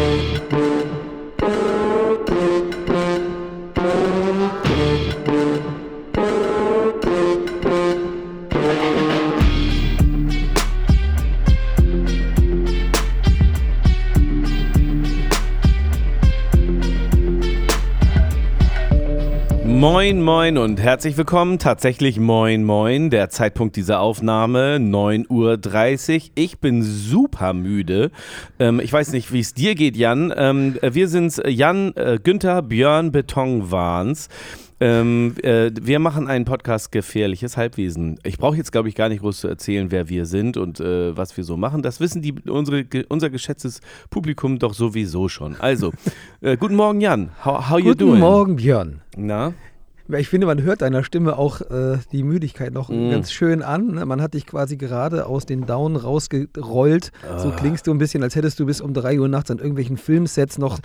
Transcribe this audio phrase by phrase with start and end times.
[0.00, 0.29] Thank you.
[20.10, 21.60] Moin, moin und herzlich willkommen.
[21.60, 23.10] Tatsächlich moin, moin.
[23.10, 25.28] Der Zeitpunkt dieser Aufnahme 9.30
[26.16, 26.30] Uhr.
[26.34, 28.10] Ich bin super müde.
[28.58, 30.34] Ähm, ich weiß nicht, wie es dir geht, Jan.
[30.36, 34.28] Ähm, wir sind Jan, äh, Günther, Björn Betonwahns.
[34.80, 38.18] Ähm, äh, wir machen einen Podcast Gefährliches Halbwesen.
[38.24, 41.16] Ich brauche jetzt, glaube ich, gar nicht groß zu erzählen, wer wir sind und äh,
[41.16, 41.82] was wir so machen.
[41.82, 45.54] Das wissen die, unsere, unser geschätztes Publikum doch sowieso schon.
[45.60, 45.92] Also,
[46.40, 47.30] äh, guten Morgen, Jan.
[47.44, 48.10] How, how you doing?
[48.10, 49.02] Guten Morgen, Björn.
[49.16, 49.52] Na?
[50.18, 53.10] Ich finde, man hört deiner Stimme auch äh, die Müdigkeit noch mm.
[53.10, 53.94] ganz schön an.
[53.94, 54.06] Ne?
[54.06, 57.12] Man hat dich quasi gerade aus den Down rausgerollt.
[57.28, 57.38] Ah.
[57.38, 59.96] So klingst du ein bisschen, als hättest du bis um 3 Uhr nachts an irgendwelchen
[59.96, 60.78] Filmsets noch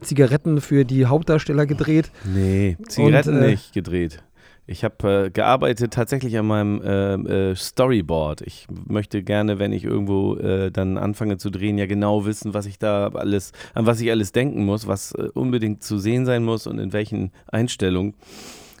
[0.00, 2.10] Zigaretten für die Hauptdarsteller gedreht.
[2.24, 4.22] Nee, Zigaretten Und, äh, nicht gedreht.
[4.64, 8.42] Ich habe äh, gearbeitet tatsächlich an meinem äh, äh, Storyboard.
[8.42, 12.66] Ich möchte gerne, wenn ich irgendwo äh, dann anfange zu drehen, ja genau wissen, was
[12.66, 16.44] ich da alles, an was ich alles denken muss, was äh, unbedingt zu sehen sein
[16.44, 18.14] muss und in welchen Einstellungen.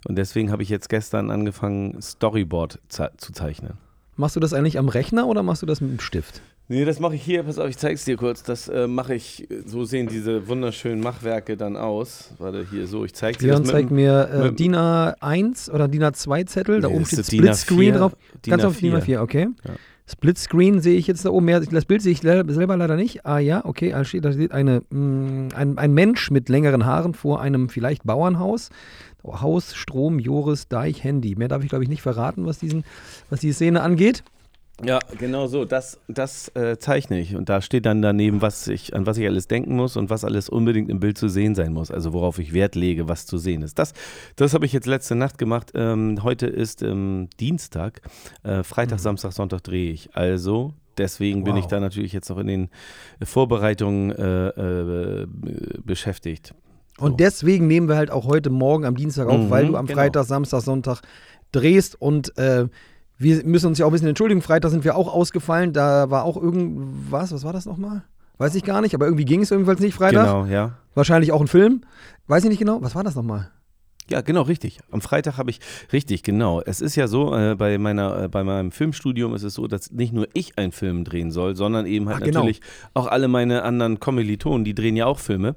[0.06, 3.74] Und deswegen habe ich jetzt gestern angefangen, Storyboard zu zeichnen.
[4.16, 6.42] Machst du das eigentlich am Rechner oder machst du das mit dem Stift?
[6.68, 7.42] Nee, das mache ich hier.
[7.42, 8.42] Pass auf, ich zeig's dir kurz.
[8.42, 12.30] Das äh, mache ich, so sehen diese wunderschönen Machwerke dann aus.
[12.38, 13.48] Warte, hier so, ich zeig's dir.
[13.48, 16.80] Björn zeigt mir äh, DIN A1 oder DIN A2 Zettel.
[16.80, 18.16] Da oben steht Split Screen drauf.
[18.44, 19.48] DIN Ganz auf DIN A4, okay.
[19.64, 19.72] Ja.
[20.06, 21.60] Split Screen sehe ich jetzt da oben mehr.
[21.60, 23.24] Das Bild sehe ich selber leider nicht.
[23.24, 27.40] Ah ja, okay, da steht eine, mh, mm, ein, ein Mensch mit längeren Haaren vor
[27.40, 28.70] einem vielleicht Bauernhaus.
[29.24, 31.34] Haus, Strom, Joris, Deich, Handy.
[31.36, 32.84] Mehr darf ich, glaube ich, nicht verraten, was, diesen,
[33.30, 34.24] was die Szene angeht.
[34.84, 35.64] Ja, genau so.
[35.64, 37.36] Das, das äh, zeichne ich.
[37.36, 40.24] Und da steht dann daneben, was ich, an was ich alles denken muss und was
[40.24, 41.90] alles unbedingt im Bild zu sehen sein muss.
[41.90, 43.78] Also worauf ich Wert lege, was zu sehen ist.
[43.78, 43.92] Das,
[44.34, 45.72] das habe ich jetzt letzte Nacht gemacht.
[45.74, 48.00] Ähm, heute ist ähm, Dienstag.
[48.42, 49.02] Äh, Freitag, mhm.
[49.02, 50.16] Samstag, Sonntag drehe ich.
[50.16, 51.44] Also deswegen wow.
[51.44, 52.70] bin ich da natürlich jetzt noch in den
[53.22, 55.26] Vorbereitungen äh, äh
[55.84, 56.54] beschäftigt.
[56.98, 57.06] So.
[57.06, 59.86] Und deswegen nehmen wir halt auch heute Morgen am Dienstag auf, mhm, weil du am
[59.86, 59.98] genau.
[59.98, 61.00] Freitag, Samstag, Sonntag
[61.52, 62.66] drehst und äh,
[63.18, 64.42] wir müssen uns ja auch ein bisschen entschuldigen.
[64.42, 65.72] Freitag sind wir auch ausgefallen.
[65.72, 67.32] Da war auch irgendwas.
[67.32, 68.02] Was war das nochmal?
[68.38, 70.24] Weiß ich gar nicht, aber irgendwie ging es jedenfalls nicht Freitag.
[70.24, 70.78] Genau, ja.
[70.94, 71.82] Wahrscheinlich auch ein Film.
[72.26, 72.82] Weiß ich nicht genau.
[72.82, 73.50] Was war das nochmal?
[74.12, 74.78] Ja, genau, richtig.
[74.90, 75.58] Am Freitag habe ich,
[75.90, 76.60] richtig, genau.
[76.60, 79.90] Es ist ja so, äh, bei, meiner, äh, bei meinem Filmstudium ist es so, dass
[79.90, 82.40] nicht nur ich einen Film drehen soll, sondern eben halt Ach, genau.
[82.40, 82.60] natürlich
[82.92, 85.54] auch alle meine anderen Kommilitonen, die drehen ja auch Filme.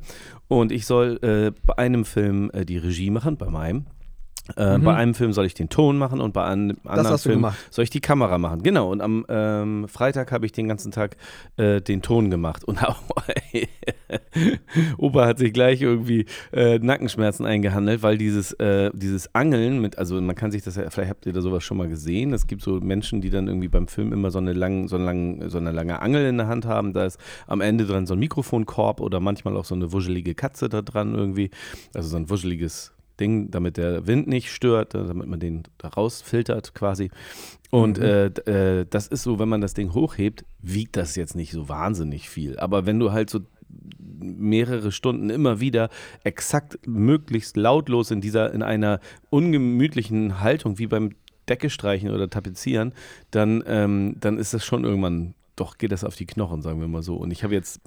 [0.48, 3.88] Und ich soll äh, bei einem Film äh, die Regie machen, bei meinem.
[4.58, 4.84] Äh, mhm.
[4.84, 7.90] Bei einem Film soll ich den Ton machen und bei einem anderen Film soll ich
[7.90, 8.62] die Kamera machen.
[8.62, 11.18] Genau, und am ähm, Freitag habe ich den ganzen Tag
[11.58, 12.64] äh, den Ton gemacht.
[12.64, 12.80] Und
[14.98, 20.22] Opa hat sich gleich irgendwie äh, Nackenschmerzen eingehandelt, weil dieses, äh, dieses Angeln mit, also
[20.22, 22.34] man kann sich das ja, vielleicht habt ihr da sowas schon mal gesehen.
[22.34, 25.06] Es gibt so Menschen, die dann irgendwie beim Film immer so eine, lang, so, eine
[25.06, 26.94] lang, so eine lange Angel in der Hand haben.
[26.94, 30.70] Da ist am Ende dran so ein Mikrofonkorb oder manchmal auch so eine wuschelige Katze
[30.70, 31.50] da dran irgendwie.
[31.96, 35.90] Also so ein wuscheliges Ding, damit der Wind nicht stört, äh, damit man den da
[35.90, 37.10] rausfiltert quasi.
[37.72, 38.04] Und mhm.
[38.04, 41.70] äh, äh, das ist so, wenn man das Ding hochhebt, wiegt das jetzt nicht so
[41.70, 42.58] wahnsinnig viel.
[42.60, 43.42] Aber wenn du halt so
[44.20, 45.90] mehrere Stunden immer wieder
[46.24, 49.00] exakt möglichst lautlos in dieser, in einer
[49.30, 51.12] ungemütlichen Haltung wie beim
[51.50, 52.94] Decke streichen oder tapezieren,
[53.32, 56.88] dann, ähm, dann ist das schon irgendwann, doch geht das auf die Knochen, sagen wir
[56.88, 57.16] mal so.
[57.16, 57.82] Und ich habe jetzt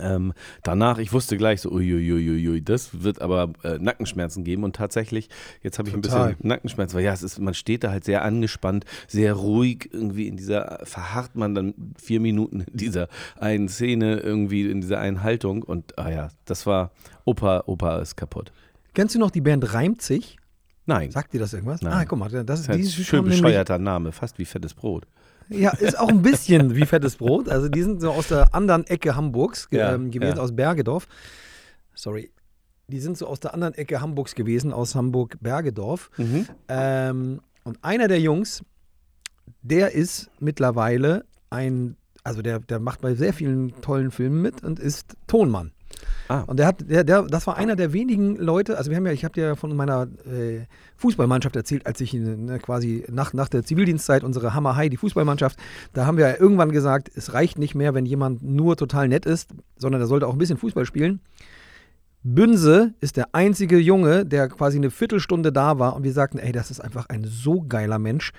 [0.00, 5.28] ähm, danach, ich wusste gleich so, uiuiuiui, das wird aber äh, Nackenschmerzen geben und tatsächlich,
[5.62, 6.20] jetzt habe ich Total.
[6.20, 9.90] ein bisschen Nackenschmerzen, weil ja, es ist, man steht da halt sehr angespannt, sehr ruhig
[9.92, 13.08] irgendwie in dieser, verharrt man dann vier Minuten in dieser
[13.38, 16.92] einen Szene irgendwie, in dieser einen Haltung und ah ja, das war,
[17.24, 18.52] Opa, Opa ist kaputt.
[18.94, 20.38] Kennst du noch die Band Reimt sich?
[20.86, 21.10] Nein.
[21.10, 21.82] Sagt dir das irgendwas?
[21.82, 21.92] Nein.
[21.92, 25.06] Ah, guck mal, das ist, das ist ein schön bescheuerter Name, fast wie fettes Brot.
[25.48, 27.48] Ja, ist auch ein bisschen wie fettes Brot.
[27.48, 30.42] Also die sind so aus der anderen Ecke Hamburgs ja, ähm, gewesen, ja.
[30.42, 31.06] aus Bergedorf.
[31.94, 32.30] Sorry.
[32.88, 36.10] Die sind so aus der anderen Ecke Hamburgs gewesen, aus Hamburg-Bergedorf.
[36.18, 36.46] Mhm.
[36.68, 38.62] Ähm, und einer der Jungs,
[39.62, 44.78] der ist mittlerweile ein, also der, der macht bei sehr vielen tollen Filmen mit und
[44.78, 45.72] ist Tonmann.
[46.28, 46.40] Ah.
[46.46, 49.12] Und der hat, der, der, das war einer der wenigen Leute, also wir haben ja,
[49.12, 50.66] ich habe dir von meiner äh,
[50.96, 55.58] Fußballmannschaft erzählt, als ich ne, quasi nach, nach der Zivildienstzeit unsere Hammer High, die Fußballmannschaft,
[55.92, 59.26] da haben wir ja irgendwann gesagt, es reicht nicht mehr, wenn jemand nur total nett
[59.26, 61.20] ist, sondern er sollte auch ein bisschen Fußball spielen.
[62.22, 66.50] Bünse ist der einzige Junge, der quasi eine Viertelstunde da war und wir sagten, ey,
[66.50, 68.32] das ist einfach ein so geiler Mensch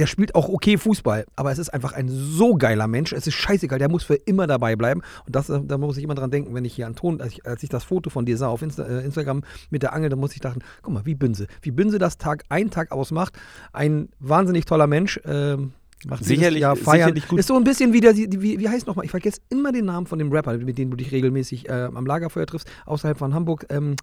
[0.00, 3.12] der spielt auch okay Fußball, aber es ist einfach ein so geiler Mensch.
[3.12, 5.02] Es ist scheißegal, der muss für immer dabei bleiben.
[5.26, 7.46] Und das, da muss ich immer dran denken, wenn ich hier an Ton, als ich,
[7.46, 10.16] als ich das Foto von dir sah auf Insta, äh, Instagram mit der Angel, da
[10.16, 11.48] muss ich dachten, guck mal, wie Bünse.
[11.60, 13.38] Wie Bünse das Tag ein Tag ausmacht.
[13.74, 15.20] Ein wahnsinnig toller Mensch.
[15.26, 15.74] Ähm,
[16.06, 17.08] Macht sicherlich, Jahr feiern.
[17.08, 17.38] sicherlich gut.
[17.38, 20.06] Ist so ein bisschen wie der, wie, wie heißt nochmal, ich vergesse immer den Namen
[20.06, 23.66] von dem Rapper, mit dem du dich regelmäßig äh, am Lagerfeuer triffst, außerhalb von Hamburg.
[23.68, 23.96] Ähm,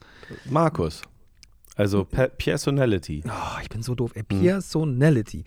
[0.47, 1.01] Markus.
[1.75, 3.23] Also Personality.
[3.27, 4.11] Oh, ich bin so doof.
[4.13, 5.43] Ey, Personality.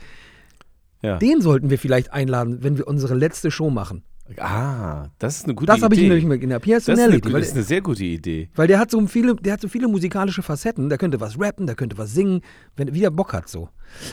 [1.02, 1.18] Ja.
[1.18, 4.02] Den sollten wir vielleicht einladen, wenn wir unsere letzte Show machen.
[4.38, 5.84] Ah, das ist eine gute Das Idee.
[5.86, 8.48] habe ich nämlich mit in der das ist, eine, das ist eine sehr gute Idee.
[8.54, 10.88] weil der hat so viele, der hat so viele musikalische Facetten.
[10.88, 12.40] Der könnte was rappen, der könnte was singen,
[12.76, 13.70] wenn wie er Bock hat so.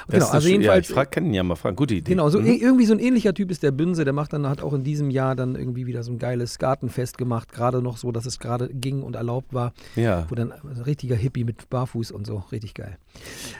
[0.07, 0.87] Das genau, also jedenfalls.
[0.87, 1.75] ja, ich frag, kann ihn ja mal fragen.
[1.75, 2.09] Gute Idee.
[2.13, 2.47] Genau, so Mhm.
[2.47, 4.83] ir- irgendwie so ein ähnlicher Typ ist der Bünse, der macht dann, hat auch in
[4.83, 8.39] diesem Jahr dann irgendwie wieder so ein geiles Gartenfest gemacht, gerade noch so, dass es
[8.39, 10.25] gerade ging und erlaubt war, Ja.
[10.29, 12.97] wo dann ein richtiger Hippie mit Barfuß und so, richtig geil.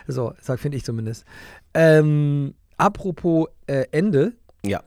[0.08, 1.24] So, sag finde ich zumindest.
[1.76, 4.34] Ähm, apropos äh, Ende,
[4.64, 4.84] Ja.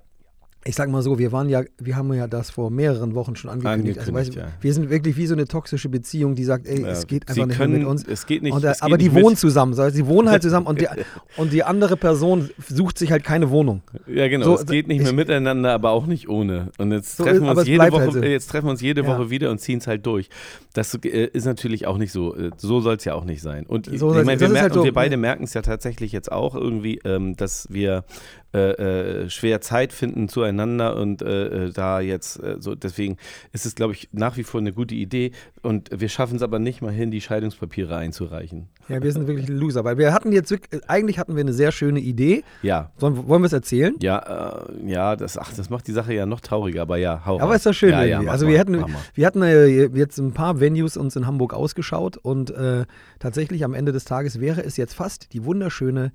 [0.63, 3.51] Ich sag mal so, wir waren ja, wir haben ja das vor mehreren Wochen schon
[3.51, 3.99] angekündigt.
[3.99, 6.83] also, weißt, Angekündigt, du, Wir sind wirklich wie so eine toxische Beziehung, die sagt, ey,
[6.83, 8.07] Ja, es geht einfach nicht können, mehr mit uns.
[8.07, 8.53] Es geht nicht.
[8.53, 9.73] Und, äh, es geht aber die nicht mit- wohnen zusammen.
[9.73, 10.87] So, sie wohnen halt zusammen und die,
[11.39, 13.81] und die andere Person sucht sich halt keine Wohnung.
[14.07, 14.45] Ja, genau.
[14.45, 16.69] So, es geht nicht mehr ich- miteinander, aber auch nicht ohne.
[16.77, 18.23] Und jetzt So treffen wir uns jede Woche, halt so.
[18.23, 19.07] jetzt treffen wir uns jede Ja.
[19.07, 20.29] Woche wieder und ziehen es halt durch.
[20.75, 22.37] Das äh, ist natürlich auch nicht so.
[22.37, 23.65] äh, So soll es ja auch nicht sein.
[23.65, 26.55] Und ich soll's- meine, wir, merken, halt wir beide merken es ja tatsächlich jetzt auch
[26.55, 28.05] irgendwie, ähm, dass wir
[28.53, 32.75] äh, äh, schwer Zeit finden zueinander und äh, äh, da jetzt äh, so.
[32.75, 33.17] Deswegen
[33.53, 35.31] ist es, glaube ich, nach wie vor eine gute Idee.
[35.63, 38.69] Und wir schaffen es aber nicht mal hin, die Scheidungspapiere einzureichen.
[38.89, 41.71] Ja, wir sind wirklich Loser, weil wir hatten jetzt wirklich, eigentlich hatten wir eine sehr
[41.71, 42.43] schöne Idee.
[42.63, 42.91] Ja.
[42.97, 43.95] Sollen, wollen wir es erzählen?
[44.01, 47.41] Ja, äh, ja, das, ach, das macht die Sache ja noch trauriger, aber ja, hau
[47.41, 48.89] Aber ist doch schön ja, ja, also mal, wir hatten, mal.
[49.15, 52.85] wir hatten äh, jetzt ein paar Venues uns in Hamburg ausgeschaut und äh,
[53.21, 56.11] tatsächlich am Ende des Tages wäre es jetzt fast die wunderschöne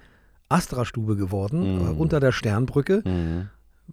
[0.50, 1.88] Astra-Stube geworden, Mhm.
[1.88, 3.02] äh, unter der Sternbrücke.
[3.06, 3.50] Mhm.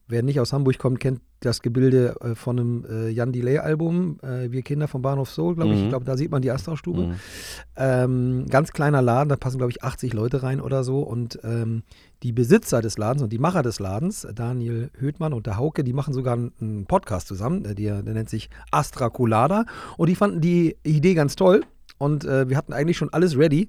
[0.08, 4.18] Wer nicht aus Hamburg kommt, kennt das Gebilde äh, von einem äh, Jan Delay-Album,
[4.48, 5.78] Wir Kinder vom Bahnhof Soul, glaube ich.
[5.78, 5.82] Mhm.
[5.84, 7.08] Ich glaube, da sieht man die Astra-Stube.
[7.08, 7.14] Mhm.
[7.76, 11.00] Ähm, ganz kleiner Laden, da passen, glaube ich, 80 Leute rein oder so.
[11.00, 11.82] Und ähm,
[12.22, 15.92] die Besitzer des Ladens und die Macher des Ladens, Daniel Höhtmann und der Hauke, die
[15.92, 19.64] machen sogar einen, einen Podcast zusammen, der, der nennt sich Astra Colada.
[19.98, 21.64] Und die fanden die Idee ganz toll.
[21.98, 23.68] Und äh, wir hatten eigentlich schon alles ready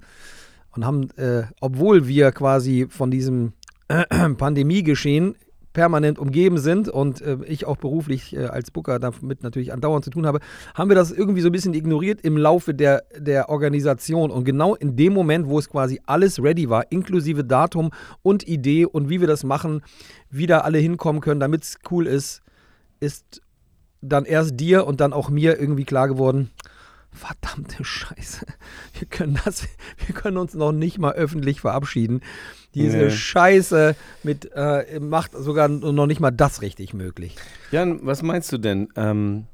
[0.75, 3.53] und haben, äh, obwohl wir quasi von diesem
[4.37, 5.35] Pandemiegeschehen
[5.73, 10.11] permanent umgeben sind und äh, ich auch beruflich äh, als Booker damit natürlich andauernd zu
[10.11, 10.39] tun habe,
[10.75, 14.31] haben wir das irgendwie so ein bisschen ignoriert im Laufe der, der Organisation.
[14.31, 17.89] Und genau in dem Moment, wo es quasi alles ready war, inklusive Datum
[18.21, 19.81] und Idee und wie wir das machen,
[20.29, 22.43] wie da alle hinkommen können, damit es cool ist,
[22.99, 23.41] ist
[24.01, 26.51] dann erst dir und dann auch mir irgendwie klar geworden,
[27.13, 28.45] verdammte Scheiße,
[28.99, 29.67] wir können das,
[30.05, 32.21] wir können uns noch nicht mal öffentlich verabschieden.
[32.73, 33.09] Diese Nee.
[33.11, 37.35] Scheiße mit äh, macht sogar noch nicht mal das richtig möglich.
[37.71, 38.89] Jan, was meinst du denn?
[38.95, 39.45] Ähm,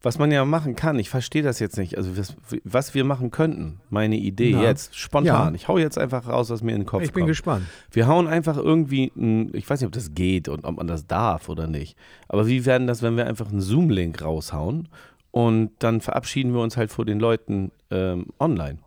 [0.00, 1.96] was man ja machen kann, ich verstehe das jetzt nicht.
[1.96, 2.34] Also was,
[2.64, 4.62] was wir machen könnten, meine Idee Na.
[4.62, 5.54] jetzt, spontan.
[5.54, 5.54] Ja.
[5.54, 7.28] Ich hau jetzt einfach raus, was mir in den Kopf ich bin kommt.
[7.30, 7.66] gespannt.
[7.90, 11.06] Wir hauen einfach irgendwie, ein, ich weiß nicht, ob das geht und ob man das
[11.06, 11.96] darf oder nicht.
[12.28, 14.88] Aber wie werden das, wenn wir einfach einen Zoom-Link raushauen
[15.34, 18.78] und dann verabschieden wir uns halt vor den Leuten ähm, online?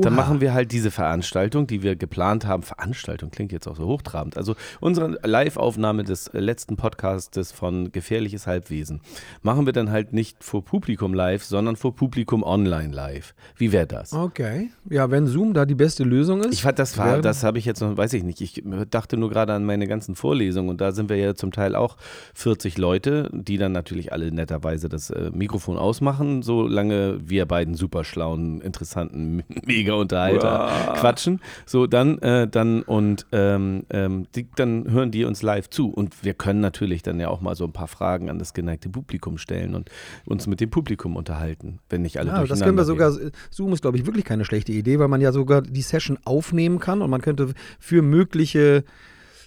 [0.00, 2.62] Dann machen wir halt diese Veranstaltung, die wir geplant haben.
[2.62, 4.36] Veranstaltung klingt jetzt auch so hochtrabend.
[4.36, 9.00] Also unsere Live-Aufnahme des letzten Podcastes von Gefährliches Halbwesen
[9.42, 13.34] machen wir dann halt nicht vor Publikum live, sondern vor Publikum online live.
[13.56, 14.12] Wie wäre das?
[14.12, 14.70] Okay.
[14.88, 16.52] Ja, wenn Zoom da die beste Lösung ist.
[16.52, 18.40] Ich fand, das war, das habe ich jetzt noch, weiß ich nicht.
[18.40, 21.74] Ich dachte nur gerade an meine ganzen Vorlesungen und da sind wir ja zum Teil
[21.74, 21.96] auch
[22.34, 28.04] 40 Leute, die dann natürlich alle netterweise das äh, Mikrofon ausmachen, solange wir beiden super
[28.04, 29.42] schlauen, interessanten
[29.80, 31.40] Mega-Unterhalter quatschen.
[31.66, 36.24] So, dann, äh, dann und ähm, ähm, die, dann hören die uns live zu und
[36.24, 39.38] wir können natürlich dann ja auch mal so ein paar Fragen an das geneigte Publikum
[39.38, 39.90] stellen und
[40.26, 43.12] uns mit dem Publikum unterhalten, wenn nicht alle Ja, das können wir sogar,
[43.50, 46.78] Zoom ist, glaube ich, wirklich keine schlechte Idee, weil man ja sogar die Session aufnehmen
[46.78, 48.84] kann und man könnte für mögliche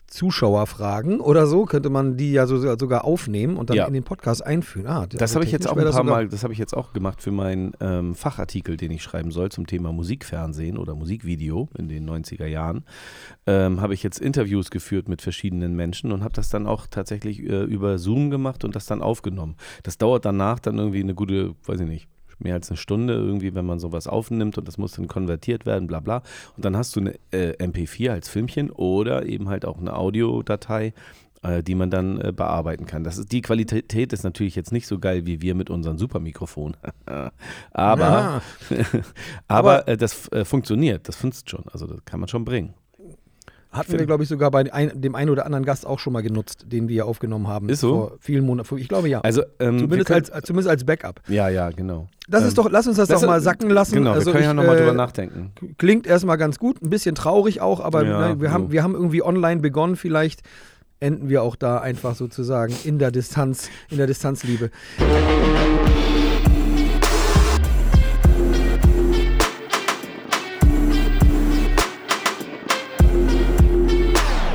[0.07, 3.85] Zuschauer fragen oder so, könnte man die ja so, sogar aufnehmen und dann Ja.
[3.87, 4.87] in den Podcast einführen.
[4.87, 6.93] Ah, Das also habe ich jetzt auch ein paar Mal, das habe ich jetzt auch
[6.93, 11.89] gemacht für meinen ähm, Fachartikel, den ich schreiben soll zum Thema Musikfernsehen oder Musikvideo in
[11.89, 12.85] den 90er Jahren.
[13.47, 17.39] Ähm, habe ich jetzt Interviews geführt mit verschiedenen Menschen und habe das dann auch tatsächlich
[17.39, 19.55] äh, über Zoom gemacht und das dann aufgenommen.
[19.83, 22.07] Das dauert danach dann irgendwie eine gute, weiß ich nicht,
[22.39, 25.87] mehr als eine Stunde irgendwie, wenn man sowas aufnimmt und das muss dann konvertiert werden,
[25.87, 26.23] bla bla.
[26.55, 30.93] Und dann hast du eine äh, MP4 als Filmchen oder eben halt auch eine Audiodatei,
[31.43, 33.03] äh, die man dann äh, bearbeiten kann.
[33.03, 36.77] Das ist, die Qualität ist natürlich jetzt nicht so geil wie wir mit unseren Supermikrofonen.
[37.71, 38.41] aber Ja.
[39.47, 41.71] aber äh, das äh, funktioniert, das funktioniert schon.
[41.71, 42.73] Also das kann man schon bringen.
[43.73, 46.21] Hatten wir, glaube ich, sogar bei ein, dem einen oder anderen Gast auch schon mal
[46.21, 47.69] genutzt, den wir aufgenommen haben.
[47.69, 47.89] Ist so?
[47.89, 48.77] Vor vielen Monaten.
[48.77, 49.21] Ich glaube ja.
[49.21, 51.21] Also, ähm, zumindest, können, als, zumindest als Backup.
[51.27, 52.07] Ja, ja, genau.
[52.29, 53.95] Das ähm, ist doch, lass uns das, das doch mal sacken lassen.
[53.95, 55.51] Genau, also wir können ich, ja nochmal äh, drüber nachdenken.
[55.77, 58.53] Klingt erstmal ganz gut, ein bisschen traurig auch, aber ja, ne, wir, so.
[58.53, 60.41] haben, wir haben irgendwie online begonnen, vielleicht
[60.99, 64.69] enden wir auch da einfach sozusagen in der Distanz, in der Distanzliebe.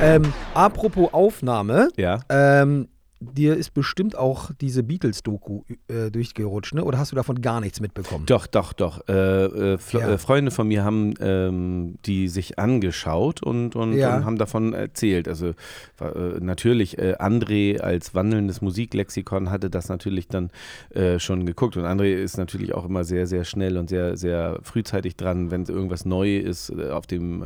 [0.01, 1.89] Ähm, apropos Aufnahme.
[1.97, 2.21] Ja.
[2.29, 2.87] Ähm,
[3.19, 6.85] dir ist bestimmt auch diese Beatles-Doku äh, durchgerutscht, ne?
[6.85, 8.25] Oder hast du davon gar nichts mitbekommen?
[8.25, 9.05] Doch, doch, doch.
[9.09, 9.13] Äh,
[9.73, 10.11] äh, ja.
[10.11, 14.15] Äh, Freunde von mir haben ähm, die sich angeschaut und, und, ja.
[14.15, 15.27] und haben davon erzählt.
[15.27, 15.47] Also
[15.99, 20.49] äh, natürlich, äh, André als wandelndes Musiklexikon hatte das natürlich dann
[21.17, 21.75] schon geguckt.
[21.75, 25.65] Und André ist natürlich auch immer sehr, sehr schnell und sehr, sehr frühzeitig dran, wenn
[25.65, 27.43] irgendwas neu ist auf dem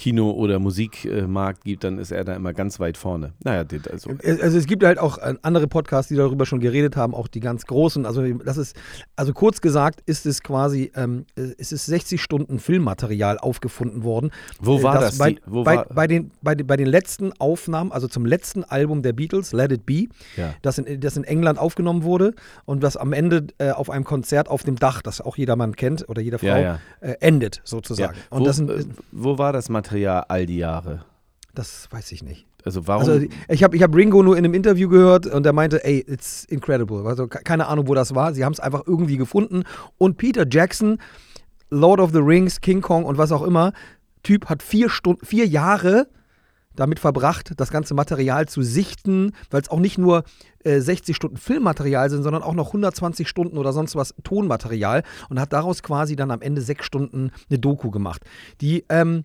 [0.00, 3.34] Kino- oder Musikmarkt gibt, dann ist er da immer ganz weit vorne.
[3.44, 4.12] Naja, also.
[4.40, 7.40] Also es gibt halt auch äh, andere Podcasts, die darüber schon geredet haben, auch die
[7.40, 8.06] ganz großen.
[8.06, 8.74] Also das ist,
[9.14, 14.30] also kurz gesagt, ist es quasi, ähm, es ist 60 Stunden Filmmaterial aufgefunden worden.
[14.58, 15.04] Wo äh, war das?
[15.10, 15.86] das bei, Wo bei, war?
[15.94, 19.84] bei, den, bei, bei den letzten Aufnahmen, also zum letzten Album der Beatles, Let It
[19.84, 20.54] Be, ja.
[20.62, 22.32] das, in, das in England aufgenommen wurde
[22.64, 26.08] und das am Ende äh, auf einem Konzert auf dem Dach, das auch jedermann kennt
[26.08, 26.78] oder jede Frau, ja, ja.
[27.00, 28.16] Äh, endet sozusagen.
[28.30, 29.89] Und wo, das sind, äh, wo war das Material?
[29.90, 31.04] Material all die Jahre?
[31.52, 32.46] Das weiß ich nicht.
[32.64, 33.08] Also warum?
[33.08, 36.04] Also ich habe ich hab Ringo nur in einem Interview gehört und er meinte, ey,
[36.06, 37.06] it's incredible.
[37.06, 38.32] Also keine Ahnung, wo das war.
[38.32, 39.64] Sie haben es einfach irgendwie gefunden.
[39.98, 40.98] Und Peter Jackson,
[41.70, 43.72] Lord of the Rings, King Kong und was auch immer,
[44.22, 46.06] Typ hat vier Stunden, vier Jahre
[46.76, 50.22] damit verbracht, das ganze Material zu sichten, weil es auch nicht nur
[50.62, 55.40] äh, 60 Stunden Filmmaterial sind, sondern auch noch 120 Stunden oder sonst was Tonmaterial und
[55.40, 58.22] hat daraus quasi dann am Ende sechs Stunden eine Doku gemacht.
[58.60, 59.24] Die, ähm,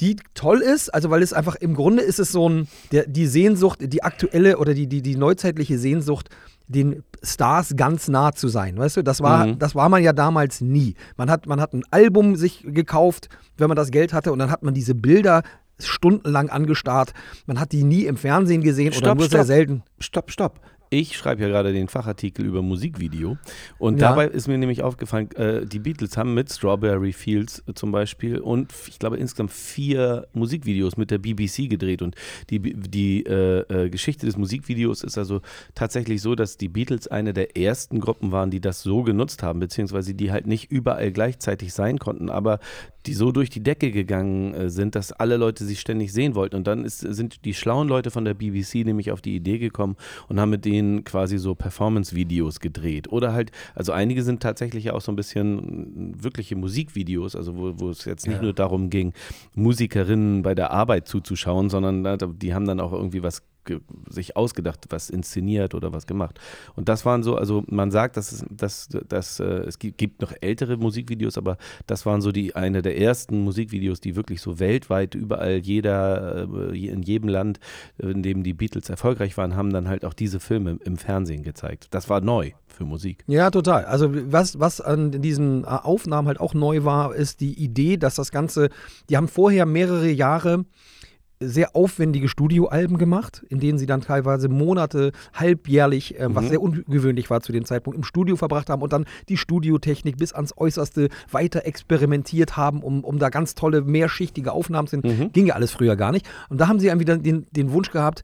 [0.00, 3.26] die toll ist, also weil es einfach im Grunde ist es so ein, der, die
[3.26, 6.28] Sehnsucht, die aktuelle oder die, die, die neuzeitliche Sehnsucht,
[6.68, 8.78] den Stars ganz nah zu sein.
[8.78, 9.58] Weißt du, das war, mhm.
[9.58, 10.94] das war man ja damals nie.
[11.16, 14.50] Man hat, man hat ein Album sich gekauft, wenn man das Geld hatte, und dann
[14.50, 15.42] hat man diese Bilder
[15.80, 17.12] stundenlang angestarrt.
[17.46, 19.82] Man hat die nie im Fernsehen gesehen stopp, oder nur stopp, sehr selten.
[19.98, 23.36] Stopp, stopp ich schreibe ja gerade den Fachartikel über Musikvideo.
[23.78, 24.08] Und ja.
[24.08, 28.38] dabei ist mir nämlich aufgefallen, äh, die Beatles haben mit Strawberry Fields äh, zum Beispiel
[28.38, 32.02] und ich glaube insgesamt vier Musikvideos mit der BBC gedreht.
[32.02, 32.14] Und
[32.50, 35.40] die, die äh, äh, Geschichte des Musikvideos ist also
[35.74, 39.60] tatsächlich so, dass die Beatles eine der ersten Gruppen waren, die das so genutzt haben,
[39.60, 42.60] beziehungsweise die halt nicht überall gleichzeitig sein konnten, aber
[43.06, 46.56] die so durch die Decke gegangen äh, sind, dass alle Leute sie ständig sehen wollten.
[46.56, 49.96] Und dann ist, sind die schlauen Leute von der BBC nämlich auf die Idee gekommen
[50.28, 53.10] und haben mit denen denen quasi so Performance-Videos gedreht.
[53.10, 57.90] Oder halt, also einige sind tatsächlich auch so ein bisschen wirkliche Musikvideos, also wo, wo
[57.90, 58.42] es jetzt nicht ja.
[58.42, 59.12] nur darum ging,
[59.54, 63.42] Musikerinnen bei der Arbeit zuzuschauen, sondern die haben dann auch irgendwie was
[64.08, 66.38] sich ausgedacht, was inszeniert oder was gemacht.
[66.76, 70.32] Und das waren so, also man sagt, dass es, dass, dass, äh, es gibt noch
[70.40, 71.56] ältere Musikvideos, aber
[71.86, 76.88] das waren so die eine der ersten Musikvideos, die wirklich so weltweit überall jeder, äh,
[76.88, 77.60] in jedem Land,
[77.98, 81.88] in dem die Beatles erfolgreich waren, haben dann halt auch diese Filme im Fernsehen gezeigt.
[81.90, 83.24] Das war neu für Musik.
[83.26, 83.84] Ja, total.
[83.84, 88.14] Also was, was an diesen äh, Aufnahmen halt auch neu war, ist die Idee, dass
[88.14, 88.70] das Ganze,
[89.08, 90.64] die haben vorher mehrere Jahre
[91.40, 96.34] sehr aufwendige Studioalben gemacht, in denen sie dann teilweise Monate, halbjährlich, äh, mhm.
[96.34, 100.16] was sehr ungewöhnlich war zu dem Zeitpunkt, im Studio verbracht haben und dann die Studiotechnik
[100.16, 105.32] bis ans Äußerste weiter experimentiert haben, um, um da ganz tolle, mehrschichtige Aufnahmen zu mhm.
[105.32, 106.28] Ging ja alles früher gar nicht.
[106.48, 108.22] Und da haben sie dann wieder den, den Wunsch gehabt,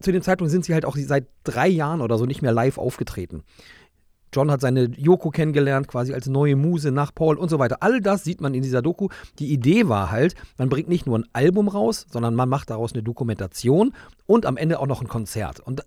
[0.00, 2.76] zu dem Zeitpunkt sind sie halt auch seit drei Jahren oder so nicht mehr live
[2.76, 3.42] aufgetreten.
[4.32, 7.78] John hat seine Yoko kennengelernt, quasi als neue Muse nach Paul und so weiter.
[7.80, 9.08] All das sieht man in dieser Doku.
[9.38, 12.92] Die Idee war halt, man bringt nicht nur ein Album raus, sondern man macht daraus
[12.92, 13.92] eine Dokumentation
[14.26, 15.60] und am Ende auch noch ein Konzert.
[15.60, 15.84] Und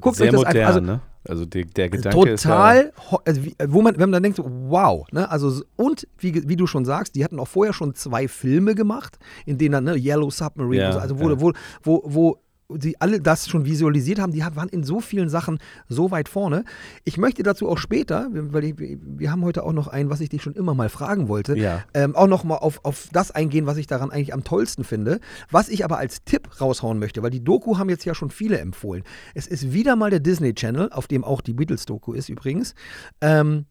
[0.00, 1.00] guckt Sehr euch das modern, einfach, also, ne?
[1.26, 5.06] Also die, der Gedanke total, ist ja also wo man, wenn man dann denkt, wow,
[5.10, 5.30] ne?
[5.30, 9.18] Also und wie, wie du schon sagst, die hatten auch vorher schon zwei Filme gemacht,
[9.46, 11.40] in denen dann ne, Yellow Submarine, ja, so, also wo, ja.
[11.40, 11.52] wo,
[11.82, 16.10] wo, wo die alle das schon visualisiert haben, die waren in so vielen Sachen so
[16.10, 16.64] weit vorne.
[17.04, 20.30] Ich möchte dazu auch später, weil ich, wir haben heute auch noch ein, was ich
[20.30, 21.84] dich schon immer mal fragen wollte, ja.
[21.92, 25.20] ähm, auch noch mal auf, auf das eingehen, was ich daran eigentlich am tollsten finde.
[25.50, 28.58] Was ich aber als Tipp raushauen möchte, weil die Doku haben jetzt ja schon viele
[28.58, 29.04] empfohlen.
[29.34, 32.74] Es ist wieder mal der Disney Channel, auf dem auch die Beatles-Doku ist übrigens.
[33.20, 33.66] Ähm,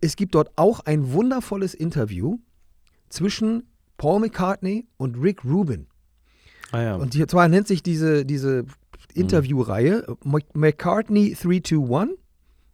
[0.00, 2.38] es gibt dort auch ein wundervolles Interview
[3.08, 3.64] zwischen
[3.96, 5.86] Paul McCartney und Rick Rubin.
[6.72, 6.94] Ah, ja.
[6.96, 8.64] Und zwar nennt sich diese, diese
[9.14, 10.40] Interviewreihe mhm.
[10.54, 12.18] McCartney 321.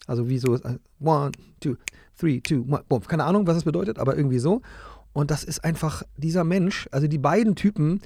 [0.07, 1.31] Also wie so, 1, 2,
[1.61, 2.43] 3, 2,
[2.91, 3.09] 1.
[3.09, 4.63] Keine Ahnung, was das bedeutet, aber irgendwie so.
[5.13, 8.01] Und das ist einfach dieser Mensch, also die beiden Typen,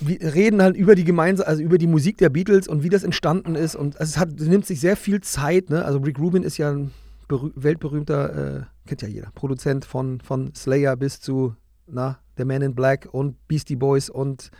[0.00, 3.04] wir reden halt über die gemeinsame, also über die Musik der Beatles und wie das
[3.04, 3.76] entstanden ist.
[3.76, 5.70] Und es hat, nimmt sich sehr viel Zeit.
[5.70, 5.84] Ne?
[5.84, 6.90] Also Rick Rubin ist ja ein
[7.28, 11.54] weltberühmter, äh, kennt ja jeder, Produzent von, von Slayer bis zu
[11.86, 14.50] na, The Man in Black und Beastie Boys und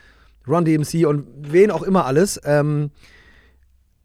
[0.47, 2.41] Run DMC und wen auch immer alles.
[2.45, 2.91] Ähm,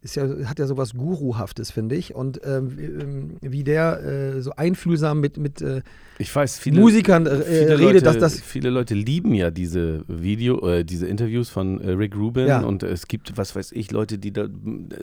[0.02, 2.16] ist ja, hat ja sowas Guruhaftes, finde ich.
[2.16, 4.02] Und ähm, ähm, wie der
[4.38, 5.82] äh, so einfühlsam mit, mit äh,
[6.18, 8.40] ich weiß, viele, Musikern äh, viele redet, Leute, dass das.
[8.42, 12.62] Viele Leute lieben ja diese Video, äh, diese Interviews von äh, Rick Rubin Ja.
[12.62, 14.48] und es gibt, was weiß ich, Leute, die da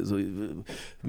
[0.02, 0.24] so, äh,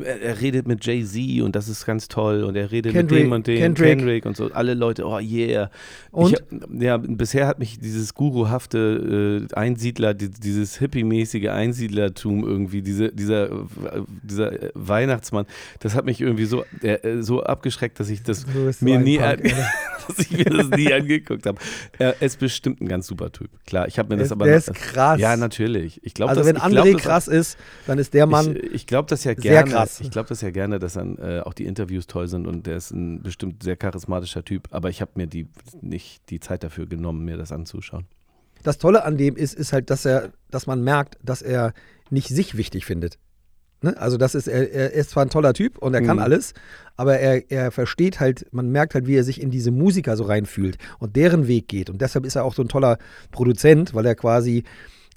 [0.01, 3.25] er, er redet mit Jay-Z und das ist ganz toll und er redet Kendrick- mit
[3.27, 4.25] dem und dem, Kendrick.
[4.25, 4.51] und so.
[4.51, 5.69] Alle Leute, oh yeah.
[6.11, 6.33] Und?
[6.33, 13.49] Ich, ja, bisher hat mich dieses guruhafte Einsiedler, die, dieses hippie-mäßige Einsiedlertum irgendwie, diese, dieser,
[14.23, 15.45] dieser äh, Weihnachtsmann,
[15.79, 19.43] das hat mich irgendwie so, äh, so abgeschreckt, dass ich das so mir nie, Punk,
[20.07, 21.59] dass ich mir das nie angeguckt habe.
[21.97, 23.49] Er ist bestimmt ein ganz super Typ.
[23.65, 25.19] Klar, ich habe mir Der das ist- aber der ist krass.
[25.19, 25.99] Ja, natürlich.
[26.03, 28.55] Ich glaube, Also das, wenn André glaub, krass ist, dann ist der Mann.
[28.55, 29.71] ich, ich glaube das ja sehr gerne.
[29.71, 29.99] krass.
[30.01, 32.77] Ich glaube das ja gerne, dass dann äh, auch die Interviews toll sind und der
[32.77, 34.67] ist ein bestimmt sehr charismatischer Typ.
[34.71, 35.47] Aber ich habe mir die
[35.81, 38.05] nicht die Zeit dafür genommen, mir das anzuschauen.
[38.63, 41.73] Das Tolle an dem ist, ist halt, dass er, dass man merkt, dass er
[42.09, 43.17] nicht sich wichtig findet.
[43.81, 43.95] Ne?
[43.97, 46.23] Also das ist, er, er ist zwar ein toller Typ und er kann Mhm.
[46.23, 46.53] alles,
[46.95, 50.23] aber er, er versteht halt, man merkt halt, wie er sich in diese Musiker so
[50.23, 51.89] reinfühlt und deren Weg geht.
[51.91, 52.97] Und deshalb ist er auch so ein toller
[53.31, 54.63] Produzent, weil er quasi,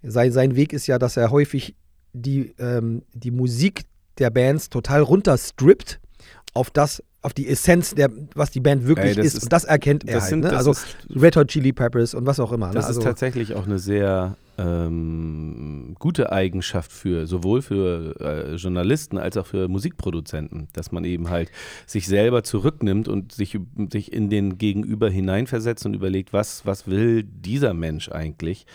[0.02, 1.74] sein, sein Weg ist ja, dass er häufig
[2.12, 3.82] die, ähm, die Musik
[4.18, 6.00] der Bands total runterstrippt
[6.52, 9.34] auf das, auf die Essenz, der, was die Band wirklich Ey, ist.
[9.36, 10.30] ist- Und das erkennt er das halt.
[10.30, 10.56] sind- ne?
[10.56, 10.74] Also
[11.14, 12.66] Red Hot Chili Peppers und was auch immer.
[12.72, 12.88] Das ne?
[12.88, 19.36] also, ist tatsächlich auch eine sehr ähm, gute Eigenschaft für sowohl für äh, Journalisten als
[19.36, 21.50] auch für Musikproduzenten, dass man eben halt
[21.86, 23.58] sich selber zurücknimmt und sich,
[23.90, 28.66] sich in den Gegenüber hineinversetzt und überlegt, was, was will dieser Mensch eigentlich?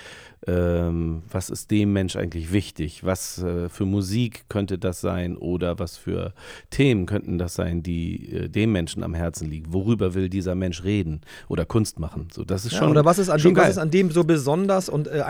[0.48, 3.04] Ähm, was ist dem Mensch eigentlich wichtig?
[3.04, 6.34] Was äh, für Musik könnte das sein oder was für
[6.70, 9.74] Themen könnten das sein, die äh, dem Menschen am Herzen liegen?
[9.74, 12.28] Worüber will dieser Mensch reden oder Kunst machen?
[12.32, 14.24] So, das ist Ja, schon oder was ist, an dem, was ist an dem so
[14.24, 15.22] besonders und äh,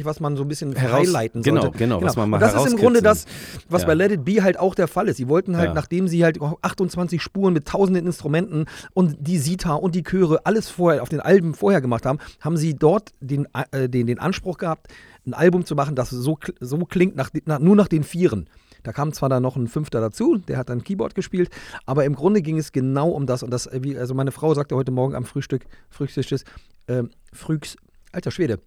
[0.00, 1.78] einzigartig, was man so ein bisschen Heraus- highlighten genau, sollte?
[1.78, 3.26] genau, was man mal und das ist im Grunde das,
[3.68, 3.88] was Ja.
[3.88, 5.16] bei Let It Be halt auch der Fall ist.
[5.18, 5.74] Sie wollten halt, Ja.
[5.74, 10.68] nachdem sie halt 28 Spuren mit tausenden Instrumenten und die Sita und die Chöre alles
[10.68, 14.58] vorher auf den Alben vorher gemacht haben, haben sie dort den, äh, den, den Anspruch
[14.58, 14.88] gehabt,
[15.26, 18.48] ein Album zu machen, das so, so klingt, nach, nach, nur nach den Vieren.
[18.82, 21.50] Da kam zwar dann noch ein Fünfter dazu, der hat dann Keyboard gespielt,
[21.84, 23.42] aber im Grunde ging es genau um das.
[23.42, 26.42] Und das, äh, wie, also meine Frau sagte heute Morgen am Frühstück, Frühstückstisch,
[26.88, 27.76] ähm, Frühs,
[28.12, 28.58] alter Schwede,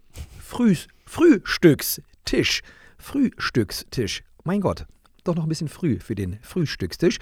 [0.53, 2.61] Frühs, Frühstückstisch,
[2.99, 4.23] Frühstückstisch.
[4.43, 4.85] Mein Gott,
[5.23, 7.17] doch noch ein bisschen früh für den Frühstückstisch.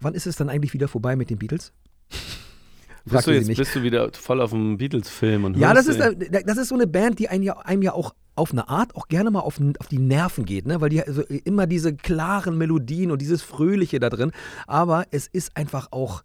[0.00, 1.72] Wann ist es dann eigentlich wieder vorbei mit den Beatles?
[3.04, 3.58] Bist du, jetzt, mich.
[3.58, 6.88] bist du wieder voll auf dem Beatles-Film und Ja, das ist, das ist so eine
[6.88, 9.86] Band, die einem ja, einem ja auch auf eine Art auch gerne mal auf, auf
[9.86, 10.80] die Nerven geht, ne?
[10.80, 14.32] weil die also immer diese klaren Melodien und dieses Fröhliche da drin,
[14.66, 16.24] aber es ist einfach auch,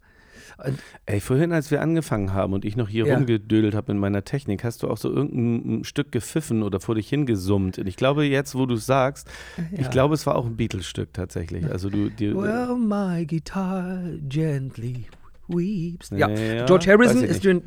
[1.06, 3.16] Ey, vorhin, als wir angefangen haben und ich noch hier Ja.
[3.16, 7.08] rumgedödelt habe in meiner Technik, hast du auch so irgendein Stück gepfiffen oder vor dich
[7.08, 7.78] hingesummt.
[7.78, 9.80] Und ich glaube, jetzt, wo du es sagst, Ja.
[9.80, 11.70] ich glaube, es war auch ein Beatles-Stück tatsächlich.
[11.70, 15.06] Also du, die, Well, my guitar gently
[15.48, 16.10] weeps.
[16.10, 17.62] Ja, Ja, George Harrison ist drin.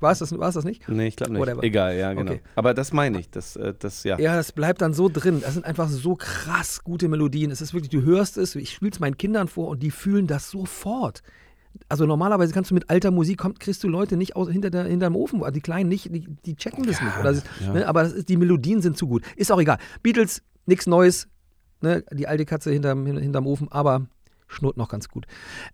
[0.00, 0.88] War es das, war es das nicht?
[0.88, 1.40] Nee, ich glaube nicht.
[1.42, 1.62] Whatever.
[1.62, 2.32] Egal, ja, genau.
[2.32, 2.40] Okay.
[2.56, 3.30] Aber das meine ich.
[3.30, 4.18] Das, äh, das, ja.
[4.18, 5.40] Ja, das bleibt dann so drin.
[5.42, 7.52] Das sind einfach so krass gute Melodien.
[7.52, 10.26] Es ist wirklich, du hörst es, ich spiele es meinen Kindern vor und die fühlen
[10.26, 11.22] das sofort.
[11.92, 14.84] Also normalerweise kannst du mit alter Musik, kommt, kriegst du Leute nicht aus, hinter der,
[14.84, 17.18] hinterm Ofen, also die Kleinen nicht, die, die checken das nicht.
[17.20, 17.72] Oder, ja.
[17.74, 19.22] ne, aber das ist, die Melodien sind zu gut.
[19.36, 19.76] Ist auch egal.
[20.02, 21.28] Beatles, nichts Neues,
[21.82, 24.06] ne, die alte Katze hinterm, hin- hinterm Ofen, aber
[24.48, 25.26] schnurrt noch ganz gut.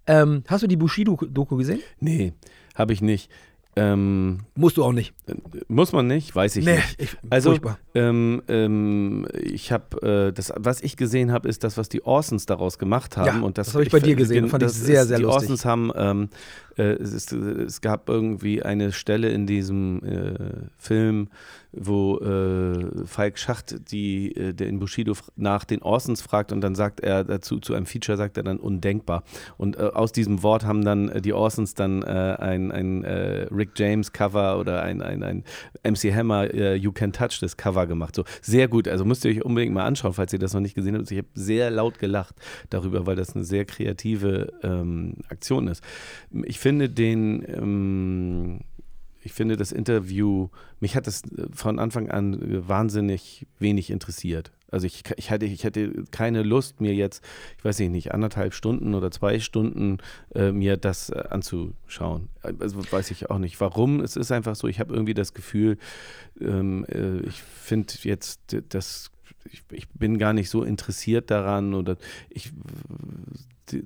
[0.09, 1.79] Ähm, hast du die Bushido-Doku gesehen?
[2.01, 2.33] Nee,
[2.75, 3.31] habe ich nicht.
[3.79, 5.15] Ähm, Musst du auch nicht.
[5.27, 5.35] äh,
[5.69, 7.01] muss man nicht, weiß ich Nee, nicht.
[7.03, 7.57] ich- Also,
[7.95, 12.47] ähm, ähm, ich habe, äh, das, was ich gesehen habe, ist das, was die Orsons
[12.47, 13.41] daraus gemacht haben.
[13.41, 15.19] Ja, und das, das habe ich bei dir gesehen, fand ich das sehr, ist, sehr
[15.19, 15.43] die lustig.
[15.51, 16.29] Orsons haben, ähm,
[16.77, 20.35] äh, es, ist, es gab irgendwie eine Stelle in diesem äh,
[20.79, 21.29] Film,
[21.73, 26.75] wo äh, Falk Schacht, die, äh, der in Bushido nach den Orsons fragt und dann
[26.75, 29.23] sagt er dazu, zu einem Feature sagt er dann undenkbar.
[29.59, 33.47] Und äh, aus diesem Wort haben dann äh, die Orsons dann äh, ein, ein äh,
[33.51, 35.45] Rick James Cover oder ein, ein, ein
[35.85, 38.15] MC Hammer You Can Touch das Cover gemacht.
[38.15, 38.89] So sehr gut.
[38.89, 41.11] Also müsst ihr euch unbedingt mal anschauen, falls ihr das noch nicht gesehen habt.
[41.11, 42.35] Ich habe sehr laut gelacht
[42.71, 45.83] darüber, weil das eine sehr kreative ähm, Aktion ist.
[46.45, 48.61] Ich finde den ähm,
[49.29, 50.49] ich finde das Interview,
[50.81, 54.53] mich hat das äh, von Anfang an äh, wahnsinnig wenig interessiert.
[54.71, 57.23] Also ich, ich, hatte, ich hätte keine Lust, mir jetzt,
[57.59, 59.99] ich weiß nicht, anderthalb Stunden oder zwei Stunden
[60.35, 62.31] äh, mir das äh, anzuschauen.
[62.41, 64.01] Also weiß ich auch nicht, warum.
[64.01, 65.77] Es ist einfach so, ich habe irgendwie das Gefühl,
[66.41, 69.11] ähm, äh, ich finde jetzt das
[69.71, 71.97] ich, bin gar nicht so interessiert daran oder
[72.31, 72.53] ich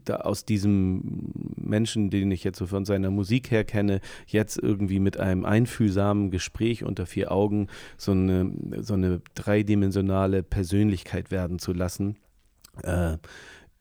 [0.08, 5.18] aus diesem Menschen, den ich jetzt so von seiner Musik her kenne, jetzt irgendwie mit
[5.18, 12.16] einem einfühlsamen Gespräch unter vier Augen so eine, so eine dreidimensionale Persönlichkeit werden zu lassen.
[12.82, 13.18] Äh,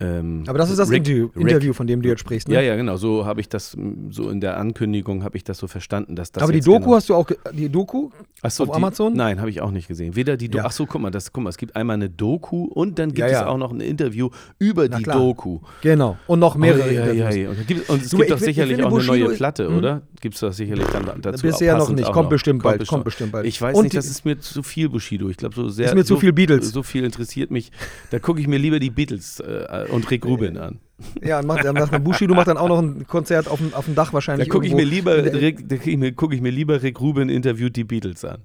[0.01, 2.55] ähm, Aber das ist das Rick, Interview, Rick, Interview, von dem du jetzt sprichst, ne?
[2.55, 2.97] Ja, ja, genau.
[2.97, 3.77] So habe ich das,
[4.09, 6.43] so in der Ankündigung habe ich das so verstanden, dass das.
[6.43, 8.09] Aber die Doku genau hast du auch, die Doku
[8.47, 9.13] so, auf die, Amazon?
[9.13, 10.15] Nein, habe ich auch nicht gesehen.
[10.15, 10.65] Weder die Doku, ja.
[10.67, 13.19] ach so, guck mal, das, guck mal, es gibt einmal eine Doku und dann gibt
[13.19, 13.41] ja, ja.
[13.41, 15.17] es auch noch ein Interview über Na die klar.
[15.17, 15.59] Doku.
[15.81, 16.17] Genau.
[16.25, 17.35] Und noch mehrere oh, ja, Interviews.
[17.35, 19.77] Ja, und, gibt, und es du, gibt doch sicherlich auch eine neue Platte, mhm.
[19.77, 20.01] oder?
[20.19, 21.45] Gibt es das sicherlich dann dazu?
[21.45, 23.45] Bisher noch nicht, kommt bestimmt bald, kommt bestimmt bald.
[23.45, 25.29] Ich weiß nicht, das ist mir zu viel Bushido.
[25.29, 25.87] Ich glaube, so sehr.
[25.87, 26.71] Ist mir zu viel Beatles.
[26.71, 27.71] So viel interessiert mich.
[28.09, 30.79] Da gucke ich mir lieber die Beatles äh, und Rick Rubin an.
[31.23, 33.85] Ja, und macht, dann macht Bushido macht dann auch noch ein Konzert auf dem, auf
[33.85, 34.47] dem Dach wahrscheinlich.
[34.47, 38.23] Da gucke ich, mir lieber, Rick, guck ich mir lieber Rick Rubin interviewt die Beatles
[38.23, 38.41] an.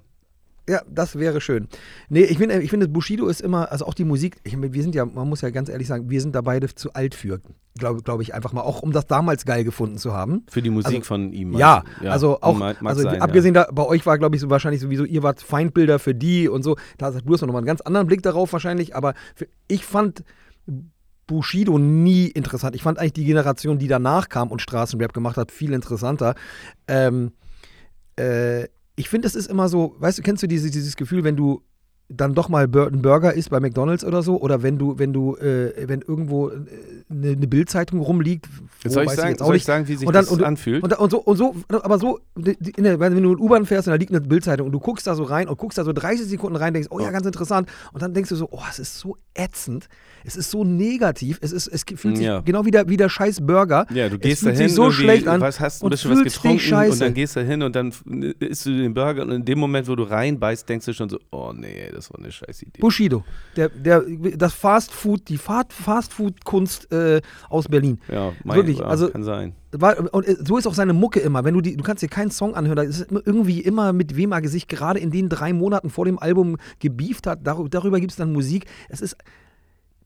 [0.69, 1.69] Ja, das wäre schön.
[2.09, 4.95] Nee, ich finde, ich find, Bushido ist immer, also auch die Musik, ich, wir sind
[4.95, 7.39] ja, man muss ja ganz ehrlich sagen, wir sind da beide zu alt für,
[7.79, 10.43] glaube glaub ich einfach mal, auch um das damals geil gefunden zu haben.
[10.49, 11.57] Für die Musik also, von ihm.
[11.57, 13.63] Ja, ja, also auch, mag, mag also sein, abgesehen ja.
[13.63, 16.63] da, bei euch war, glaube ich, so wahrscheinlich sowieso, ihr wart Feindbilder für die und
[16.63, 19.85] so, da du hast noch mal einen ganz anderen Blick darauf wahrscheinlich, aber für, ich
[19.85, 20.25] fand
[21.27, 22.75] Bushido nie interessant.
[22.75, 26.35] Ich fand eigentlich die Generation, die danach kam und Straßenrap gemacht hat, viel interessanter.
[26.87, 27.33] Ähm,
[28.17, 31.35] äh, ich finde, es ist immer so, weißt du, kennst du dieses, dieses Gefühl, wenn
[31.35, 31.61] du
[32.09, 34.39] dann doch mal einen Burger isst bei McDonalds oder so?
[34.39, 36.49] Oder wenn du wenn du äh, wenn irgendwo
[37.09, 38.47] eine, äh, eine Bildzeitung rumliegt
[38.83, 40.83] wo, soll ich sagen, ich soll ich sagen wie sich und dann, das und, anfühlt?
[40.83, 43.97] und, und, so und so aber so der, wenn du in U-Bahn fährst und da
[43.97, 46.55] liegt eine Bildzeitung und du guckst da so rein und guckst da so 30 Sekunden
[46.55, 47.11] rein denkst oh ja.
[47.11, 47.69] ganz interessant.
[47.91, 49.89] Und dann denkst du so oh es ist so ätzend
[50.27, 52.41] es ist so negativ es ist es fühlt sich ja.
[52.41, 55.41] genau wie der, wie der scheiß Burger ja du gehst da hin so schlecht an
[55.41, 57.93] was hast ein bisschen was getrunken und dann gehst du hin und dann
[58.39, 61.19] isst du den Burger und in dem Moment wo du reinbeißt denkst du schon so
[61.31, 63.23] oh nee das war eine scheiß Idee Bushido,
[63.55, 64.03] der, der,
[64.35, 67.99] das Fast Food, die Fast Food Kunst äh, aus Berlin.
[68.11, 69.53] Ja, mein, Wirklich, also, kann sein.
[69.71, 71.43] War, und äh, so ist auch seine Mucke immer.
[71.43, 74.31] Wenn du die, du kannst dir keinen Song anhören, da ist irgendwie immer mit wem
[74.31, 77.39] er sich gerade in den drei Monaten vor dem Album gebieft hat.
[77.43, 78.65] Darüber, darüber gibt es dann Musik.
[78.89, 79.15] Es ist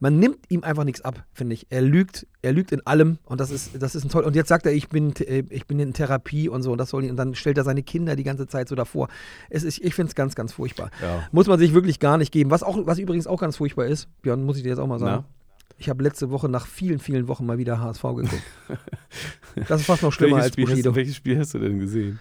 [0.01, 1.67] man nimmt ihm einfach nichts ab, finde ich.
[1.69, 4.23] Er lügt, er lügt in allem und das ist, das ist ein toll.
[4.23, 6.89] Und jetzt sagt er, ich bin, äh, ich bin in Therapie und so und das
[6.89, 9.09] soll ihn, und dann stellt er seine Kinder die ganze Zeit so davor.
[9.51, 10.89] Es ist, ich finde es ganz, ganz furchtbar.
[11.03, 11.27] Ja.
[11.31, 12.49] Muss man sich wirklich gar nicht geben.
[12.49, 14.99] Was auch, was übrigens auch ganz furchtbar ist, Björn, muss ich dir jetzt auch mal
[14.99, 15.23] sagen.
[15.23, 15.75] Na?
[15.77, 18.43] Ich habe letzte Woche nach vielen, vielen Wochen mal wieder HSV geguckt.
[19.67, 20.89] das ist fast noch schlimmer als Bushido.
[20.89, 22.19] Hast, welches Spiel hast du denn gesehen?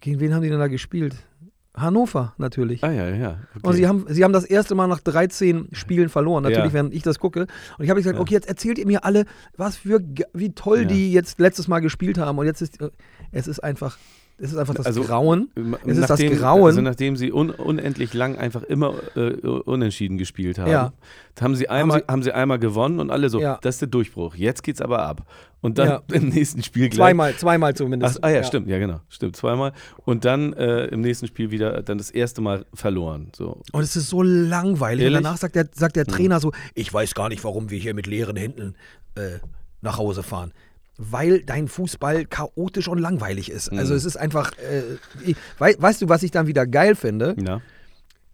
[0.00, 1.14] Gegen wen haben die denn da gespielt?
[1.76, 2.82] Hannover natürlich.
[2.82, 3.38] Ah ja, ja.
[3.54, 3.66] Okay.
[3.66, 6.72] Und sie haben, sie haben das erste Mal nach 13 Spielen verloren, natürlich, ja.
[6.72, 7.46] während ich das gucke.
[7.78, 8.22] Und ich habe gesagt, ja.
[8.22, 10.00] okay, jetzt erzählt ihr mir alle, was für,
[10.32, 10.84] wie toll ja.
[10.84, 12.38] die jetzt letztes Mal gespielt haben.
[12.38, 12.78] Und jetzt ist,
[13.32, 13.98] es ist einfach
[14.38, 15.50] es ist einfach das also, Grauen.
[15.86, 16.64] Es ist nachdem, das Grauen.
[16.64, 20.92] Also nachdem sie un, unendlich lang einfach immer äh, unentschieden gespielt haben, ja.
[21.40, 23.58] haben, sie einmal, haben, sie, einmal gewonnen und alle so, ja.
[23.62, 24.34] das ist der Durchbruch.
[24.34, 25.26] Jetzt geht's aber ab.
[25.62, 26.02] Und dann ja.
[26.12, 26.98] im nächsten Spiel gleich.
[26.98, 28.18] Zweimal, zweimal zumindest.
[28.22, 29.72] Ach, ah ja, stimmt, ja genau, stimmt, zweimal.
[30.04, 33.32] Und dann äh, im nächsten Spiel wieder dann das erste Mal verloren.
[33.34, 33.62] So.
[33.72, 35.04] Und es ist so langweilig.
[35.04, 35.16] Ehrlich?
[35.16, 36.12] Und danach sagt der, sagt der hm.
[36.12, 38.74] Trainer so, ich weiß gar nicht, warum wir hier mit leeren Händen
[39.14, 39.38] äh,
[39.80, 40.52] nach Hause fahren
[40.98, 43.70] weil dein Fußball chaotisch und langweilig ist.
[43.70, 43.98] Also mhm.
[43.98, 44.82] es ist einfach, äh,
[45.58, 47.36] we weißt du, was ich dann wieder geil finde?
[47.38, 47.60] Ja.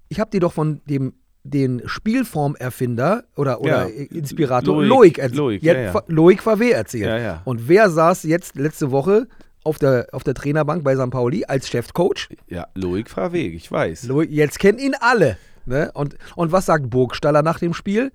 [0.08, 4.04] Ich habe dir doch von dem den Spielformerfinder oder, oder ja.
[4.16, 6.02] Inspirator Loic, Loic, Loic, ja, ja.
[6.06, 7.40] Loic Favre erzählt.
[7.44, 9.26] Und wer saß jetzt letzte Woche
[9.64, 11.10] auf der, auf der Trainerbank bei St.
[11.10, 12.28] Pauli als Chefcoach?
[12.48, 14.04] Ja, Loic Favre, ich weiß.
[14.04, 15.36] Loic, jetzt kennen ihn alle.
[15.66, 15.90] Ne?
[15.94, 18.12] Und, und was sagt Burgstaller nach dem Spiel?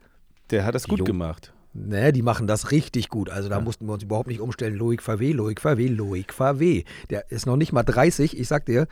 [0.50, 1.06] Der hat das gut jo.
[1.06, 1.54] gemacht.
[1.86, 3.30] Ne, die machen das richtig gut.
[3.30, 3.62] Also da ja.
[3.62, 4.76] mussten wir uns überhaupt nicht umstellen.
[4.76, 6.84] Loic Favre, Loic Favre, Loic Favre.
[7.10, 8.38] Der ist noch nicht mal 30.
[8.38, 8.88] Ich sag dir,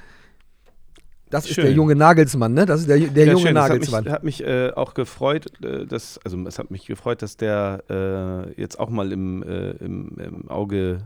[1.32, 1.64] das schön.
[1.64, 2.68] ist der junge Nagelsmann, ne?
[2.68, 3.56] Das ist der, der ja, junge schön.
[3.56, 4.04] Nagelsmann.
[4.04, 7.24] Das hat mich, hat mich äh, auch gefreut, äh, dass, also es hat mich gefreut,
[7.24, 11.00] dass der äh, jetzt auch mal im, äh, im, im, Auge,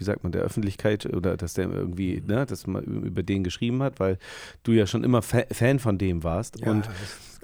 [0.00, 3.82] wie sagt man, der Öffentlichkeit oder dass der irgendwie, ne, dass man über den geschrieben
[3.82, 4.18] hat, weil
[4.62, 6.60] du ja schon immer Fa Fan von dem warst.
[6.60, 6.88] Ja, und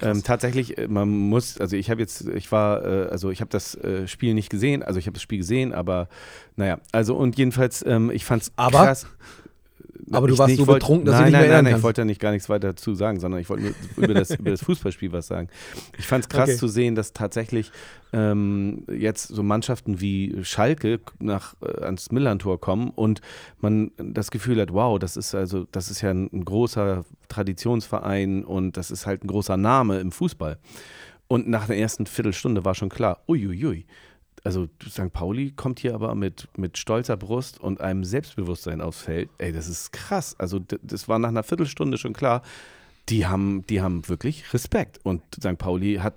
[0.01, 3.51] ähm, tatsächlich, äh, man muss, also ich habe jetzt, ich war, äh, also ich habe
[3.51, 6.09] das äh, Spiel nicht gesehen, also ich habe das Spiel gesehen, aber
[6.57, 9.07] naja, also und jedenfalls, ähm, ich fand es krass.
[10.11, 11.77] Aber du warst nicht, so wollt, betrunken, dass nein, du nicht nein, mehr nein, nein,
[11.77, 14.31] ich wollte da nicht gar nichts weiter dazu sagen, sondern ich wollte nur über das,
[14.31, 15.49] über das Fußballspiel was sagen.
[15.99, 16.59] Ich fand es krass okay.
[16.59, 17.71] zu sehen, dass tatsächlich
[18.13, 23.21] ähm, jetzt so Mannschaften wie Schalke nach, äh, ans Millantor kommen und
[23.61, 28.45] man das Gefühl hat, wow, das ist also, das ist ja ein, ein großer Traditionsverein
[28.45, 30.59] und das ist halt ein großer Name im Fußball.
[31.29, 33.87] Und nach der ersten Viertelstunde war schon klar, uiuiui.
[34.47, 35.13] Also St.
[35.13, 39.29] Pauli kommt hier aber mit, mit stolzer Brust und einem Selbstbewusstsein aufs Feld.
[39.39, 40.37] Ey, das ist krass.
[40.39, 42.43] Also das war nach einer Viertelstunde schon klar.
[43.09, 45.01] Die haben, die haben wirklich Respekt.
[45.03, 45.59] Und St.
[45.59, 46.15] Pauli hat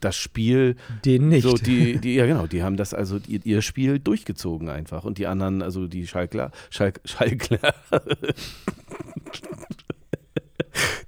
[0.00, 0.74] das Spiel.
[1.04, 1.44] Den nicht.
[1.44, 5.04] So die, die, ja, genau, die haben das also ihr, ihr Spiel durchgezogen einfach.
[5.04, 7.74] Und die anderen, also die Schalkler, Schalk, Schalkler.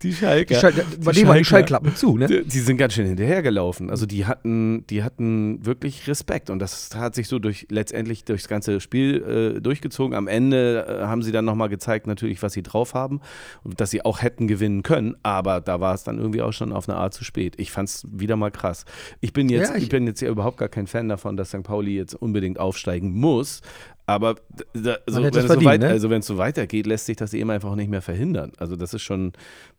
[0.03, 0.55] die Schalker.
[0.55, 0.73] Die Schal
[1.05, 2.27] bei dem waren die Schallklappen zu, ne?
[2.27, 3.91] Die, die, sind ganz schön hinterhergelaufen.
[3.91, 8.49] Also die hatten, die hatten wirklich Respekt und das hat sich so durch letztendlich durchs
[8.49, 10.17] ganze Spiel äh, durchgezogen.
[10.17, 13.21] Am Ende äh, haben sie dann nochmal gezeigt, natürlich, was sie drauf haben
[13.63, 16.73] und dass sie auch hätten gewinnen können, aber da war es dann irgendwie auch schon
[16.73, 17.55] auf eine Art zu spät.
[17.59, 18.85] Ich fand es wieder mal krass.
[19.21, 21.49] Ich bin jetzt, ja, ich, ich bin jetzt ja überhaupt gar kein Fan davon, dass
[21.49, 21.63] St.
[21.63, 23.61] Pauli jetzt unbedingt aufsteigen muss.
[24.07, 24.35] Aber
[24.75, 25.89] da, so, wenn, es so weit, ne?
[25.89, 28.53] also wenn es so weitergeht, lässt sich das eben einfach nicht mehr verhindern.
[28.59, 29.33] Also das ist schon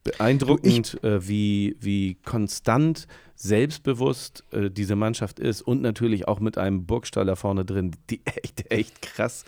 [0.03, 6.57] beeindruckend, du, äh, wie, wie konstant selbstbewusst äh, diese Mannschaft ist und natürlich auch mit
[6.57, 9.43] einem Burgstaller vorne drin, die echt, echt krass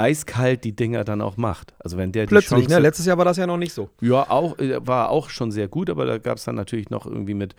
[0.00, 1.74] eiskalt die Dinger dann auch macht.
[1.78, 2.78] Also wenn der Plötzlich, Chance, ne?
[2.78, 3.90] Letztes Jahr war das ja noch nicht so.
[4.00, 7.04] Ja, auch, äh, war auch schon sehr gut, aber da gab es dann natürlich noch
[7.06, 7.54] irgendwie mit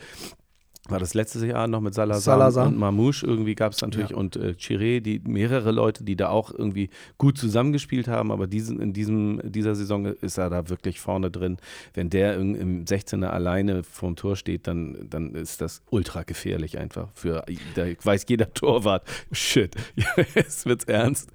[0.90, 2.68] war das letztes Jahr noch mit Salazar, Salazar.
[2.68, 4.18] und Mamouche irgendwie gab es natürlich ja.
[4.18, 6.90] und äh, Chiré, die mehrere Leute, die da auch irgendwie
[7.20, 11.58] gut zusammengespielt haben, aber diesen, in diesem, dieser Saison ist er da wirklich vorne drin.
[11.94, 16.80] Wenn der im, im 16er alleine vorm Tor steht, dann, dann ist das ultra gefährlich
[16.80, 19.76] einfach für, da weiß jeder Torwart, shit,
[20.36, 21.30] jetzt wird's ernst.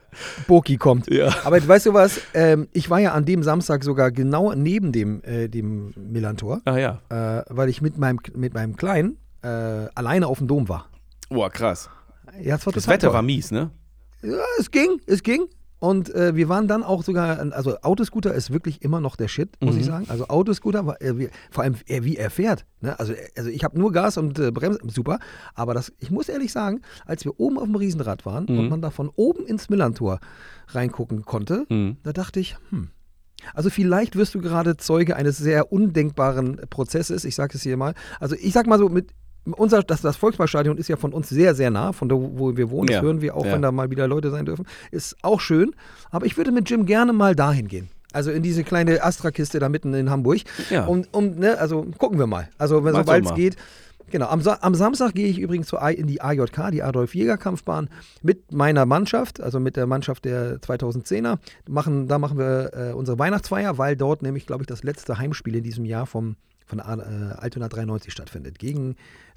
[0.46, 1.10] Boki kommt.
[1.10, 1.34] Ja.
[1.44, 5.22] Aber weißt du was, ähm, ich war ja an dem Samstag sogar genau neben dem,
[5.22, 6.60] äh, dem Millantor.
[6.64, 7.00] Ah ja.
[7.08, 9.48] Äh, weil ich mit meinem, mit meinem Kleinen äh,
[9.94, 10.86] alleine auf dem Dom war.
[11.28, 11.90] Boah, krass.
[12.40, 13.70] Ja, das, das Wetter war mies, ne?
[14.22, 15.46] Ja, es ging, es ging.
[15.78, 19.50] Und äh, wir waren dann auch sogar, also Autoscooter ist wirklich immer noch der Shit,
[19.60, 19.80] muss mhm.
[19.80, 20.06] ich sagen.
[20.08, 22.64] Also Autoscooter, war, äh, wie, vor allem äh, wie er fährt.
[22.80, 22.98] Ne?
[22.98, 25.18] Also, also ich habe nur Gas und äh, Bremse, super.
[25.54, 28.58] Aber das, ich muss ehrlich sagen, als wir oben auf dem Riesenrad waren mhm.
[28.58, 30.20] und man da von oben ins Millantor
[30.68, 31.98] reingucken konnte, mhm.
[32.02, 32.88] da dachte ich, hm,
[33.54, 37.24] also vielleicht wirst du gerade Zeuge eines sehr undenkbaren Prozesses.
[37.24, 37.94] Ich sage es hier mal.
[38.18, 39.10] Also ich sag mal so, mit
[39.52, 42.70] unser, das, das Volksparkstadion ist ja von uns sehr, sehr nah, von da, wo wir
[42.70, 42.88] wohnen.
[42.88, 43.52] Das hören wir auch, ja.
[43.52, 44.66] wenn da mal wieder Leute sein dürfen.
[44.90, 45.74] Ist auch schön.
[46.10, 47.88] Aber ich würde mit Jim gerne mal dahin gehen.
[48.12, 50.40] Also in diese kleine Astra-Kiste da mitten in Hamburg.
[50.70, 50.86] Ja.
[50.86, 52.48] Um, um, ne, also gucken wir mal.
[52.56, 53.56] Also sobald es geht.
[54.10, 57.90] Genau, am, am Samstag gehe ich übrigens zu, in die AJK, die Adolf-Jäger-Kampfbahn,
[58.22, 61.38] mit meiner Mannschaft, also mit der Mannschaft der 2010er.
[61.68, 65.56] Machen, da machen wir äh, unsere Weihnachtsfeier, weil dort nämlich, glaube ich, das letzte Heimspiel
[65.56, 68.60] in diesem Jahr vom, von äh, Altona 93 stattfindet.
[68.60, 68.96] Gegen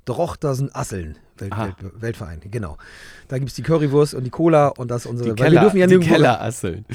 [0.10, 2.78] Drochtersen Asseln, Welt, Welt, Weltverein, genau.
[3.28, 5.30] Da gibt es die Currywurst und die Cola und das unsere.
[5.30, 6.86] Die Keller, wir dürfen ja die Kellerasseln.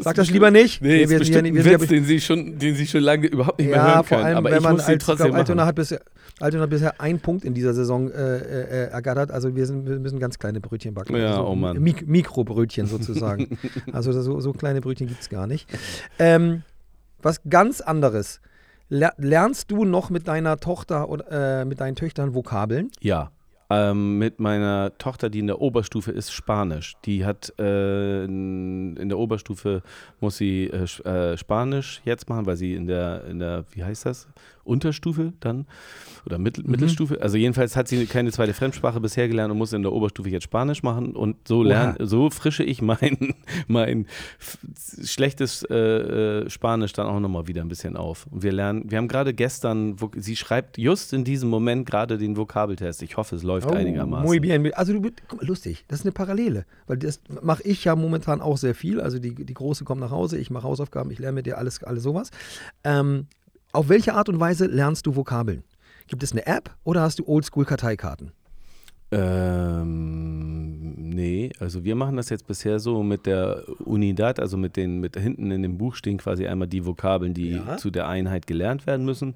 [0.00, 0.82] Sag das lieber nicht.
[0.82, 3.58] Nee, nee wir, ist wir, wir, Witz, den, Sie schon, den Sie schon lange überhaupt
[3.58, 4.06] nicht mehr ja, hören können.
[4.06, 6.00] Vor allem, aber wenn ich man muss als, trotzdem glaub, Altona hat, bisher,
[6.40, 9.30] Altona hat bisher einen Punkt in dieser Saison äh, äh, ergattert.
[9.30, 11.14] Also wir, sind, wir müssen ganz kleine Brötchen backen.
[11.14, 11.78] Ja, also oh Mann.
[11.78, 13.58] Mik Mikrobrötchen sozusagen.
[13.92, 15.68] also so, so, kleine Brötchen gibt es gar nicht.
[16.18, 16.62] Ähm,
[17.20, 18.40] was ganz anderes.
[18.92, 22.90] Lernst du noch mit deiner Tochter oder äh, mit deinen Töchtern Vokabeln?
[23.00, 23.30] Ja.
[23.70, 26.96] Ähm, mit meiner Tochter, die in der Oberstufe ist, Spanisch.
[27.06, 29.80] Die hat äh, in, der Oberstufe
[30.20, 34.04] muss sie äh, äh, Spanisch jetzt machen, weil sie in der, in der, wie heißt
[34.04, 34.28] das?
[34.64, 35.66] Unterstufe dann
[36.24, 36.70] oder Mittel, mhm.
[36.70, 37.20] Mittelstufe.
[37.20, 40.44] Also jedenfalls hat sie keine zweite Fremdsprache bisher gelernt und muss in der Oberstufe jetzt
[40.44, 43.34] Spanisch machen und so lerne, so frische ich mein,
[43.66, 44.06] mein
[45.02, 48.26] schlechtes äh, äh, Spanisch dann auch nochmal wieder ein bisschen auf.
[48.30, 52.36] Und wir lernen, wir haben gerade gestern, sie schreibt just in diesem Moment gerade den
[52.36, 53.02] Vokabeltest.
[53.02, 54.26] Ich hoffe, es läuft oh, einigermaßen.
[54.26, 54.72] Muy bien.
[54.74, 58.40] Also du, guck mal, lustig, das ist eine Parallele, weil das mache ich ja momentan
[58.40, 59.00] auch sehr viel.
[59.00, 61.82] Also die, die Große kommt nach Hause, ich mache Hausaufgaben, ich lerne mit dir alles,
[61.82, 62.30] alles sowas.
[62.84, 63.26] Ähm,
[63.72, 65.64] auf welche Art und Weise lernst du Vokabeln?
[66.06, 68.32] Gibt es eine App oder hast du Oldschool-Karteikarten?
[69.14, 75.00] Ähm, nee, also wir machen das jetzt bisher so mit der Unidad, also mit den,
[75.00, 77.76] mit hinten in dem Buch stehen quasi einmal die Vokabeln, die ja.
[77.76, 79.34] zu der Einheit gelernt werden müssen.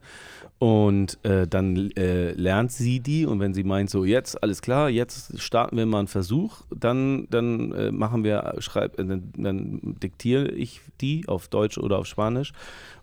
[0.58, 4.88] Und äh, dann äh, lernt sie die und wenn sie meint, so jetzt, alles klar,
[4.88, 9.96] jetzt starten wir mal einen Versuch, dann, dann äh, machen wir, schreib, äh, dann, dann
[10.02, 12.54] diktiere ich die auf Deutsch oder auf Spanisch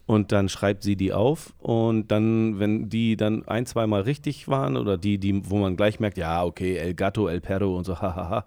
[0.05, 1.53] und dann schreibt sie die auf.
[1.59, 5.99] Und dann, wenn die dann ein, zweimal richtig waren oder die, die, wo man gleich
[5.99, 8.45] merkt, ja, okay, El Gato, El Perro und so, hahaha,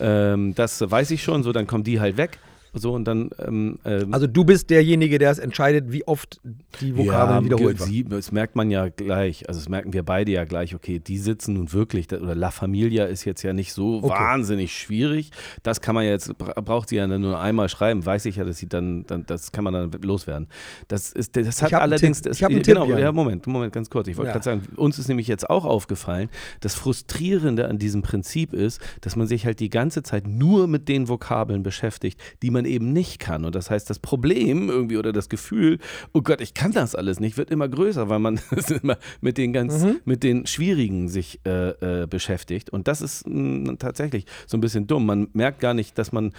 [0.00, 2.38] ähm, das weiß ich schon, so dann kommen die halt weg
[2.72, 3.30] So und dann.
[3.38, 6.40] Ähm, ähm, also du bist derjenige, der es entscheidet, wie oft
[6.80, 9.48] die Vokabeln ja, wiederholt sie, Das merkt man ja gleich.
[9.48, 10.74] Also das merken wir beide ja gleich.
[10.74, 12.12] Okay, die sitzen nun wirklich.
[12.12, 14.08] Oder La Familia ist jetzt ja nicht so okay.
[14.08, 15.30] wahnsinnig schwierig.
[15.62, 18.04] Das kann man jetzt braucht sie ja nur einmal schreiben.
[18.04, 20.48] Weiß ich ja, dass sie dann, dann das kann man dann loswerden.
[20.88, 22.22] Das ist, das hat allerdings.
[22.22, 23.00] Das, ich habe einen genau, Tipp, ja.
[23.00, 23.12] ja.
[23.12, 24.08] Moment, Moment, ganz kurz.
[24.08, 24.32] Ich wollte ja.
[24.34, 26.28] gerade sagen, uns ist nämlich jetzt auch aufgefallen,
[26.60, 30.88] das Frustrierende an diesem Prinzip ist, dass man sich halt die ganze Zeit nur mit
[30.88, 33.44] den Vokabeln beschäftigt, die man eben nicht kann.
[33.44, 35.78] Und das heißt, das Problem irgendwie oder das Gefühl,
[36.12, 38.40] oh Gott, ich kann das alles nicht, wird immer größer, weil man
[38.82, 40.00] immer mit den ganz, mhm.
[40.04, 42.70] mit den Schwierigen sich äh, äh, beschäftigt.
[42.70, 45.06] Und das ist mh, tatsächlich so ein bisschen dumm.
[45.06, 46.32] Man merkt gar nicht, dass man,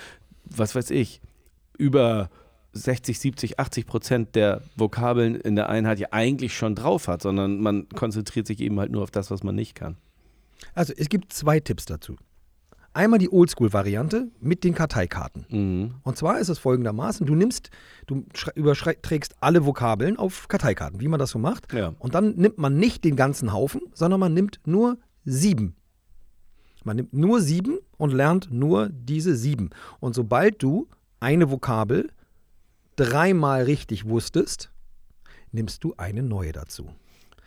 [0.46, 1.22] was weiß ich,
[1.78, 2.30] über
[2.74, 7.60] 60, 70, 80 Prozent der Vokabeln in der Einheit ja eigentlich schon drauf hat, sondern
[7.60, 9.98] man konzentriert sich eben halt nur auf das, was man nicht kann.
[10.74, 12.16] Also es gibt zwei Tipps dazu.
[12.94, 15.46] Einmal die Oldschool-Variante mit den Karteikarten.
[15.50, 15.96] Mhm.
[16.04, 17.70] Und zwar ist es folgendermaßen: Du nimmst,
[18.08, 18.26] du
[18.56, 21.72] überträgst alle Vokabeln auf Karteikarten, wie man das so macht.
[21.74, 21.94] Ja.
[22.00, 25.76] Und dann nimmt man nicht den ganzen Haufen, sondern man nimmt nur sieben.
[26.84, 29.70] Man nimmt nur sieben und lernt nur diese sieben.
[30.00, 30.88] Und sobald du
[31.20, 32.10] eine Vokabel
[32.96, 34.72] dreimal richtig wusstest,
[35.52, 36.90] nimmst du eine neue dazu.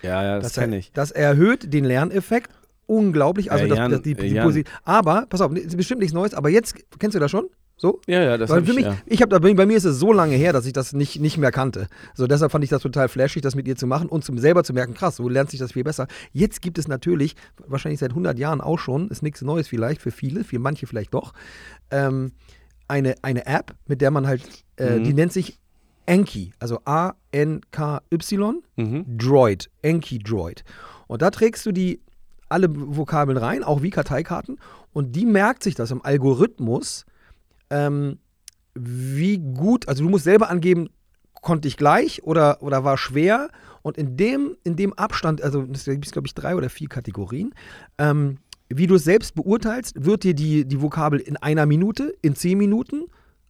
[0.02, 0.92] Ja, ja, das, das kenne ich.
[0.92, 2.50] Das erhöht den Lerneffekt
[2.87, 3.53] unglaublich.
[3.53, 6.75] Also, ja, Jan, das, die, die, die aber, pass auf, bestimmt nichts Neues, aber jetzt,
[6.99, 7.49] kennst du das schon?
[7.77, 8.01] So?
[8.07, 8.97] Ja, ja, das Weil für ich, mich, ja.
[9.07, 11.51] ich habe bei mir ist es so lange her, dass ich das nicht, nicht mehr
[11.51, 11.88] kannte.
[12.14, 14.62] So deshalb fand ich das total flashig, das mit ihr zu machen und zum selber
[14.62, 16.07] zu merken, krass, so lernt sich das viel besser.
[16.33, 17.35] Jetzt gibt es natürlich,
[17.66, 21.12] wahrscheinlich seit 100 Jahren auch schon, ist nichts Neues vielleicht für viele, für manche vielleicht
[21.12, 21.33] doch,
[21.90, 22.31] ähm,
[22.87, 24.42] eine, eine App, mit der man halt,
[24.77, 25.05] äh, mhm.
[25.05, 25.59] die nennt sich
[26.07, 29.18] Enki, also A-N-K-Y, mhm.
[29.18, 30.62] Droid, Enki Droid.
[31.09, 32.01] Und da trägst du die
[32.53, 34.59] alle Vokabeln rein, auch wie Karteikarten,
[34.93, 37.07] und die merkt sich das im Algorithmus,
[37.71, 38.19] ähm,
[38.75, 40.88] wie gut, also du musst selber angeben,
[41.35, 43.49] konnte ich gleich oder, oder war schwer.
[43.83, 47.53] Und in dem, in dem Abstand, also es gibt, glaube ich, drei oder vier Kategorien,
[47.99, 48.38] ähm,
[48.69, 52.57] wie du es selbst beurteilst, wird dir die, die Vokabel in einer Minute, in zehn
[52.57, 53.05] Minuten,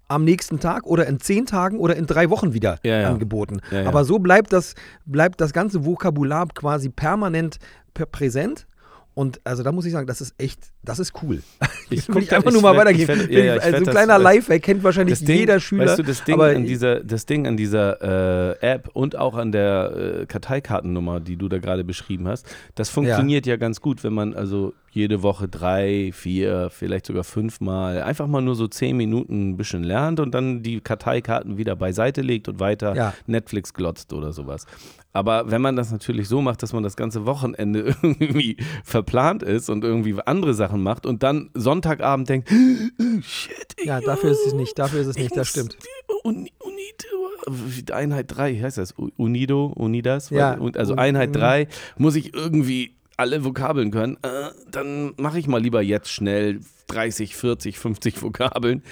[0.09, 3.09] am nächsten Tag oder in zehn Tagen oder in drei Wochen wieder ja, ja.
[3.11, 3.61] angeboten.
[3.71, 4.75] Ja, Aber so bleibt das,
[5.07, 7.59] bleibt das ganze Vokabular quasi permanent
[7.95, 8.67] präsent
[9.14, 11.42] und also da muss ich sagen, das ist echt, das ist cool.
[11.90, 13.29] Ich will ich einfach nur mal weitergeben.
[13.31, 15.87] Ja, ja, also ein kleiner Lifehack kennt wahrscheinlich Ding, jeder Schüler.
[15.87, 19.53] Weißt du, das Ding, an, dieser, das Ding an dieser äh, App und auch an
[19.53, 23.53] der äh, Karteikartennummer, die du da gerade beschrieben hast, das funktioniert ja.
[23.53, 28.42] ja ganz gut, wenn man also jede Woche drei, vier, vielleicht sogar fünfmal einfach mal
[28.42, 32.61] nur so zehn Minuten ein bisschen lernt und dann die Karteikarten wieder beiseite legt und
[32.61, 33.14] weiter ja.
[33.26, 34.66] Netflix glotzt oder sowas.
[35.14, 39.70] Aber wenn man das natürlich so macht, dass man das ganze Wochenende irgendwie verplant ist
[39.70, 42.50] und irgendwie andere Sachen macht und dann Sonntagabend denkt,
[43.22, 45.78] shit, ja, dafür ist es nicht, dafür ist es nicht, das stimmt.
[46.22, 48.92] Unido, Einheit 3, heißt das?
[48.92, 50.28] Unido, Unidas?
[50.28, 50.59] Ja.
[50.76, 55.83] Also Einheit 3 muss ich irgendwie alle Vokabeln können, äh, dann mache ich mal lieber
[55.83, 58.83] jetzt schnell 30, 40, 50 Vokabeln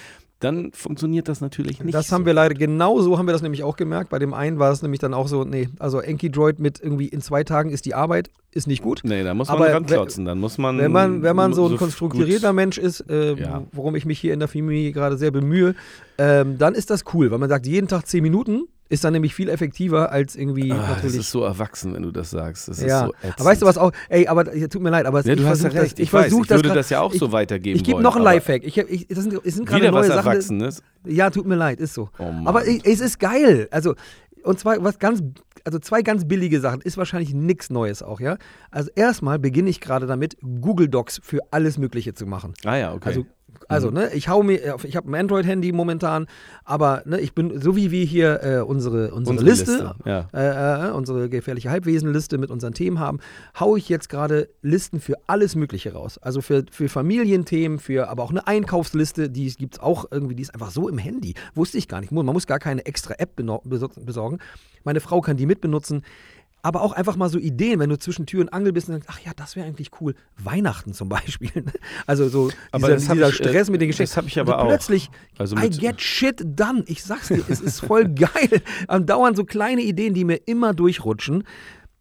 [0.40, 1.94] dann funktioniert das natürlich nicht.
[1.94, 2.14] Das so.
[2.14, 4.08] haben wir leider, genau so haben wir das nämlich auch gemerkt.
[4.08, 7.08] Bei dem einen war es nämlich dann auch so, nee, also Enki Droid mit irgendwie
[7.08, 9.02] in zwei Tagen ist die Arbeit, ist nicht gut.
[9.04, 10.78] Nee, da muss man Aber ranklotzen, dann muss man.
[10.78, 13.62] Wenn man, wenn man so ein so konstrukturierter Mensch ist, äh, ja.
[13.72, 15.74] worum ich mich hier in der Familie gerade sehr bemühe,
[16.16, 19.34] ähm, dann ist das cool, weil man sagt, jeden Tag zehn Minuten ist dann nämlich
[19.34, 21.02] viel effektiver als irgendwie ah, natürlich.
[21.02, 22.68] Das ist so erwachsen, wenn du das sagst.
[22.68, 23.06] Das ja.
[23.06, 23.92] So aber weißt du was auch?
[24.08, 25.98] Ey, aber tut mir leid, aber ja, du hast ja recht.
[25.98, 26.58] Ich, ich versuche das.
[26.58, 27.76] Ich würde das ja auch ich, so weitergeben.
[27.76, 28.64] Ich gebe noch ein Lifehack.
[28.64, 30.26] Ich, ich, das sind, das sind gerade neue was Sachen.
[30.26, 30.82] Erwachsenes.
[31.06, 32.10] Ja, tut mir leid, ist so.
[32.18, 33.68] Oh aber es ist geil.
[33.70, 33.94] Also
[34.42, 35.22] und zwar was ganz,
[35.64, 38.38] also zwei ganz billige Sachen, ist wahrscheinlich nichts Neues auch, ja.
[38.70, 42.54] Also erstmal beginne ich gerade damit, Google Docs für alles Mögliche zu machen.
[42.64, 43.08] Ah ja, okay.
[43.08, 43.26] Also
[43.70, 43.94] also, mhm.
[43.94, 46.26] ne, ich hau mir, ich habe ein Android-Handy momentan,
[46.64, 50.28] aber ne, ich bin, so wie wir hier äh, unsere, unsere, unsere, Liste, Liste ja.
[50.34, 53.20] äh, äh, unsere gefährliche Halbwesenliste mit unseren Themen haben,
[53.58, 56.18] haue ich jetzt gerade Listen für alles Mögliche raus.
[56.18, 60.42] Also für, für Familienthemen, für aber auch eine Einkaufsliste, die gibt es auch irgendwie, die
[60.42, 61.34] ist einfach so im Handy.
[61.54, 62.10] Wusste ich gar nicht.
[62.10, 64.38] Man muss gar keine extra App besorgen.
[64.82, 66.02] Meine Frau kann die mitbenutzen
[66.62, 69.08] aber auch einfach mal so Ideen, wenn du zwischen Tür und Angel bist und denkst,
[69.10, 70.14] ach ja, das wäre eigentlich cool.
[70.36, 71.50] Weihnachten zum Beispiel.
[71.54, 71.72] Ne?
[72.06, 74.10] Also so aber dieser, dieser ich, Stress mit den Geschenken.
[74.10, 75.40] Das habe ich aber also plötzlich, auch.
[75.40, 76.84] Also I get shit done.
[76.86, 78.62] Ich sag's dir, es ist voll geil.
[78.88, 81.44] Andauernd so kleine Ideen, die mir immer durchrutschen.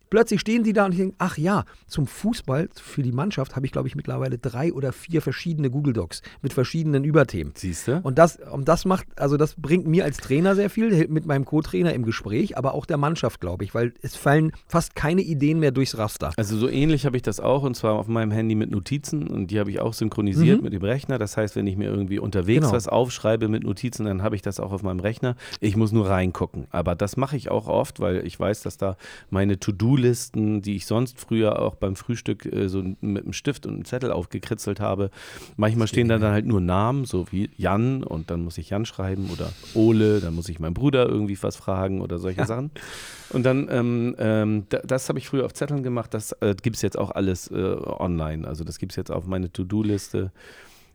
[0.10, 3.66] Plötzlich stehen die da und ich denke, ach ja, zum Fußball, für die Mannschaft habe
[3.66, 7.54] ich, glaube ich, mittlerweile drei oder vier verschiedene Google Docs mit verschiedenen Überthemen.
[7.56, 8.00] Siehst du?
[8.04, 11.46] Und das, und das macht, also das bringt mir als Trainer sehr viel, mit meinem
[11.46, 15.60] Co-Trainer im Gespräch, aber auch der Mannschaft, glaube ich, weil es fallen fast keine Ideen
[15.60, 16.32] mehr durchs Raster.
[16.38, 19.52] Also so ähnlich habe ich das auch und zwar auf meinem Handy mit Notizen und
[19.52, 20.64] die habe ich auch synchronisiert mhm.
[20.64, 21.18] mit dem Rechner.
[21.18, 22.74] Das heißt, wenn ich mir irgendwie unterwegs genau.
[22.74, 25.36] was aufschreibe mit Notizen, dann habe ich das auch auf meinem Rechner.
[25.60, 26.66] Ich muss nur reingucken.
[26.72, 28.98] Aber das mache ich auch oft, weil ich weiß, dass da
[29.30, 29.60] meine
[30.00, 33.86] To-Do-Listen, die ich sonst früher auch beim Frühstück äh, so mit einem Stift und einem
[33.86, 35.10] Zettel aufgekritzelt habe,
[35.58, 38.86] manchmal stehen da dann halt nur Namen, so wie Jan und dann muss ich Jan
[38.86, 42.46] schreiben oder Ole, dann muss ich meinen Bruder irgendwie was fragen oder solche ja.
[42.46, 42.72] Sachen.
[43.32, 46.82] Und dann, ähm, ähm, das habe ich früher auf Zetteln gemacht, das äh, gibt es
[46.82, 48.48] jetzt auch alles äh, online.
[48.48, 50.32] Also das gibt es jetzt auf meine To-Do-Liste.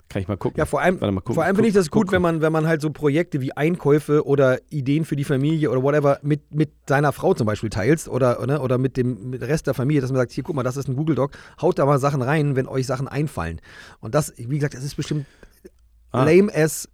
[0.09, 0.59] Kann ich mal gucken.
[0.59, 2.91] Ja, vor allem, vor allem finde ich das gut, wenn man, wenn man halt so
[2.91, 7.47] Projekte wie Einkäufe oder Ideen für die Familie oder whatever mit, mit seiner Frau zum
[7.47, 10.45] Beispiel teilst oder, ne, oder mit dem mit Rest der Familie, dass man sagt, hier,
[10.45, 13.09] guck mal, das ist ein Google Doc, haut da mal Sachen rein, wenn euch Sachen
[13.09, 13.61] einfallen.
[14.01, 15.27] Und das, wie gesagt, das ist bestimmt
[16.13, 16.25] ah.
[16.25, 16.89] lame as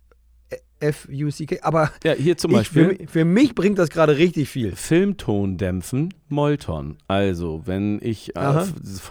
[0.80, 1.60] F-U-C-K.
[1.62, 2.92] Aber ja, hier zum Beispiel.
[2.92, 4.74] Ich, für, für, mich bringt das gerade richtig viel.
[4.74, 6.96] Filmton dämpfen, Molton.
[7.08, 8.66] Also, wenn ich äh,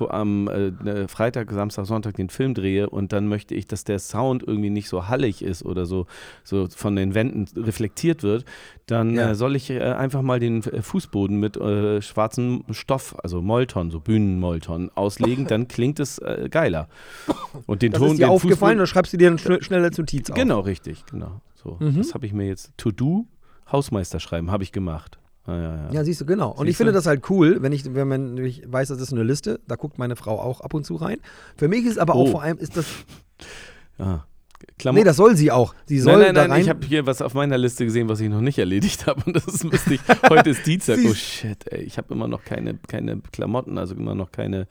[0.10, 4.00] am äh, ne, Freitag, Samstag, Sonntag den Film drehe und dann möchte ich, dass der
[4.00, 6.06] Sound irgendwie nicht so hallig ist oder so,
[6.44, 8.46] so von den Wänden reflektiert wird,
[8.86, 9.32] dann ja.
[9.32, 13.92] äh, soll ich äh, einfach mal den äh, Fußboden mit äh, schwarzem Stoff, also Molton,
[13.92, 16.88] so Bühnenmolton, auslegen, dann klingt es geiler.
[17.66, 18.12] Und den das Ton.
[18.12, 20.36] Ist dir aufgefallen oder schreibst du dir dann schn schnell als Notiz auf?
[20.36, 21.42] Genau, richtig, genau.
[21.56, 21.98] So, mhm.
[21.98, 23.26] das habe ich mir jetzt To-Do,
[23.72, 25.20] Hausmeister schreiben, habe ich gemacht.
[25.58, 25.91] Ja, ja.
[25.91, 26.50] ja, siehst du, genau.
[26.50, 29.14] Siehst und ich finde das halt cool, wenn ich, wenn man ich weiß, das ist
[29.14, 31.18] eine Liste, da guckt meine Frau auch ab und zu rein.
[31.56, 32.24] Für mich ist aber oh.
[32.24, 32.86] auch vor allem, ist das.
[33.97, 34.26] Ja.
[34.80, 35.01] Klamotten.
[35.01, 35.76] Nee, das soll sie auch.
[35.86, 38.30] Sie soll nein, nein, nein, ich habe hier was auf meiner Liste gesehen, was ich
[38.30, 39.22] noch nicht erledigt habe.
[39.26, 39.99] Und das ist lustig.
[40.30, 40.99] Heute ist Dienstag.
[41.05, 41.82] oh shit, ey.
[41.84, 44.68] Ich habe immer noch keine, keine Klamotten, also immer noch keine,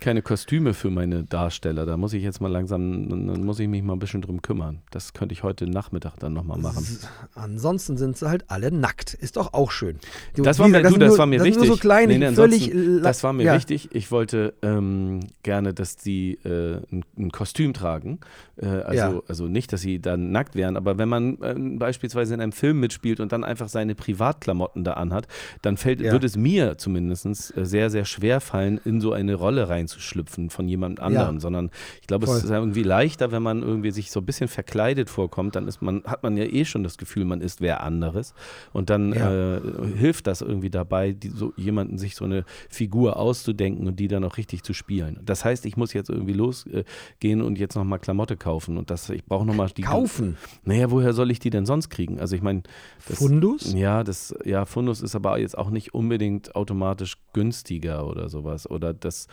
[0.00, 1.86] keine Kostüme für meine Darsteller.
[1.86, 4.80] Da muss ich jetzt mal langsam, dann muss ich mich mal ein bisschen drum kümmern.
[4.90, 6.86] Das könnte ich heute Nachmittag dann nochmal machen.
[7.34, 9.14] Ansonsten sind sie halt alle nackt.
[9.14, 9.98] Ist doch auch schön.
[10.34, 11.66] Du, das war mir, das du, das nur, war mir das wichtig.
[11.68, 13.54] So kleine, nee, nee, völlig das war mir ja.
[13.54, 13.90] wichtig.
[13.92, 18.20] Ich wollte ähm, gerne, dass die äh, ein, ein, Kostüm tragen.
[18.56, 22.34] Äh, also ja also nicht, dass sie dann nackt wären, aber wenn man äh, beispielsweise
[22.34, 25.26] in einem Film mitspielt und dann einfach seine Privatklamotten da anhat,
[25.62, 26.12] dann fällt, ja.
[26.12, 27.26] wird es mir zumindest
[27.56, 31.40] äh, sehr, sehr schwer fallen, in so eine Rolle reinzuschlüpfen von jemand anderem, ja.
[31.40, 35.10] sondern ich glaube, es ist irgendwie leichter, wenn man irgendwie sich so ein bisschen verkleidet
[35.10, 38.34] vorkommt, dann ist man, hat man ja eh schon das Gefühl, man ist wer anderes
[38.72, 39.56] und dann ja.
[39.56, 39.60] äh,
[39.96, 44.24] hilft das irgendwie dabei, die, so jemanden sich so eine Figur auszudenken und die dann
[44.24, 45.20] auch richtig zu spielen.
[45.24, 49.24] Das heißt, ich muss jetzt irgendwie losgehen und jetzt nochmal Klamotte kaufen und das ich
[49.24, 49.82] brauche nochmal die.
[49.82, 50.36] Kaufen?
[50.64, 52.20] Naja, woher soll ich die denn sonst kriegen?
[52.20, 52.62] Also ich meine.
[52.98, 53.72] Fundus?
[53.72, 58.68] Ja, das, ja, Fundus ist aber jetzt auch nicht unbedingt automatisch günstiger oder sowas.
[58.68, 59.28] Oder das,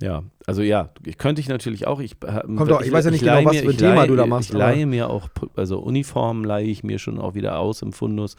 [0.00, 2.00] ja, also ja, ich könnte ich natürlich auch.
[2.00, 4.08] Ich, äh, Kommt doch, ich, ich weiß ja nicht genau, was für ein Thema leihe,
[4.08, 4.50] du da machst.
[4.50, 8.36] Ich leihe mir auch, also Uniformen leihe ich mir schon auch wieder aus im Fundus.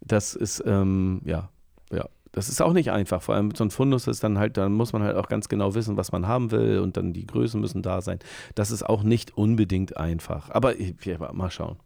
[0.00, 1.50] Das ist, ähm, ja,
[1.92, 3.22] ja, das ist auch nicht einfach.
[3.22, 5.74] Vor allem so ein Fundus ist dann halt, dann muss man halt auch ganz genau
[5.74, 8.18] wissen, was man haben will und dann die Größen müssen da sein.
[8.54, 10.50] Das ist auch nicht unbedingt einfach.
[10.50, 11.76] Aber ich, ja, mal schauen.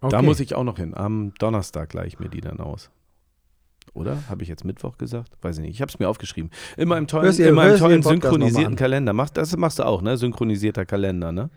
[0.00, 0.10] Okay.
[0.10, 0.94] Da muss ich auch noch hin.
[0.94, 2.90] Am Donnerstag gleiche ich mir die dann aus.
[3.94, 4.28] Oder?
[4.28, 5.36] Habe ich jetzt Mittwoch gesagt?
[5.42, 5.74] Weiß ich nicht.
[5.74, 6.50] Ich habe es mir aufgeschrieben.
[6.76, 9.12] Immer im tollen, ihr, immer im tollen synchronisierten Kalender.
[9.12, 10.16] Mach, das machst du auch, ne?
[10.16, 11.50] Synchronisierter Kalender, ne?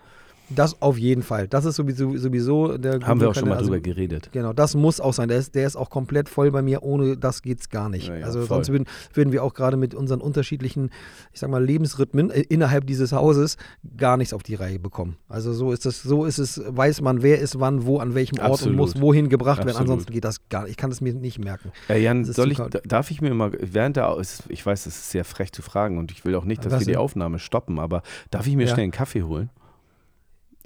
[0.50, 1.48] Das auf jeden Fall.
[1.48, 4.30] Das ist sowieso, sowieso der Haben wir auch schon mal also, drüber geredet.
[4.32, 5.28] Genau, das muss auch sein.
[5.28, 6.84] Der ist, der ist auch komplett voll bei mir.
[6.84, 8.08] Ohne das geht es gar nicht.
[8.08, 8.48] Ja, ja, also voll.
[8.48, 10.92] sonst würden, würden wir auch gerade mit unseren unterschiedlichen,
[11.34, 13.58] ich sag mal, Lebensrhythmen äh, innerhalb dieses Hauses
[13.98, 15.18] gar nichts auf die Reihe bekommen.
[15.28, 18.38] Also so ist es, so ist es, weiß man, wer ist wann, wo, an welchem
[18.40, 18.72] Ort Absolut.
[18.72, 19.76] und muss wohin gebracht Absolut.
[19.76, 19.82] werden.
[19.82, 20.72] Ansonsten geht das gar nicht.
[20.72, 21.72] Ich kann es mir nicht merken.
[21.88, 24.16] Ja, Jan, soll ich, darf ich mir mal, während der,
[24.50, 26.80] ich weiß, es ist sehr frech zu fragen und ich will auch nicht, dass Was
[26.82, 29.50] wir die Aufnahme stoppen, aber darf ich mir schnell einen Kaffee holen?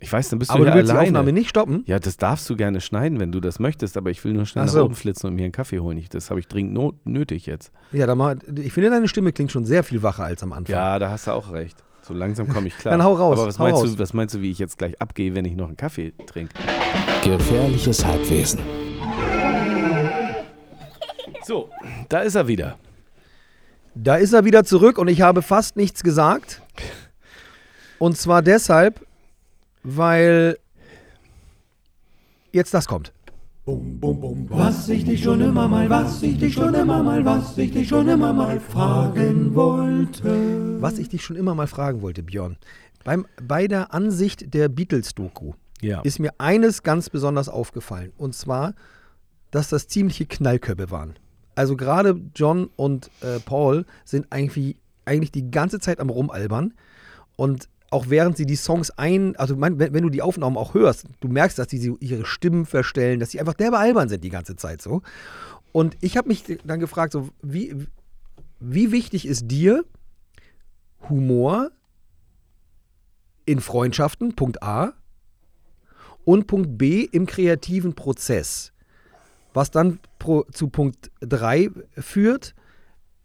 [0.01, 1.05] Ich weiß, dann bist du aber ja du willst alleine.
[1.05, 1.83] die Aufnahme nicht stoppen?
[1.85, 4.65] Ja, das darfst du gerne schneiden, wenn du das möchtest, aber ich will nur schnell
[4.67, 5.97] Ach nach oben flitzen und mir einen Kaffee holen.
[5.97, 7.71] Ich, das habe ich dringend not nötig jetzt.
[7.91, 10.73] Ja, dann mal, ich finde, deine Stimme klingt schon sehr viel wacher als am Anfang.
[10.73, 11.83] Ja, da hast du auch recht.
[12.01, 12.93] So langsam komme ich klar.
[12.93, 13.37] dann hau raus.
[13.37, 13.91] Aber was, hau meinst raus.
[13.93, 16.53] Du, was meinst du, wie ich jetzt gleich abgehe, wenn ich noch einen Kaffee trinke?
[17.23, 18.59] Gefährliches Halbwesen.
[21.43, 21.69] So,
[22.09, 22.77] da ist er wieder.
[23.95, 26.61] Da ist er wieder zurück und ich habe fast nichts gesagt.
[27.97, 29.05] Und zwar deshalb,
[29.83, 30.57] weil
[32.51, 33.13] jetzt das kommt.
[33.65, 37.87] Was ich dich schon immer mal, was ich dich schon immer mal, was ich dich
[37.87, 40.81] schon immer mal fragen wollte.
[40.81, 42.57] Was ich dich schon immer mal fragen wollte, Björn.
[43.03, 46.01] Beim, bei der Ansicht der Beatles-Doku ja.
[46.01, 48.11] ist mir eines ganz besonders aufgefallen.
[48.17, 48.73] Und zwar,
[49.51, 51.15] dass das ziemliche Knallköpfe waren.
[51.55, 56.73] Also gerade John und äh, Paul sind eigentlich, eigentlich die ganze Zeit am Rumalbern.
[57.35, 60.73] Und auch während sie die Songs ein, also mein, wenn, wenn, du die Aufnahmen auch
[60.73, 64.29] hörst, du merkst, dass die ihre Stimmen verstellen, dass sie einfach derbe albern sind die
[64.29, 65.01] ganze Zeit so.
[65.71, 67.75] Und ich habe mich dann gefragt, so, wie,
[68.59, 69.85] wie wichtig ist dir
[71.09, 71.71] Humor
[73.45, 74.93] in Freundschaften, Punkt A,
[76.25, 78.73] und Punkt B im kreativen Prozess?
[79.53, 82.53] Was dann pro, zu Punkt 3 führt,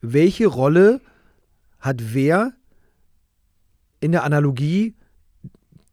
[0.01, 1.01] welche Rolle
[1.81, 2.55] hat wer
[4.05, 4.95] in der Analogie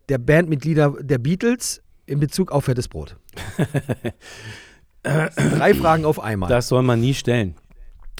[0.09, 3.15] der Bandmitglieder der Beatles in Bezug auf fettes Brot?
[5.03, 6.49] Drei Fragen auf einmal.
[6.49, 7.55] Das soll man nie stellen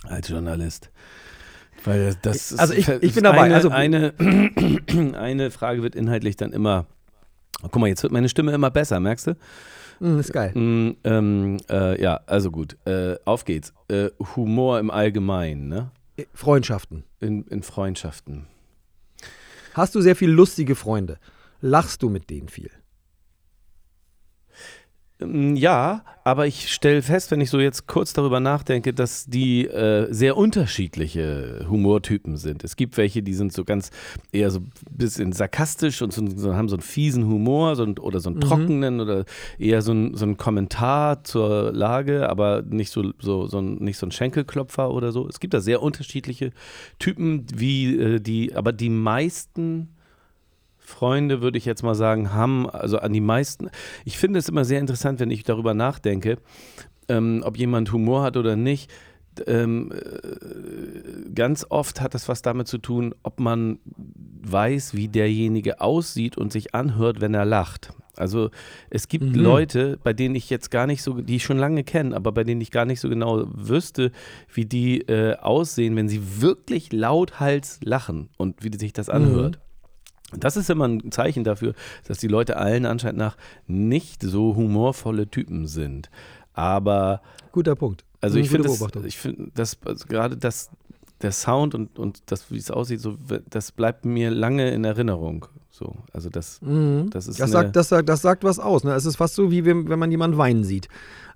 [0.03, 0.89] als Journalist.
[1.83, 3.41] Weil das also ich, ich bin dabei.
[3.41, 4.13] Eine, also eine,
[5.19, 6.85] eine Frage wird inhaltlich dann immer.
[7.61, 9.35] Guck mal, jetzt wird meine Stimme immer besser, merkst du?
[9.99, 10.57] Mm, ist geil.
[10.57, 12.77] Mm, ähm, äh, ja, also gut.
[12.85, 13.73] Äh, auf geht's.
[13.89, 15.91] Äh, Humor im Allgemeinen, ne?
[16.33, 17.03] Freundschaften.
[17.19, 18.47] In, in Freundschaften.
[19.73, 21.17] Hast du sehr viele lustige Freunde?
[21.61, 22.71] Lachst du mit denen viel?
[25.21, 29.65] Ähm, ja, aber ich stelle fest, wenn ich so jetzt kurz darüber nachdenke, dass die
[29.65, 32.63] äh, sehr unterschiedliche Humortypen sind.
[32.63, 33.89] Es gibt welche, die sind so ganz
[34.31, 38.19] eher so ein bisschen sarkastisch und so, so, haben so einen fiesen Humor so, oder
[38.19, 38.41] so einen mhm.
[38.41, 39.25] trockenen oder
[39.57, 43.97] eher so, ein, so einen Kommentar zur Lage, aber nicht so, so, so ein, nicht
[43.97, 45.27] so ein Schenkelklopfer oder so.
[45.27, 46.51] Es gibt da sehr unterschiedliche
[46.99, 49.89] Typen, wie äh, die, aber die meisten
[50.91, 53.69] Freunde, würde ich jetzt mal sagen, haben, also an die meisten.
[54.05, 56.37] Ich finde es immer sehr interessant, wenn ich darüber nachdenke,
[57.07, 58.91] ähm, ob jemand Humor hat oder nicht.
[59.47, 63.79] Ähm, äh, ganz oft hat das was damit zu tun, ob man
[64.43, 67.93] weiß, wie derjenige aussieht und sich anhört, wenn er lacht.
[68.17, 68.49] Also
[68.89, 69.35] es gibt mhm.
[69.35, 72.43] Leute, bei denen ich jetzt gar nicht so, die ich schon lange kenne, aber bei
[72.43, 74.11] denen ich gar nicht so genau wüsste,
[74.53, 79.57] wie die äh, aussehen, wenn sie wirklich lauthals lachen und wie sich das anhört.
[79.57, 79.70] Mhm.
[80.37, 81.73] Das ist immer ein Zeichen dafür,
[82.07, 86.09] dass die Leute allen anscheinend nach nicht so humorvolle Typen sind.
[86.53, 87.21] Aber.
[87.51, 88.05] Guter Punkt.
[88.21, 88.69] Also ich finde,
[89.05, 90.69] ich finde, dass also gerade das,
[91.21, 93.17] der Sound und, und das, wie es aussieht, so,
[93.49, 95.47] das bleibt mir lange in Erinnerung.
[95.71, 97.09] So, also das, mhm.
[97.09, 97.39] das ist.
[97.39, 98.83] Das sagt, das, sagt, das sagt was aus.
[98.83, 98.93] Ne?
[98.93, 100.87] Es ist fast so, wie wenn, wenn man jemanden weinen sieht.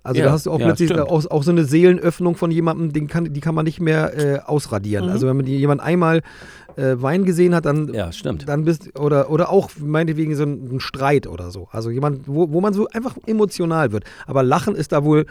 [0.06, 2.94] Also ja, da hast du auch ja, plötzlich auch, auch, so eine Seelenöffnung von jemandem,
[2.94, 5.06] den kann, die kann man nicht mehr äh, ausradieren.
[5.06, 5.12] Mhm.
[5.12, 6.22] Also wenn man jemand einmal
[6.76, 8.48] äh, Wein gesehen hat, dann, ja, stimmt.
[8.48, 11.70] dann bist oder oder auch meinetwegen so ein, ein Streit oder so.
[11.72, 14.04] Also jemand, wo, wo man so einfach emotional wird.
[14.28, 15.26] Aber Lachen ist da wohl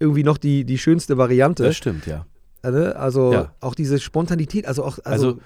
[0.00, 1.62] irgendwie noch die, die schönste Variante.
[1.62, 2.26] Das stimmt, ja.
[2.62, 3.52] Also, also ja.
[3.60, 4.98] auch diese Spontanität, also auch.
[5.04, 5.38] Also, also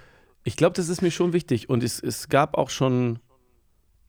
[0.43, 1.69] ich glaube, das ist mir schon wichtig.
[1.69, 3.19] Und es, es gab auch schon,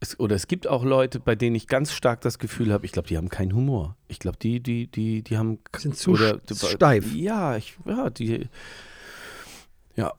[0.01, 2.91] es, oder es gibt auch Leute, bei denen ich ganz stark das Gefühl habe, ich
[2.91, 3.95] glaube, die haben keinen Humor.
[4.07, 5.59] Ich glaube, die, die, die, die haben.
[5.77, 7.13] Sind zu oder, steif.
[7.13, 8.49] Ja, ich, ja, die
[10.01, 10.13] ja,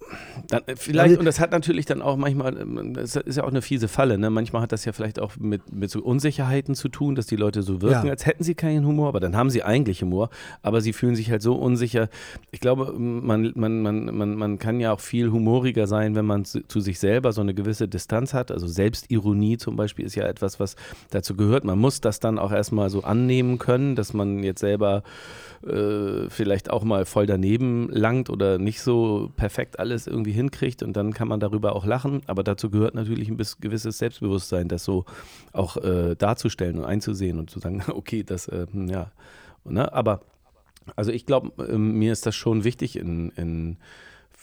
[0.48, 3.42] dann äh, vielleicht, also, und das hat natürlich dann auch manchmal, ähm, das ist ja
[3.42, 4.30] auch eine fiese Falle, ne?
[4.30, 7.62] Manchmal hat das ja vielleicht auch mit, mit so Unsicherheiten zu tun, dass die Leute
[7.62, 8.12] so wirken, ja.
[8.12, 10.30] als hätten sie keinen Humor, aber dann haben sie eigentlich Humor,
[10.62, 12.08] aber sie fühlen sich halt so unsicher.
[12.52, 16.44] Ich glaube, man, man, man, man, man kann ja auch viel humoriger sein, wenn man
[16.44, 18.52] zu, zu sich selber so eine gewisse Distanz hat.
[18.52, 20.76] Also Selbstironie zum Beispiel ist ja etwas, was
[21.10, 21.64] dazu gehört.
[21.64, 25.02] Man muss das dann auch erstmal so annehmen können, dass man jetzt selber
[25.66, 30.96] äh, vielleicht auch mal voll daneben langt oder nicht so perfekt alles irgendwie hinkriegt und
[30.96, 32.22] dann kann man darüber auch lachen.
[32.26, 35.04] Aber dazu gehört natürlich ein gewisses Selbstbewusstsein, das so
[35.52, 39.10] auch äh, darzustellen und einzusehen und zu sagen, okay, das, äh, ja.
[39.64, 39.92] Ne?
[39.92, 40.22] Aber
[40.96, 43.76] also ich glaube, ähm, mir ist das schon wichtig in, in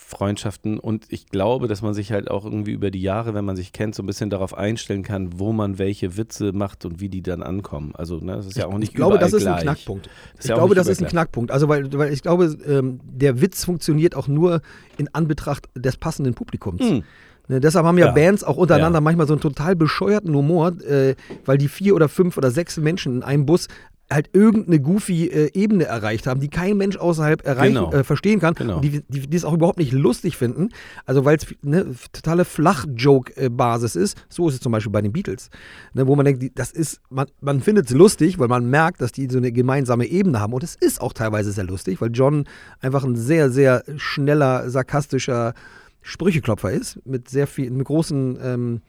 [0.09, 3.55] Freundschaften und ich glaube, dass man sich halt auch irgendwie über die Jahre, wenn man
[3.55, 7.09] sich kennt, so ein bisschen darauf einstellen kann, wo man welche Witze macht und wie
[7.09, 7.93] die dann ankommen.
[7.93, 9.57] Also ne, das ist ja auch nicht Ich glaube, das ist gleich.
[9.57, 10.09] ein Knackpunkt.
[10.39, 11.51] ich ja glaube, das ist ein Knackpunkt.
[11.51, 14.61] Also weil, weil ich glaube, ähm, der Witz funktioniert auch nur
[14.97, 16.81] in Anbetracht des passenden Publikums.
[16.81, 17.03] Hm.
[17.49, 19.01] Ne, deshalb haben ja, ja, Bands auch untereinander ja.
[19.01, 23.17] manchmal so einen total bescheuerten Humor, äh, weil die vier oder fünf oder sechs Menschen
[23.17, 23.67] in einem Bus
[24.11, 27.91] halt irgendeine goofy äh, Ebene erreicht haben, die kein Mensch außerhalb erreichen, genau.
[27.93, 28.77] äh, verstehen kann genau.
[28.77, 30.69] und die, die, die es auch überhaupt nicht lustig finden.
[31.05, 34.17] Also weil es eine totale Flach-Joke-Basis ist.
[34.27, 35.49] So ist es zum Beispiel bei den Beatles.
[35.93, 39.11] Ne, wo man denkt, das ist, man, man findet es lustig, weil man merkt, dass
[39.11, 40.53] die so eine gemeinsame Ebene haben.
[40.53, 42.45] Und es ist auch teilweise sehr lustig, weil John
[42.81, 45.53] einfach ein sehr, sehr schneller, sarkastischer
[46.01, 48.81] Sprücheklopfer ist, mit sehr viel, mit großen ähm,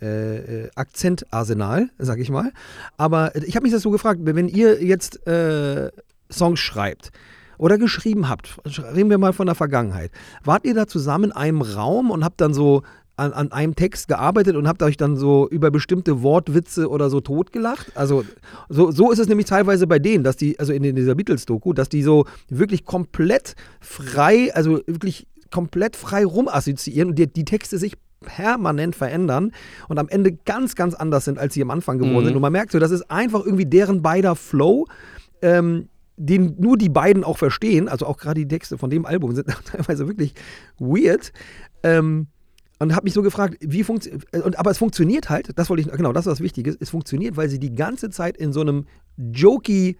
[0.00, 2.52] äh, äh, Akzentarsenal, sag ich mal.
[2.96, 5.90] Aber ich habe mich das so gefragt, wenn ihr jetzt äh,
[6.30, 7.10] Songs schreibt
[7.58, 8.56] oder geschrieben habt,
[8.94, 10.12] reden wir mal von der Vergangenheit,
[10.44, 12.82] wart ihr da zusammen in einem Raum und habt dann so
[13.16, 17.20] an, an einem Text gearbeitet und habt euch dann so über bestimmte Wortwitze oder so
[17.20, 17.92] totgelacht?
[17.96, 18.24] Also
[18.68, 21.88] so, so ist es nämlich teilweise bei denen, dass die, also in dieser Beatles-Doku, dass
[21.88, 27.96] die so wirklich komplett frei, also wirklich komplett frei rumassoziieren und die, die Texte sich
[28.20, 29.52] permanent verändern
[29.88, 32.26] und am Ende ganz, ganz anders sind, als sie am Anfang geworden mhm.
[32.26, 32.36] sind.
[32.36, 34.86] Und man merkt so, das ist einfach irgendwie deren beider Flow.
[35.42, 35.88] Ähm,
[36.22, 39.46] den nur die beiden auch verstehen, also auch gerade die Texte von dem Album sind
[39.64, 40.34] teilweise wirklich
[40.78, 41.32] weird.
[41.82, 42.26] Ähm,
[42.78, 46.12] und habe mich so gefragt, wie funktioniert, aber es funktioniert halt, das wollte ich, genau,
[46.12, 49.98] das ist was Wichtiges, es funktioniert, weil sie die ganze Zeit in so einem jokey,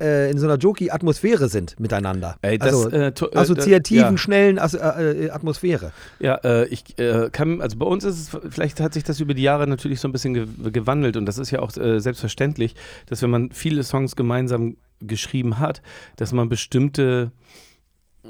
[0.00, 2.36] äh, in so einer jokey Atmosphäre sind miteinander.
[2.42, 4.18] Ey, das, also äh, äh assoziativen, ja.
[4.18, 5.92] schnellen As äh, äh, Atmosphäre.
[6.18, 6.96] Ja, ich
[7.32, 10.08] kann, also bei uns ist es, vielleicht hat sich das über die Jahre natürlich so
[10.08, 12.74] ein bisschen ge gewandelt und das ist ja auch selbstverständlich,
[13.06, 15.82] dass wenn man viele Songs gemeinsam geschrieben hat,
[16.16, 17.30] dass man bestimmte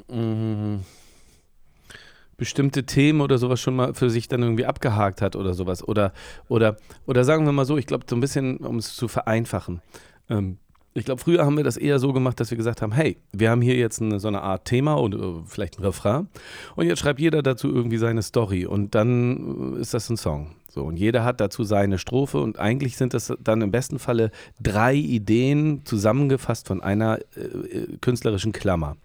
[0.09, 0.79] mh, mm,
[2.37, 5.85] bestimmte Themen oder sowas schon mal für sich dann irgendwie abgehakt hat oder sowas.
[5.85, 6.13] Oder,
[6.47, 9.81] oder, oder sagen wir mal so, ich glaube, so ein bisschen, um es zu vereinfachen.
[10.29, 10.59] Ähm,
[10.97, 13.51] ich glaube, früher haben wir das eher so gemacht, dass wir gesagt haben, hey, wir
[13.51, 16.27] haben hier jetzt eine, so eine Art Thema oder äh, vielleicht ein Refrain
[16.75, 20.55] und jetzt schreibt jeder dazu irgendwie seine Story und dann äh, ist das ein Song.
[20.69, 24.31] So, und jeder hat dazu seine Strophe und eigentlich sind das dann im besten Falle
[24.61, 28.97] drei Ideen zusammengefasst von einer äh, äh künstlerischen Klammer.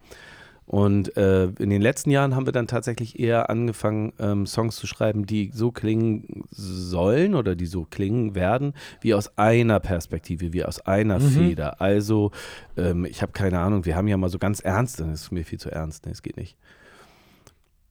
[0.66, 4.86] Und äh, in den letzten Jahren haben wir dann tatsächlich eher angefangen, ähm, Songs zu
[4.86, 10.64] schreiben, die so klingen sollen oder die so klingen werden, wie aus einer Perspektive, wie
[10.64, 11.30] aus einer mhm.
[11.30, 11.80] Feder.
[11.80, 12.30] Also,
[12.76, 15.44] ähm, ich habe keine Ahnung, wir haben ja mal so ganz ernst, das ist mir
[15.44, 16.56] viel zu ernst, nee, es geht nicht.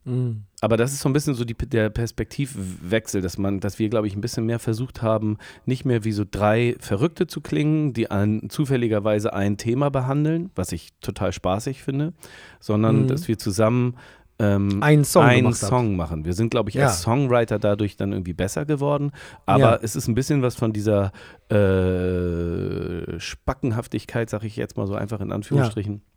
[0.04, 0.44] Mhm.
[0.62, 4.08] Aber das ist so ein bisschen so die, der Perspektivwechsel, dass man, dass wir, glaube
[4.08, 8.10] ich, ein bisschen mehr versucht haben, nicht mehr wie so drei Verrückte zu klingen, die
[8.10, 12.14] an, zufälligerweise ein Thema behandeln, was ich total spaßig finde,
[12.60, 13.08] sondern mhm.
[13.08, 13.96] dass wir zusammen
[14.40, 16.26] ähm, einen Song, einen Song machen.
[16.26, 19.12] Wir sind, glaube ich, als Songwriter dadurch dann irgendwie besser geworden.
[19.46, 19.80] Aber ja.
[19.82, 21.12] es ist ein bisschen was von dieser
[21.50, 25.94] äh, Spackenhaftigkeit, sage ich jetzt mal so einfach in Anführungsstrichen.
[25.94, 26.11] Ja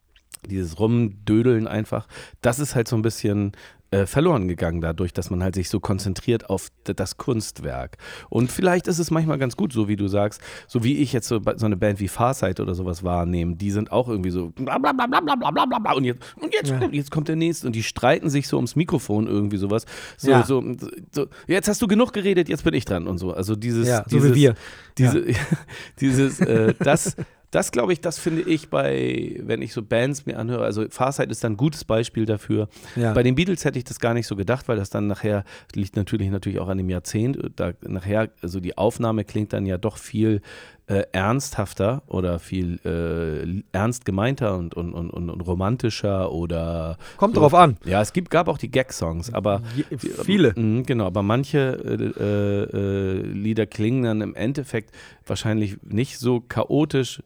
[0.48, 2.06] dieses Rumdödeln einfach,
[2.42, 3.52] das ist halt so ein bisschen
[3.94, 7.96] äh, verloren gegangen dadurch, dass man halt sich so konzentriert auf das Kunstwerk.
[8.28, 11.28] Und vielleicht ist es manchmal ganz gut, so wie du sagst, so wie ich jetzt
[11.28, 14.78] so, so eine Band wie Farsight oder sowas wahrnehme, die sind auch irgendwie so bla
[14.78, 16.88] bla bla bla bla bla bla bla und jetzt, und jetzt, ja.
[16.90, 19.86] jetzt kommt der nächste und die streiten sich so ums Mikrofon irgendwie sowas.
[20.16, 20.42] So, ja.
[20.42, 20.64] so,
[21.12, 23.32] so, jetzt hast du genug geredet, jetzt bin ich dran und so.
[23.32, 24.54] Also dieses, ja, dieses, so wir.
[24.98, 25.24] Diese,
[26.00, 27.16] dieses, äh, das,
[27.54, 31.30] das glaube ich, das finde ich bei, wenn ich so Bands mir anhöre, also Farsight
[31.30, 32.68] ist dann ein gutes Beispiel dafür.
[32.96, 33.12] Ja.
[33.12, 35.94] Bei den Beatles hätte ich das gar nicht so gedacht, weil das dann nachher, liegt
[35.94, 39.98] natürlich natürlich auch an dem Jahrzehnt, da nachher, also die Aufnahme klingt dann ja doch
[39.98, 40.40] viel
[40.86, 46.98] äh, ernsthafter oder viel äh, ernst gemeinter und, und, und, und, romantischer oder.
[47.16, 47.40] Kommt so.
[47.40, 47.78] drauf an.
[47.84, 49.62] Ja, es gibt, gab auch die Gag-Songs, aber.
[49.74, 50.48] Je, viele.
[50.48, 54.90] Äh, genau, aber manche äh, äh, Lieder klingen dann im Endeffekt
[55.26, 57.22] wahrscheinlich nicht so chaotisch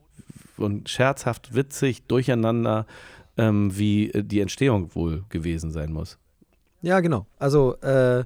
[0.57, 2.87] und scherzhaft, witzig, durcheinander,
[3.37, 6.19] ähm, wie äh, die Entstehung wohl gewesen sein muss.
[6.81, 7.27] Ja, genau.
[7.39, 8.25] Also, äh,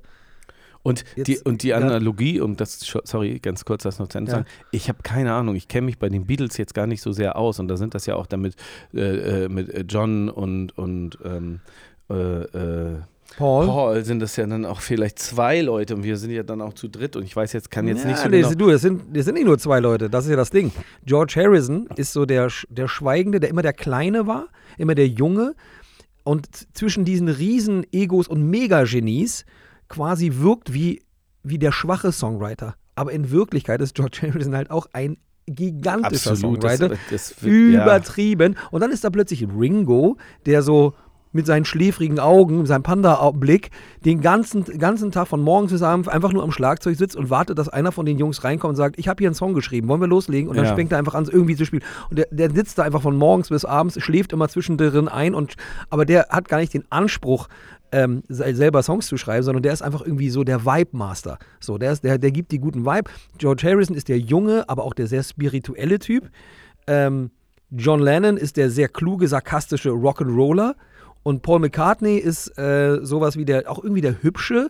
[0.83, 4.33] und, Jetzt, die, und die Analogie, um das, sorry, ganz kurz das noch zu Ende
[4.33, 4.39] ja.
[4.39, 7.13] sagen, ich habe keine Ahnung, ich kenne mich bei den Beatles jetzt gar nicht so
[7.13, 8.57] sehr aus und da sind das ja auch damit
[8.95, 11.61] äh, äh mit John und, und ähm,
[12.11, 12.99] äh, äh
[13.37, 13.67] Paul.
[13.67, 16.75] Paul sind das ja dann auch vielleicht zwei Leute und wir sind ja dann auch
[16.75, 18.83] zu dritt und ich weiß jetzt, kann jetzt ja, nicht so nee, genau Du, das
[18.83, 20.71] sind, das sind nicht nur zwei Leute, das ist ja das Ding.
[21.07, 25.55] George Harrison ist so der, der Schweigende, der immer der Kleine war, immer der Junge
[26.25, 29.47] und zwischen diesen riesen Egos und Megagenies
[29.93, 31.03] quasi wirkt wie,
[31.43, 32.75] wie der schwache Songwriter.
[32.95, 36.89] Aber in Wirklichkeit ist George Harrison halt auch ein gigantischer Absolut, Songwriter.
[36.89, 38.55] Das, das, übertrieben.
[38.55, 38.69] Ja.
[38.71, 40.17] Und dann ist da plötzlich Ringo,
[40.47, 40.95] der so
[41.33, 43.71] mit seinen schläfrigen Augen, seinem Panda-Blick,
[44.05, 47.59] den ganzen, ganzen Tag von morgens bis abends einfach nur am Schlagzeug sitzt und wartet,
[47.59, 50.01] dass einer von den Jungs reinkommt und sagt, ich habe hier einen Song geschrieben, wollen
[50.01, 50.49] wir loslegen?
[50.49, 50.75] Und dann ja.
[50.75, 51.83] fängt er einfach an, irgendwie zu spielen.
[52.11, 55.55] Und der, der, sitzt da einfach von morgens bis abends, schläft immer zwischendrin ein, und,
[55.91, 57.49] aber der hat gar nicht den Anspruch,
[57.93, 61.39] ähm, selber Songs zu schreiben, sondern der ist einfach irgendwie so der Vibe-Master.
[61.61, 63.11] So, der, ist, der, der gibt die guten Vibe.
[63.39, 66.31] George Harrison ist der junge, aber auch der sehr spirituelle Typ.
[66.87, 67.31] Ähm,
[67.71, 70.75] John Lennon ist der sehr kluge, sarkastische Rock'n'Roller.
[71.23, 74.69] Und Paul McCartney ist äh, sowas wie der, auch irgendwie der hübsche,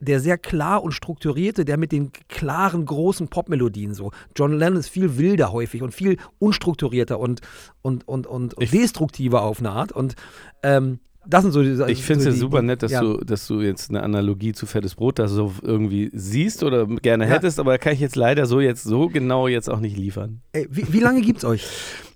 [0.00, 4.12] der sehr klar und strukturierte, der mit den klaren, großen Popmelodien so.
[4.34, 7.42] John Lennon ist viel wilder häufig und viel unstrukturierter und,
[7.82, 9.92] und, und, und, und destruktiver auf eine Art.
[9.92, 10.14] Und
[10.62, 13.02] ähm, das sind so die, Ich finde es so ja super nett, dass, ja.
[13.02, 17.24] du, dass du jetzt eine Analogie zu Fettes Brot da so irgendwie siehst oder gerne
[17.24, 17.34] ja.
[17.34, 20.40] hättest, aber kann ich jetzt leider so jetzt so genau jetzt auch nicht liefern.
[20.52, 21.66] Ey, wie, wie lange es euch?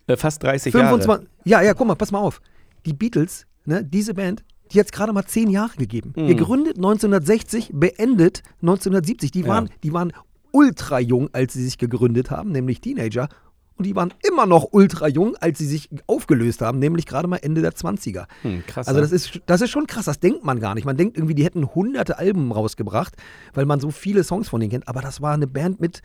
[0.07, 1.27] Äh, fast 30 25, Jahre.
[1.45, 2.41] Ja, ja, guck mal, pass mal auf.
[2.87, 6.13] Die Beatles, ne, diese Band, die hat gerade mal zehn Jahre gegeben.
[6.17, 6.29] Mhm.
[6.29, 9.31] Gegründet 1960, beendet 1970.
[9.31, 9.73] Die waren, ja.
[9.83, 10.13] die waren
[10.53, 13.29] ultra jung, als sie sich gegründet haben, nämlich Teenager.
[13.77, 17.39] Und die waren immer noch ultra jung, als sie sich aufgelöst haben, nämlich gerade mal
[17.39, 18.27] Ende der 20er.
[18.43, 18.87] Hm, krass.
[18.87, 20.85] Also das ist, das ist schon krass, das denkt man gar nicht.
[20.85, 23.17] Man denkt irgendwie, die hätten hunderte Alben rausgebracht,
[23.53, 24.87] weil man so viele Songs von denen kennt.
[24.87, 26.03] Aber das war eine Band mit,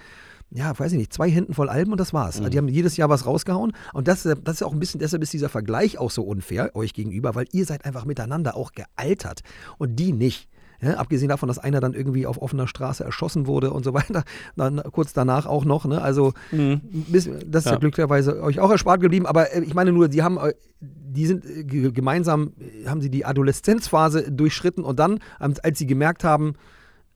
[0.52, 2.39] ja, weiß ich nicht, zwei Händen voll Alben und das war's.
[2.39, 2.50] Mhm.
[2.50, 3.74] Die haben jedes Jahr was rausgehauen.
[3.93, 6.93] Und das, das ist auch ein bisschen, deshalb ist dieser Vergleich auch so unfair euch
[6.93, 9.41] gegenüber, weil ihr seid einfach miteinander auch gealtert
[9.78, 10.50] und die nicht.
[10.82, 14.24] Ja, abgesehen davon, dass einer dann irgendwie auf offener Straße erschossen wurde und so weiter.
[14.56, 15.86] Dann kurz danach auch noch.
[15.86, 16.02] Ne?
[16.02, 16.82] Also mhm.
[17.12, 17.76] das ist ja.
[17.76, 19.26] glücklicherweise euch auch erspart geblieben.
[19.26, 22.54] Aber äh, ich meine nur, die haben, äh, die sind äh, gemeinsam,
[22.88, 26.54] haben sie die Adoleszenzphase durchschritten und dann, als sie gemerkt haben,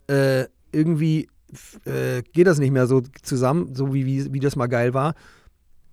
[0.08, 1.30] äh, irgendwie
[1.86, 5.16] äh, geht das nicht mehr so zusammen, so wie, wie, wie das mal geil war,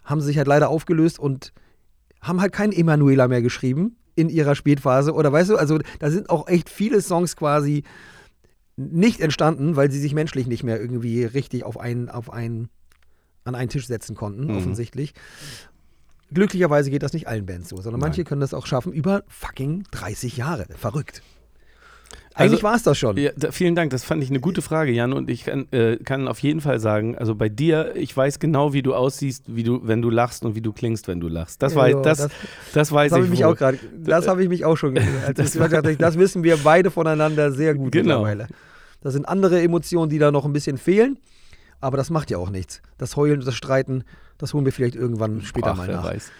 [0.04, 1.52] haben sie sich halt leider aufgelöst und
[2.20, 5.14] haben halt keinen Emanuela mehr geschrieben in ihrer Spätphase.
[5.14, 7.84] Oder weißt du, also da sind auch echt viele Songs quasi
[8.76, 12.68] nicht entstanden, weil sie sich menschlich nicht mehr irgendwie richtig auf einen, auf einen,
[13.44, 14.56] an einen Tisch setzen konnten, mhm.
[14.56, 15.14] offensichtlich.
[16.32, 18.10] Glücklicherweise geht das nicht allen Bands so, sondern Nein.
[18.10, 20.66] manche können das auch schaffen über fucking 30 Jahre.
[20.76, 21.22] Verrückt.
[22.34, 23.16] Eigentlich also, war es das schon.
[23.16, 25.12] Ja, da, vielen Dank, das fand ich eine gute Frage, Jan.
[25.12, 28.72] Und ich kann, äh, kann, auf jeden Fall sagen, also bei dir, ich weiß genau,
[28.72, 31.60] wie du aussiehst, wie du, wenn du lachst und wie du klingst, wenn du lachst.
[31.62, 32.30] Das, ja, war, das, das,
[32.72, 33.30] das weiß das ich.
[33.30, 35.38] Mich auch grad, das habe ich mich auch schon gesagt.
[35.38, 35.52] das,
[35.98, 38.22] das, wissen wir beide voneinander sehr gut genau.
[38.22, 38.46] mittlerweile.
[39.02, 41.18] Das sind andere Emotionen, die da noch ein bisschen fehlen.
[41.80, 42.82] Aber das macht ja auch nichts.
[42.98, 44.04] Das Heulen, das Streiten,
[44.38, 46.04] das holen wir vielleicht irgendwann später Ach, mal nach.
[46.04, 46.30] Weiß.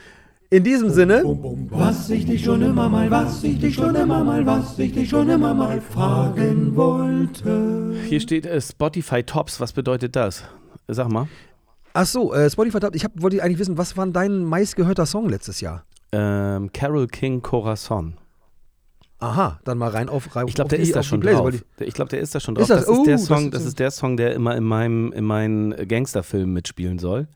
[0.52, 1.22] In diesem Sinne.
[1.70, 5.08] Was ich dich schon immer mal, was ich dich schon immer mal, was ich dich
[5.08, 7.94] schon immer mal fragen wollte.
[8.08, 9.60] Hier steht äh, Spotify Tops.
[9.60, 10.42] Was bedeutet das?
[10.88, 11.28] Sag mal.
[11.92, 12.96] Ach so, äh, Spotify Tops.
[12.96, 15.84] Ich hab, wollte eigentlich wissen, was war dein meistgehörter Song letztes Jahr?
[16.10, 18.14] Ähm, Carol King Corazon.
[19.20, 21.52] Aha, dann mal rein auf rein Ich glaube, der ist da schon drauf.
[21.78, 22.62] Ich glaube, der ist da schon drauf.
[22.62, 22.86] Ist das?
[22.86, 25.12] das, ist oh, der Song, das, ist, das ist der Song, der immer in meinem
[25.12, 27.28] in meinen Gangsterfilmen mitspielen soll.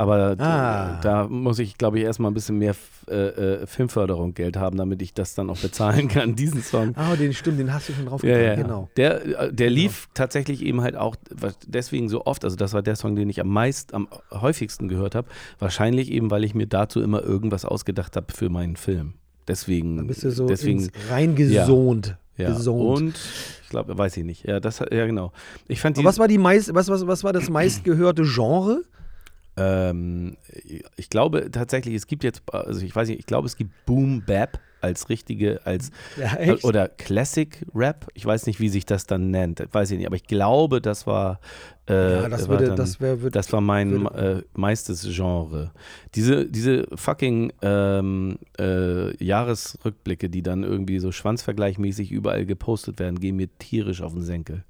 [0.00, 0.98] Aber ah.
[1.02, 2.74] da muss ich, glaube ich, erstmal ein bisschen mehr
[3.06, 6.96] äh, äh, Filmförderung Geld haben, damit ich das dann auch bezahlen kann, diesen Song.
[6.96, 8.88] Ah, den stimmt, den hast du schon drauf ja, ja, genau.
[8.96, 10.12] Der, äh, der lief genau.
[10.14, 11.16] tatsächlich eben halt auch
[11.66, 15.14] deswegen so oft, also das war der Song, den ich am meist, am häufigsten gehört
[15.14, 15.28] habe.
[15.58, 19.12] Wahrscheinlich eben, weil ich mir dazu immer irgendwas ausgedacht habe für meinen Film.
[19.48, 19.98] Deswegen.
[19.98, 22.16] Da bist du so deswegen, reingesont.
[22.38, 22.54] Ja.
[22.54, 22.70] Ja.
[22.72, 23.18] Und
[23.64, 24.46] ich glaube, weiß ich nicht.
[24.46, 25.32] Ja, das ja genau.
[25.68, 28.82] Ich fand was war die meist, was, was, was war das meistgehörte Genre?
[29.60, 30.38] Ähm,
[30.96, 34.22] ich glaube tatsächlich, es gibt jetzt, also ich weiß nicht, ich glaube, es gibt Boom
[34.24, 38.06] Bap als richtige, als ja, oder Classic Rap.
[38.14, 41.06] Ich weiß nicht, wie sich das dann nennt, weiß ich nicht, aber ich glaube, das
[41.06, 41.40] war,
[41.86, 45.72] äh, ja, das, war, würde, dann, das, wär, würde, das war mein äh, meistes Genre.
[46.14, 53.36] Diese, diese fucking ähm, äh, Jahresrückblicke, die dann irgendwie so schwanzvergleichmäßig überall gepostet werden, gehen
[53.36, 54.64] mir tierisch auf den Senkel.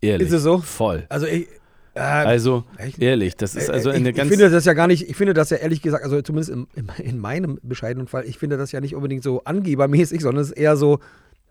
[0.00, 0.28] Ehrlich.
[0.28, 0.58] Ist es so?
[0.58, 1.04] Voll.
[1.10, 1.61] Also ich, äh,
[1.94, 3.00] also, echt?
[3.00, 4.30] ehrlich, das ist also eine ich, ganz.
[4.30, 6.66] Ich finde das ja gar nicht, ich finde das ja ehrlich gesagt, also zumindest im,
[6.74, 10.50] im, in meinem bescheidenen Fall, ich finde das ja nicht unbedingt so angebermäßig, sondern es
[10.50, 11.00] ist eher so,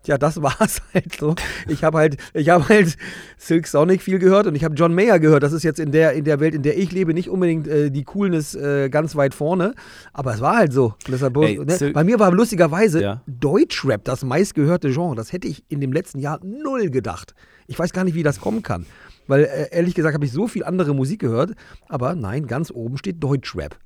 [0.06, 1.34] ja, das war's halt so.
[1.68, 2.96] Ich habe halt, ich habe halt
[3.38, 5.42] Silk Sonic viel gehört und ich habe John Mayer gehört.
[5.42, 7.90] Das ist jetzt in der, in der Welt, in der ich lebe, nicht unbedingt äh,
[7.90, 9.74] die Coolness äh, ganz weit vorne.
[10.12, 10.94] Aber es war halt so.
[11.06, 11.90] Deshalb, Ey, ne?
[11.92, 13.22] Bei mir war lustigerweise ja.
[13.26, 15.14] Deutschrap das meistgehörte Genre.
[15.14, 17.34] Das hätte ich in dem letzten Jahr null gedacht.
[17.66, 18.86] Ich weiß gar nicht, wie das kommen kann.
[19.26, 21.52] Weil äh, ehrlich gesagt habe ich so viel andere Musik gehört,
[21.88, 23.78] aber nein, ganz oben steht Deutschrap.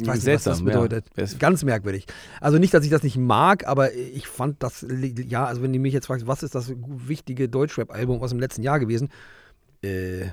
[0.00, 1.04] Ich weiß nicht, was das bedeutet.
[1.16, 1.26] Ja.
[1.38, 2.06] Ganz merkwürdig.
[2.40, 4.86] Also nicht, dass ich das nicht mag, aber ich fand das,
[5.28, 8.62] ja, also wenn du mich jetzt fragst, was ist das wichtige Deutschrap-Album aus dem letzten
[8.62, 9.10] Jahr gewesen?
[9.82, 10.28] Äh,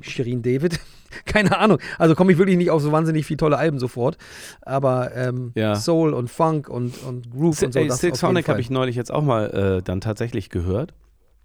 [0.00, 0.80] Shirin David?
[1.26, 1.78] Keine Ahnung.
[1.98, 4.16] Also komme ich wirklich nicht auf so wahnsinnig viele tolle Alben sofort.
[4.62, 5.74] Aber ähm, ja.
[5.74, 7.78] Soul und Funk und, und Groove S und so.
[7.80, 10.94] Ey, Silk Sonic habe ich neulich jetzt auch mal äh, dann tatsächlich gehört.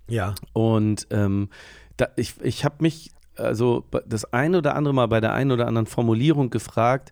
[0.07, 0.35] Ja.
[0.53, 1.49] Und ähm,
[1.97, 5.67] da, ich, ich habe mich also das ein oder andere Mal bei der einen oder
[5.67, 7.11] anderen Formulierung gefragt,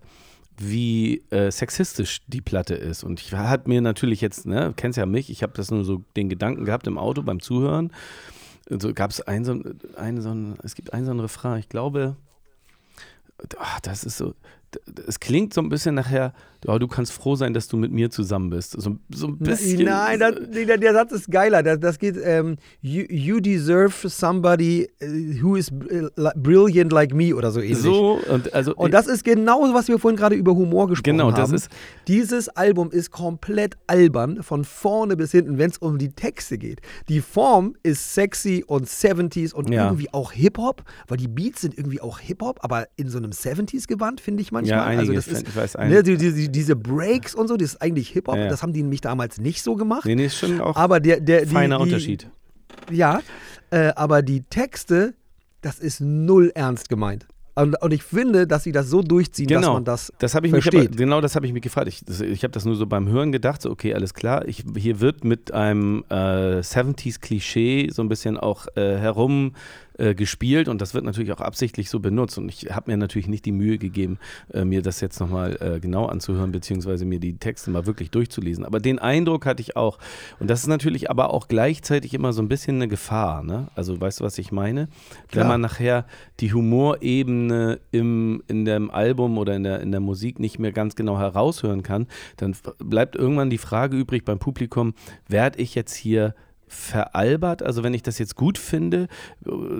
[0.56, 3.02] wie äh, sexistisch die Platte ist.
[3.02, 6.04] Und ich hat mir natürlich jetzt, ne, kennst ja mich, ich habe das nur so
[6.16, 7.92] den Gedanken gehabt im Auto beim Zuhören.
[8.68, 9.44] So gab es ein
[9.96, 12.16] ein so ein, es gibt ein so ein Refrain, ich glaube,
[13.58, 14.34] ach, das ist so,
[15.06, 16.32] es klingt so ein bisschen nachher,
[16.66, 18.72] oh, du kannst froh sein, dass du mit mir zusammen bist.
[18.80, 19.84] So, so ein bisschen.
[19.84, 21.62] Nein, das, der, der, Satz ist geiler.
[21.62, 27.34] Das, das geht, ähm, you, you, deserve somebody äh, who is äh, brilliant like me
[27.34, 27.78] oder so ähnlich.
[27.78, 31.32] So, und, also, und das ist genau, was wir vorhin gerade über Humor gesprochen genau,
[31.32, 31.36] haben.
[31.36, 31.70] Das ist,
[32.08, 36.80] Dieses Album ist komplett albern, von vorne bis hinten, wenn es um die Texte geht.
[37.08, 39.86] Die Form ist sexy und 70s und ja.
[39.86, 44.20] irgendwie auch Hip-Hop, weil die Beats sind irgendwie auch Hip-Hop, aber in so einem 70s-Gewand,
[44.20, 44.94] finde ich manchmal manchmal.
[44.94, 47.82] Ja, also das ist, ich weiß ne, die, die, diese Breaks und so, das ist
[47.82, 48.36] eigentlich Hip-Hop.
[48.36, 48.48] Ja, ja.
[48.48, 50.04] Das haben die nämlich damals nicht so gemacht.
[50.06, 52.28] Nee, nee, ist schon auch aber der, der, die, feiner Unterschied.
[52.90, 53.20] Ja,
[53.70, 55.14] äh, aber die Texte,
[55.60, 57.26] das ist null ernst gemeint.
[57.56, 59.74] Und, und ich finde, dass sie das so durchziehen, dass Genau.
[59.74, 60.88] man das, Das habe ich mich versteht.
[60.88, 61.86] aber, genau das habe ich mich gefragt.
[61.86, 64.48] Ich, das, ich habe das nur so beim Hören gedacht, so okay, alles klar.
[64.48, 69.52] Ich, hier wird mit einem äh, 70s-Klischee so ein bisschen auch äh, herum
[69.98, 72.36] äh, gespielt und das wird natürlich auch absichtlich so benutzt.
[72.38, 74.18] Und ich habe mir natürlich nicht die Mühe gegeben,
[74.52, 78.64] äh, mir das jetzt nochmal äh, genau anzuhören, beziehungsweise mir die Texte mal wirklich durchzulesen.
[78.64, 79.98] Aber den Eindruck hatte ich auch.
[80.40, 83.42] Und das ist natürlich aber auch gleichzeitig immer so ein bisschen eine Gefahr.
[83.42, 83.68] Ne?
[83.74, 84.88] Also weißt du, was ich meine?
[85.28, 85.44] Klar.
[85.44, 86.06] Wenn man nachher
[86.40, 90.96] die Humorebene im, in dem Album oder in der, in der Musik nicht mehr ganz
[90.96, 94.94] genau heraushören kann, dann bleibt irgendwann die Frage übrig beim Publikum,
[95.28, 96.34] werde ich jetzt hier
[96.66, 99.08] veralbert, also wenn ich das jetzt gut finde,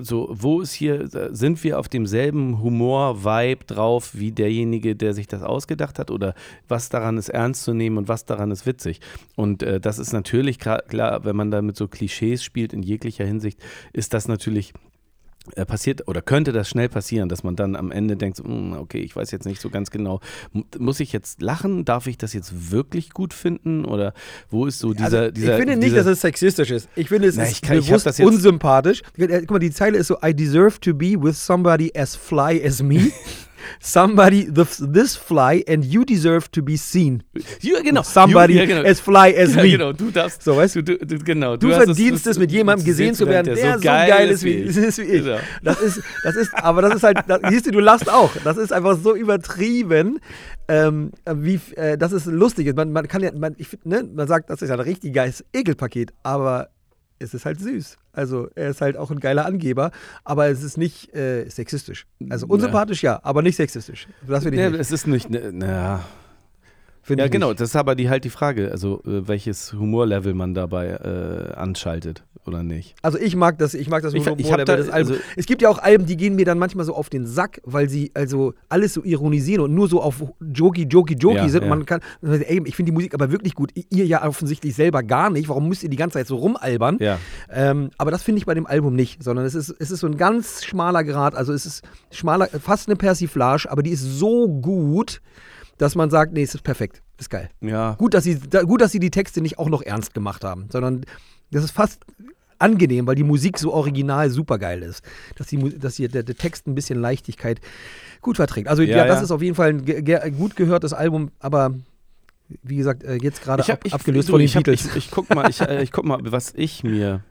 [0.00, 5.42] so wo ist hier, sind wir auf demselben Humor-Vibe drauf wie derjenige, der sich das
[5.42, 6.10] ausgedacht hat?
[6.10, 6.34] Oder
[6.68, 9.00] was daran ist ernst zu nehmen und was daran ist witzig?
[9.36, 13.24] Und äh, das ist natürlich klar, wenn man da mit so Klischees spielt in jeglicher
[13.24, 13.58] Hinsicht,
[13.92, 14.72] ist das natürlich
[15.66, 19.14] passiert oder könnte das schnell passieren, dass man dann am Ende denkt, "Hm, okay, ich
[19.14, 20.20] weiß jetzt nicht so ganz genau,
[20.78, 21.84] muss ich jetzt lachen?
[21.84, 23.84] Darf ich das jetzt wirklich gut finden?
[23.84, 24.14] Oder
[24.50, 26.88] wo ist so dieser, also, dieser ich finde nicht, dieser, dass es sexistisch ist.
[26.96, 29.02] Ich finde, es Na, ist ich kann- bewusst unsympathisch.
[29.18, 32.62] Äh, Guck mal, die Zeile ist so: I deserve to be with somebody as fly
[32.64, 33.12] as me.
[33.80, 37.22] somebody, the, this fly, and you deserve to be seen.
[37.60, 38.02] ja, genau.
[38.02, 38.88] Somebody You- ja, genau.
[38.88, 39.70] as fly as ja, me.
[39.70, 42.84] genau, du darfst, So, weißt du, du, du genau, Du hast verdienst es, mit jemandem
[42.86, 45.24] gesehen zu werden, der, so geil ist wie, ist wie ich.
[45.24, 45.38] Genau.
[45.62, 48.30] Das ist, das ist, aber das ist halt, das, siehst du, du lachst auch.
[48.44, 50.20] Das ist einfach so übertrieben,
[50.68, 52.74] ähm, wie, äh, das ist lustig.
[52.76, 56.12] Man, man kann ja, man, ich ne, man sagt, das ist ein richtig geiles Ekelpaket,
[56.22, 56.68] aber
[57.18, 57.96] es ist halt süß.
[58.12, 59.90] Also er ist halt auch ein geiler Angeber,
[60.24, 62.06] aber es ist nicht äh, sexistisch.
[62.30, 64.06] Also unsympathisch ja, aber nicht sexistisch.
[64.26, 64.80] Das finde ich Ja, nicht.
[64.80, 66.04] es ist nicht, na,
[67.08, 70.88] ja genau, das ist aber die halt die Frage, also äh, welches Humorlevel man dabei
[70.88, 72.94] äh, anschaltet oder nicht.
[73.00, 75.16] Also ich mag das, ich mag das Ich- Humorlevel da- des Albums.
[75.18, 77.60] also- es gibt ja auch Alben, die gehen mir dann manchmal so auf den Sack,
[77.64, 81.62] weil sie also alles so ironisieren und nur so auf Jokey, Jokey, Jokey Ja, sind.
[81.62, 81.68] ja.
[81.70, 83.70] Man kann, ey, ich finde die Musik aber wirklich gut.
[83.90, 85.48] Ihr ja offensichtlich selber gar nicht.
[85.48, 86.98] Warum müsst ihr die ganze Zeit so rumalbern?
[87.00, 87.18] Ja.
[87.50, 90.06] Ähm, aber das finde ich bei dem Album nicht, sondern es ist, es ist so
[90.06, 91.34] ein ganz schmaler Grad.
[91.34, 95.22] Also es ist schmaler, fast eine Persiflage, aber die ist so gut,
[95.78, 97.02] dass man sagt, nee, es ist perfekt.
[97.18, 97.48] Ist geil.
[97.60, 97.94] Ja.
[97.94, 100.66] Gut, dass sie, da, gut, dass sie die Texte nicht auch noch ernst gemacht haben,
[100.70, 101.04] sondern
[101.50, 102.00] das ist fast
[102.58, 105.02] angenehm, weil die Musik so original supergeil ist.
[105.36, 107.60] Dass, die, dass hier der, der Text ein bisschen Leichtigkeit
[108.20, 108.68] gut verträgt.
[108.68, 109.22] Also ja, Ja, das ja.
[109.24, 111.74] ist auf jeden Fall ein ge gut gehörtes Album, aber
[112.62, 114.86] wie gesagt, äh, jetzt gerade ab, abgelöst du, von den ich hab- Beatles.
[114.86, 117.22] Ich, ich guck mal, ich, äh, ich guck mal, was ich mir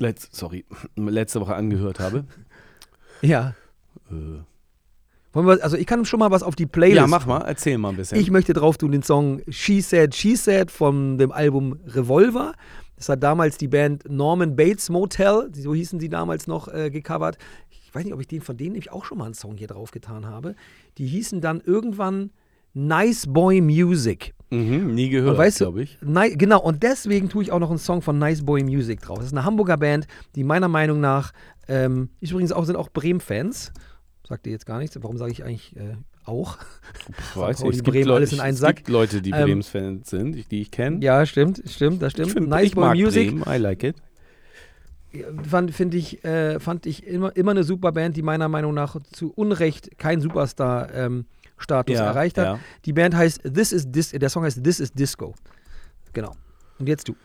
[0.00, 0.64] letz, sorry,
[0.96, 2.24] letzte Woche angehört habe.
[3.22, 3.54] ja.
[4.10, 4.40] Äh,
[5.34, 6.96] wir, also ich kann schon mal was auf die Playlist.
[6.96, 8.18] ja, mach mal, erzähl mal ein bisschen.
[8.18, 12.54] Ich möchte drauf tun den Song She Said, She Said von dem Album Revolver.
[12.96, 17.38] Das hat damals die Band Norman Bates Motel, so hießen sie damals noch, äh, gecovert.
[17.70, 19.68] Ich weiß nicht, ob ich den von denen nämlich auch schon mal einen Song hier
[19.68, 20.54] drauf getan habe.
[20.98, 22.30] Die hießen dann irgendwann
[22.74, 24.34] Nice Boy Music.
[24.50, 25.98] mhm, nie gehört, weißt du, glaube ich.
[26.00, 29.18] Ni genau, und deswegen tue ich auch noch einen Song von Nice Boy Music drauf.
[29.18, 31.32] Das ist eine Hamburger Band, die meiner Meinung nach,
[31.68, 33.72] ähm, übrigens auch, sind auch Bremen-Fans.
[34.28, 34.96] Sagt ihr jetzt gar nichts.
[35.02, 36.58] Warum sage ich eigentlich äh, auch?
[36.58, 38.76] Pff, Weiß nicht, es gibt, Bremen, Leute, alles in einen es Sack.
[38.76, 40.98] gibt Leute, die Ähm, Brems-Fans sind, die- die ich kenne.
[41.02, 42.28] Ja, stimmt, stimmt, das stimmt.
[42.28, 43.28] ich find, nice ich Boy Music.
[43.30, 43.96] Bremen, I like it.
[45.48, 48.96] fand, find ich, äh, fand ich immer, immer eine super Band, die meiner Meinung nach
[49.12, 52.44] zu Unrecht keinen Superstar-Status Ja, erreicht hat.
[52.44, 52.60] ja.
[52.84, 55.34] Die Band heißt This is Dis der Song heißt This is Disco.
[56.12, 56.34] Genau.
[56.78, 57.16] Und jetzt du.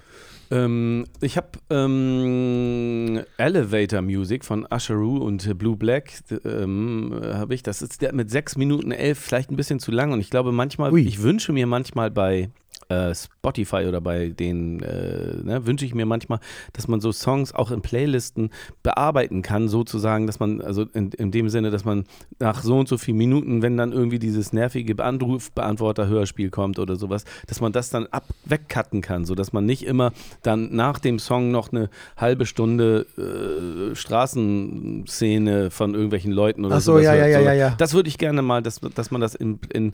[0.53, 6.13] Ähm, ich habe ähm, Elevator Music von Usheroo und Blue Black
[6.45, 7.63] ähm, habe ich.
[7.63, 10.51] Das ist der mit 6 Minuten 11 vielleicht ein bisschen zu lang und ich glaube
[10.51, 11.01] manchmal, Ui.
[11.01, 12.51] ich wünsche mir manchmal bei
[12.89, 16.39] äh, Spotify oder bei den, äh, ne, wünsche ich mir manchmal,
[16.73, 18.49] dass man so Songs auch in Playlisten
[18.83, 22.05] bearbeiten kann, sozusagen, dass man, also in, in dem Sinne, dass man
[22.39, 27.25] nach so und so vielen Minuten, wenn dann irgendwie dieses nervige Anrufbeantworter-Hörspiel kommt oder sowas,
[27.47, 30.11] dass man das dann ab wegcutten kann, sodass man nicht immer
[30.41, 36.81] dann nach dem Song noch eine halbe Stunde äh, Straßenszene von irgendwelchen Leuten oder Ach
[36.81, 37.29] so, sowas ja, hört.
[37.29, 37.75] ja, ja, ja, ja.
[37.77, 39.93] Das würde ich gerne mal, dass, dass man das in, in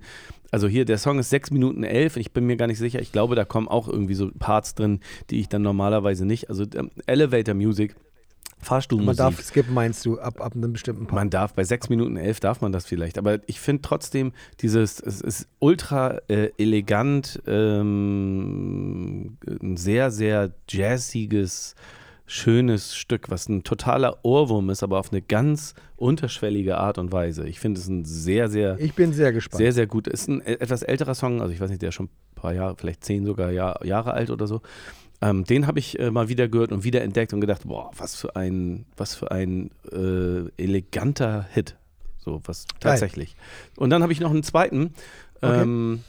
[0.51, 3.01] also hier, der Song ist 6 Minuten 11, ich bin mir gar nicht sicher.
[3.01, 6.49] Ich glaube, da kommen auch irgendwie so Parts drin, die ich dann normalerweise nicht.
[6.49, 9.17] Also ähm, Elevator Music, Man Fahrstuhlmusik.
[9.17, 11.15] darf skippen, meinst du, ab, ab einem bestimmten Part.
[11.15, 14.99] Man darf, bei 6 Minuten 11 darf man das vielleicht, aber ich finde trotzdem dieses,
[14.99, 21.75] es ist ultra äh, elegant, ähm, ein sehr, sehr jazziges
[22.29, 27.47] schönes Stück, was ein totaler Ohrwurm ist, aber auf eine ganz unterschwellige Art und Weise.
[27.47, 28.79] Ich finde es ein sehr, sehr.
[28.79, 29.57] Ich bin sehr gespannt.
[29.57, 30.07] Sehr, sehr gut.
[30.07, 32.09] Ist ein e-, etwas älterer Song, also ich weiß nicht, der ist schon
[32.41, 34.61] paar Jahre, vielleicht zehn sogar Jahr, Jahre alt oder so.
[35.21, 38.15] Ähm, den habe ich äh, mal wieder gehört und wieder entdeckt und gedacht, boah, was
[38.15, 41.75] für ein, was für ein äh, eleganter Hit.
[42.17, 43.35] So, was tatsächlich.
[43.75, 44.93] Und dann habe ich noch einen zweiten.
[45.41, 45.61] Okay.
[45.61, 46.03] Ähm,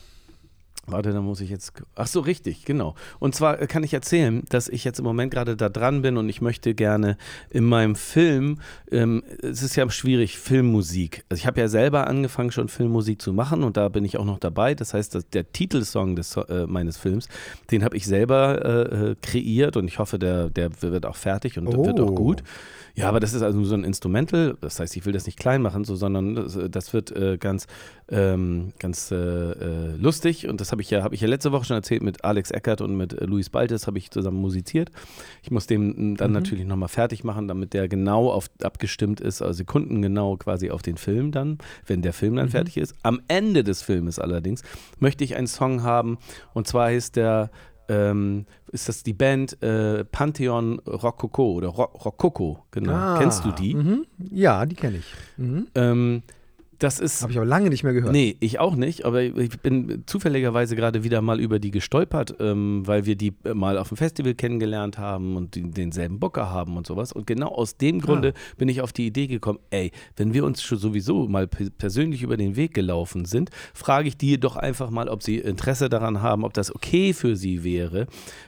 [0.87, 1.73] Warte, da muss ich jetzt.
[1.95, 2.95] Ach so, richtig, genau.
[3.19, 6.29] Und zwar kann ich erzählen, dass ich jetzt im Moment gerade da dran bin und
[6.29, 7.17] ich möchte gerne
[7.51, 8.61] in meinem Film,
[8.91, 11.25] ähm, es ist ja schwierig, Filmmusik.
[11.29, 14.25] Also ich habe ja selber angefangen, schon Filmmusik zu machen und da bin ich auch
[14.25, 14.75] noch dabei.
[14.75, 17.29] Das heißt, dass der Titelsong des, äh, meines Films,
[17.71, 21.59] den habe ich selber äh, äh, kreiert und ich hoffe, der, der wird auch fertig
[21.59, 21.85] und oh.
[21.85, 22.43] wird auch gut.
[22.95, 25.63] Ja, aber das ist also so ein Instrumental, das heißt, ich will das nicht klein
[25.63, 27.67] machen, so, sondern das, das wird äh, ganz,
[28.09, 31.65] ähm, ganz äh, äh lustig und das habe ich ja, habe ich ja letzte Woche
[31.65, 34.91] schon erzählt mit Alex Eckert und mit äh, Luis Baltes habe ich zusammen musiziert.
[35.43, 36.35] Ich muss den dann mhm.
[36.35, 40.97] natürlich nochmal fertig machen, damit der genau auf, abgestimmt ist, also sekundengenau quasi auf den
[40.97, 42.51] Film dann, wenn der Film dann mhm.
[42.51, 42.95] fertig ist.
[43.03, 44.63] Am Ende des Filmes allerdings
[44.99, 46.19] möchte ich einen Song haben
[46.55, 47.51] und zwar heißt der
[47.91, 52.93] ähm, ist das die Band äh, Pantheon Rococo oder Rococo, genau.
[52.93, 53.75] Ah, Kennst du die?
[53.75, 54.07] Mhm.
[54.31, 55.13] Ja, die kenne ich.
[55.37, 55.67] Mhm.
[55.75, 56.23] Ähm,
[56.81, 57.23] das ist.
[57.23, 58.13] Habe ich aber lange nicht mehr gehört.
[58.13, 62.87] Nee, ich auch nicht, aber ich bin zufälligerweise gerade wieder mal über die gestolpert, ähm,
[62.87, 66.87] weil wir die mal auf dem Festival kennengelernt haben und die, denselben Bocker haben und
[66.87, 67.13] sowas.
[67.13, 68.55] Und genau aus dem Grunde ah.
[68.57, 72.37] bin ich auf die Idee gekommen, ey, wenn wir uns schon sowieso mal persönlich über
[72.37, 76.45] den Weg gelaufen sind, frage ich die doch einfach mal, ob sie Interesse daran haben,
[76.45, 78.07] ob das okay für sie wäre,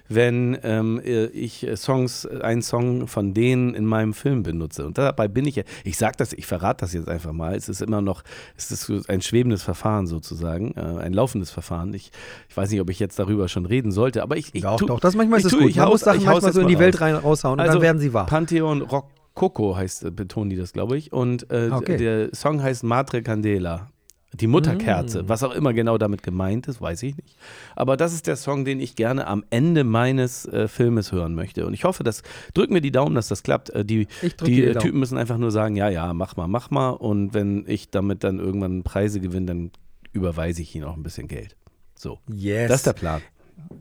[0.08, 4.86] wenn ähm, äh, ich Songs, einen Song von denen in meinem Film benutze.
[4.86, 7.68] Und dabei bin ich ja, ich sage das, ich verrate das jetzt einfach mal, es
[7.68, 8.21] ist immer noch
[8.56, 11.92] es ist ein schwebendes Verfahren sozusagen, äh, ein laufendes Verfahren.
[11.94, 12.10] Ich,
[12.48, 14.54] ich weiß nicht, ob ich jetzt darüber schon reden sollte, aber ich.
[14.54, 15.68] ich doch, tu, doch, das manchmal ist es gut.
[15.68, 17.98] Ich Man muss Sachen manchmal so in die Welt rein, raushauen also, und dann werden
[17.98, 18.26] sie wahr.
[18.26, 21.12] Pantheon Rock Coco heißt, äh, betonen die das, glaube ich.
[21.12, 21.96] Und äh, okay.
[21.96, 23.91] der Song heißt Madre Candela.
[24.34, 25.28] Die Mutterkerze, mm.
[25.28, 27.36] was auch immer genau damit gemeint ist, weiß ich nicht.
[27.76, 31.66] Aber das ist der Song, den ich gerne am Ende meines äh, Filmes hören möchte.
[31.66, 32.22] Und ich hoffe, dass,
[32.54, 33.70] drück mir die Daumen, dass das klappt.
[33.70, 34.06] Äh, die
[34.44, 36.90] die äh, Typen müssen einfach nur sagen, ja, ja, mach mal, mach mal.
[36.90, 39.70] Und wenn ich damit dann irgendwann Preise gewinne, dann
[40.12, 41.56] überweise ich ihnen auch ein bisschen Geld.
[41.94, 42.18] So.
[42.28, 42.68] Yes.
[42.68, 43.22] Das ist der Plan.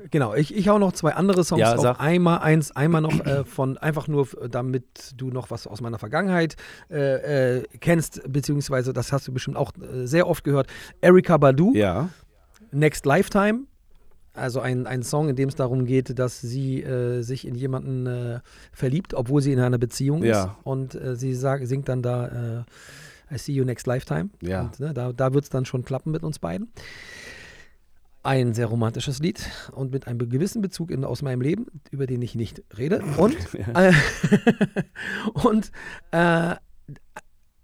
[0.09, 1.99] Genau, ich, ich hau noch zwei andere Songs ja, auf.
[1.99, 6.55] Einmal eins, einmal noch äh, von einfach nur, damit du noch was aus meiner Vergangenheit
[6.89, 10.67] äh, äh, kennst, beziehungsweise das hast du bestimmt auch äh, sehr oft gehört.
[11.01, 11.73] Erika Badu.
[11.73, 12.09] Ja.
[12.71, 13.61] Next Lifetime.
[14.33, 18.07] Also ein, ein Song, in dem es darum geht, dass sie äh, sich in jemanden
[18.07, 18.39] äh,
[18.71, 20.43] verliebt, obwohl sie in einer Beziehung ja.
[20.43, 20.49] ist.
[20.63, 22.65] Und sie sag, singt dann da
[23.33, 24.29] I see you next lifetime.
[24.41, 24.63] Ja.
[24.63, 26.69] Und, ne, da da wird es dann schon klappen mit uns beiden
[28.23, 32.21] ein sehr romantisches Lied und mit einem gewissen Bezug in, aus meinem Leben, über den
[32.21, 33.01] ich nicht rede.
[33.17, 33.35] Und,
[33.73, 33.93] äh,
[35.33, 35.71] und
[36.11, 36.55] äh,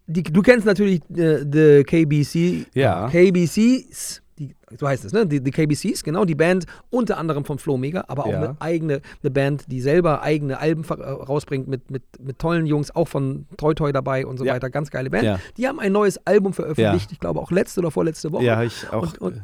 [0.07, 3.09] die, du kennst natürlich äh, die KBC, ja.
[3.09, 5.25] KBCs, die, so heißt es, ne?
[5.27, 8.37] Die, die, KBCs, genau, die Band unter anderem von Flo Mega, aber auch ja.
[8.37, 12.95] eine eigene eine Band, die selber eigene Alben äh, rausbringt mit, mit, mit tollen Jungs,
[12.95, 14.53] auch von Toy Toy dabei und so ja.
[14.53, 14.69] weiter.
[14.69, 15.23] Ganz geile Band.
[15.23, 15.39] Ja.
[15.57, 18.43] Die haben ein neues Album veröffentlicht, ich glaube auch letzte oder vorletzte Woche.
[18.43, 19.03] Ja, ich auch.
[19.19, 19.41] Und, und.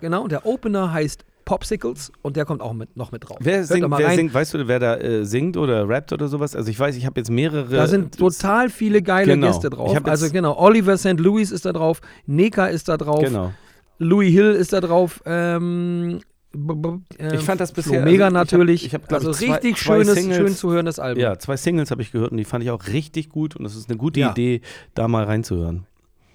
[0.00, 3.38] Genau, der Opener heißt Popsicles und der kommt auch mit, noch mit drauf.
[3.40, 6.54] Wer, singt, wer singt, weißt du, wer da äh, singt oder rappt oder sowas?
[6.54, 7.74] Also ich weiß, ich habe jetzt mehrere.
[7.74, 9.48] Da sind total viele geile genau.
[9.48, 9.98] Gäste drauf.
[10.04, 11.18] Also genau, Oliver St.
[11.18, 13.52] Louis ist da drauf, Neka ist da drauf, genau.
[13.98, 16.20] Louis Hill ist da drauf, ähm,
[16.52, 18.04] ich fand das bisher.
[18.04, 18.84] Mega also, natürlich.
[18.84, 21.22] Ich hab, ich hab, also zwei, richtig zwei schönes, Singles, schön zu hörendes Album.
[21.22, 23.76] Ja, zwei Singles habe ich gehört und die fand ich auch richtig gut und es
[23.76, 24.30] ist eine gute ja.
[24.30, 24.60] Idee,
[24.94, 25.86] da mal reinzuhören.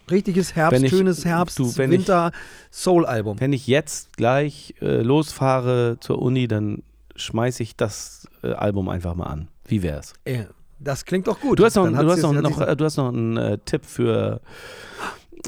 [0.09, 2.31] Richtiges Herbst, ich, schönes Herbst, du, Winter,
[2.71, 3.39] Soul-Album.
[3.39, 6.83] Wenn ich jetzt gleich äh, losfahre zur Uni, dann
[7.15, 9.47] schmeiße ich das äh, Album einfach mal an.
[9.67, 10.13] Wie wär's?
[10.27, 10.45] Ja,
[10.79, 11.59] das klingt doch gut.
[11.59, 14.41] Du hast noch, du hast noch, noch äh, du hast noch einen äh, Tipp für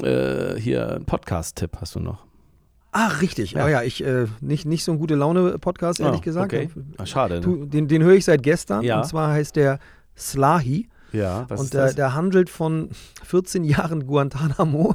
[0.02, 2.26] äh, hier, einen Podcast-Tipp hast du noch.
[2.90, 3.52] Ach, richtig.
[3.52, 6.52] Ja, oh ja, ich, äh, nicht, nicht so ein gute Laune-Podcast, ehrlich oh, gesagt.
[6.52, 6.70] Okay.
[6.96, 7.40] Ach, schade.
[7.40, 7.66] Ne?
[7.66, 8.82] Den, den höre ich seit gestern.
[8.82, 8.98] Ja.
[8.98, 9.78] Und zwar heißt der
[10.16, 10.88] Slahi.
[11.12, 12.90] Ja, was und der, der handelt von
[13.24, 14.94] 14 Jahren Guantanamo.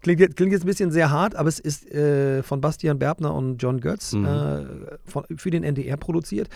[0.00, 3.34] Klingt, jetzt, klingt jetzt ein bisschen sehr hart, aber es ist äh, von Bastian Berbner
[3.34, 4.24] und John Götz mhm.
[4.24, 4.64] äh,
[5.04, 6.48] von, für den NDR produziert.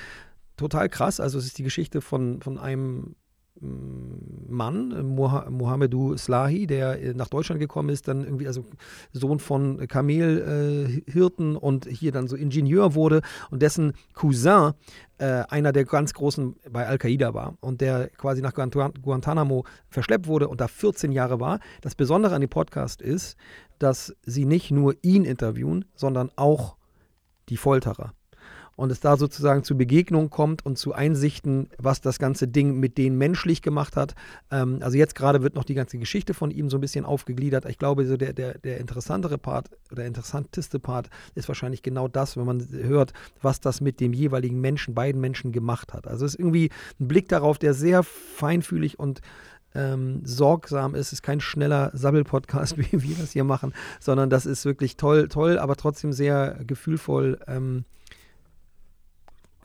[0.57, 1.21] Total krass.
[1.21, 3.17] Also es ist die Geschichte von, von einem
[3.61, 8.65] Mann, Mohamedou Slahi, der äh, nach Deutschland gekommen ist, dann irgendwie also
[9.13, 14.73] Sohn von Kamelhirten äh, und hier dann so Ingenieur wurde und dessen Cousin
[15.19, 20.49] äh, einer der ganz großen bei Al-Qaida war und der quasi nach Guantanamo verschleppt wurde
[20.49, 21.61] und da 14 Jahre war.
[21.81, 23.37] Das Besondere an dem Podcast ist,
[23.79, 26.77] dass sie nicht nur ihn interviewen, sondern auch
[27.49, 28.13] die Folterer.
[28.77, 32.99] Und es da sozusagen zu Begegnungen kommt und zu Einsichten, was das ganze Ding mit
[32.99, 34.15] denen menschlich gemacht hat.
[34.51, 37.65] Ähm, also jetzt gerade wird noch die ganze Geschichte von ihm so ein bisschen aufgegliedert.
[37.65, 42.37] Ich glaube, so der, der, der interessantere Part oder interessanteste Part ist wahrscheinlich genau das,
[42.37, 43.13] wenn man hört,
[43.43, 46.07] was das mit dem jeweiligen Menschen, beiden Menschen gemacht hat.
[46.07, 46.71] Also es ist irgendwie
[47.01, 49.21] ein Blick darauf, der sehr feinfühlig und
[49.75, 51.09] ähm, sorgsam ist.
[51.09, 55.29] Es ist kein schneller Sabbel-Podcast, wie wir das hier machen, sondern das ist wirklich toll,
[55.29, 57.85] toll, aber trotzdem sehr gefühlvoll ähm,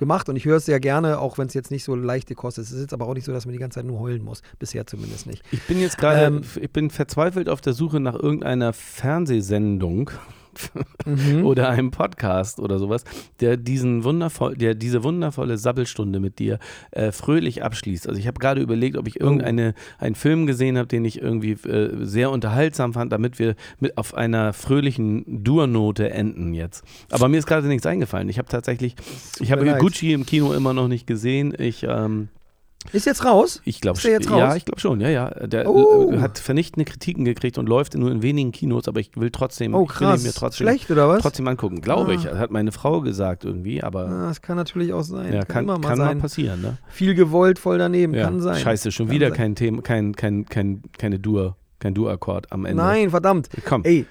[0.01, 2.57] gemacht und ich höre es sehr gerne, auch wenn es jetzt nicht so leichte Kost
[2.57, 2.71] ist.
[2.71, 4.41] Es ist jetzt aber auch nicht so, dass man die ganze Zeit nur heulen muss.
[4.57, 5.43] Bisher zumindest nicht.
[5.51, 10.09] Ich bin jetzt gerade, ähm, ich bin verzweifelt auf der Suche nach irgendeiner Fernsehsendung,
[11.05, 11.45] mhm.
[11.45, 13.03] oder einem Podcast oder sowas,
[13.39, 16.59] der diesen wundervoll, der diese wundervolle Sabbelstunde mit dir
[16.91, 18.07] äh, fröhlich abschließt.
[18.07, 19.25] Also ich habe gerade überlegt, ob ich oh.
[19.25, 23.97] irgendeine einen Film gesehen habe, den ich irgendwie äh, sehr unterhaltsam fand, damit wir mit
[23.97, 26.83] auf einer fröhlichen Durnote enden jetzt.
[27.11, 28.29] Aber mir ist gerade nichts eingefallen.
[28.29, 28.95] Ich habe tatsächlich,
[29.39, 31.53] ich habe Gucci im Kino immer noch nicht gesehen.
[31.57, 32.29] Ich ähm,
[32.91, 33.61] ist jetzt raus?
[33.65, 34.11] Ich glaube schon.
[34.11, 35.01] Ja, ich glaube schon.
[35.01, 35.29] Ja, ja.
[35.47, 36.19] Der oh.
[36.19, 39.85] hat vernichtende Kritiken gekriegt und läuft nur in wenigen Kinos, aber ich will trotzdem, oh,
[39.85, 40.19] krass.
[40.19, 41.21] Ich will mir trotzdem, Schlecht oder was?
[41.21, 42.15] Trotzdem angucken, glaube ah.
[42.15, 42.25] ich.
[42.25, 44.07] Hat meine Frau gesagt irgendwie, aber.
[44.07, 45.33] Ah, das kann natürlich auch sein.
[45.33, 46.61] Ja, kann, kann, kann mal passieren.
[46.61, 46.77] Ne?
[46.89, 48.25] Viel gewollt, voll daneben, ja.
[48.25, 48.59] kann sein.
[48.59, 49.37] Scheiße, schon kann wieder sein.
[49.37, 52.81] kein Thema, kein, kein, kein, keine Dur, kein Dur-Akkord am Ende.
[52.81, 53.49] Nein, verdammt.
[53.65, 53.83] Komm.
[53.83, 54.05] Ey,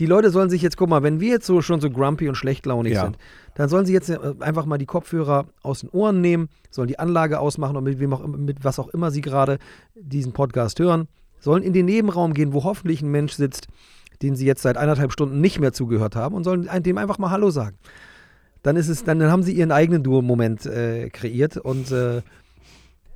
[0.00, 2.34] die Leute sollen sich jetzt, guck mal, wenn wir jetzt so schon so grumpy und
[2.34, 3.04] schlechtlaunig ja.
[3.04, 3.18] sind,
[3.54, 6.98] dann sollen sie jetzt äh, einfach mal die Kopfhörer aus den Ohren nehmen, sollen die
[6.98, 9.58] Anlage ausmachen und mit wem auch mit was auch immer sie gerade
[9.94, 11.06] diesen Podcast hören,
[11.38, 13.68] sollen in den Nebenraum gehen, wo hoffentlich ein Mensch sitzt,
[14.22, 17.30] den sie jetzt seit eineinhalb Stunden nicht mehr zugehört haben und sollen dem einfach mal
[17.30, 17.76] Hallo sagen.
[18.62, 22.22] Dann ist es, dann haben sie ihren eigenen Duo-Moment äh, kreiert und äh,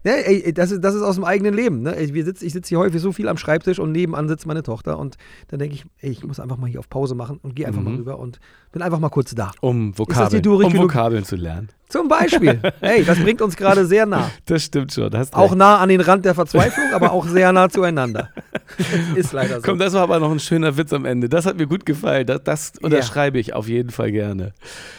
[0.04, 1.82] ja, ey, das, ist, das ist aus dem eigenen Leben.
[1.82, 1.98] Ne?
[1.98, 5.16] Ich, sitz, sitze hier häufig so viel am Schreibtisch und nebenan sitzt meine Tochter und
[5.48, 7.80] dann denke ich, ey, ich muss einfach mal hier auf Pause machen und gehe einfach
[7.80, 7.88] mhm.
[7.88, 8.38] mal rüber und
[8.70, 9.52] bin einfach mal kurz da.
[9.60, 11.70] Um Vokabeln, um Vokabeln zu lernen.
[11.94, 12.58] Zum Beispiel.
[12.80, 14.28] Hey, das bringt uns gerade sehr nah.
[14.46, 15.14] Das stimmt schon.
[15.30, 18.30] auch nah an den Rand der Verzweiflung, aber auch sehr nah zueinander.
[19.14, 19.62] ist leider so.
[19.62, 21.28] Komm, das war aber noch ein schöner Witz am Ende.
[21.28, 22.26] Das hat mir gut gefallen.
[22.26, 24.54] Das, das unterschreibe ich auf jeden Fall gerne.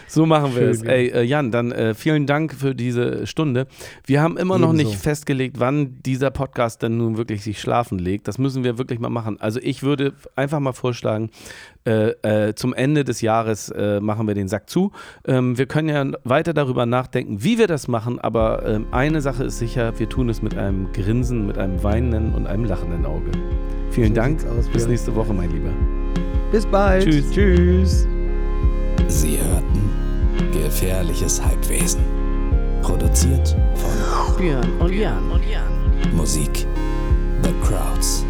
[0.08, 0.84] So machen wir Schön, es.
[0.84, 3.68] Ey, äh, Jan, dann äh, vielen Dank für diese Stunde.
[4.06, 4.68] Wir haben immer Ebenso.
[4.68, 8.30] noch nicht festgelegt, wann dieser Podcast dann nun wirklich sich schlafen legt.
[8.30, 9.38] Das müssen wir wirklich mal machen.
[9.42, 11.30] Also ich würde einfach mal vorschlagen,
[11.86, 14.92] äh, äh, zum Ende des Jahres äh, machen wir den Sack zu.
[15.26, 19.44] Ähm, wir können ja weiter darüber nachdenken, wie wir das machen, aber ähm, eine Sache
[19.44, 23.32] ist sicher, wir tun es mit einem Grinsen, mit einem weinenden und einem lachenden Auge.
[23.92, 24.40] Vielen so Dank.
[24.58, 25.72] Aus, Bis nächste Woche, mein Lieber.
[26.52, 27.04] Bis bald.
[27.04, 27.32] Tschüss.
[27.32, 28.08] Tschüss.
[29.08, 30.06] Sie hörten
[30.52, 32.02] Gefährliches Halbwesen.
[32.82, 35.24] Produziert von Björn und Jan.
[36.16, 36.66] Musik
[37.44, 38.26] The Crowds.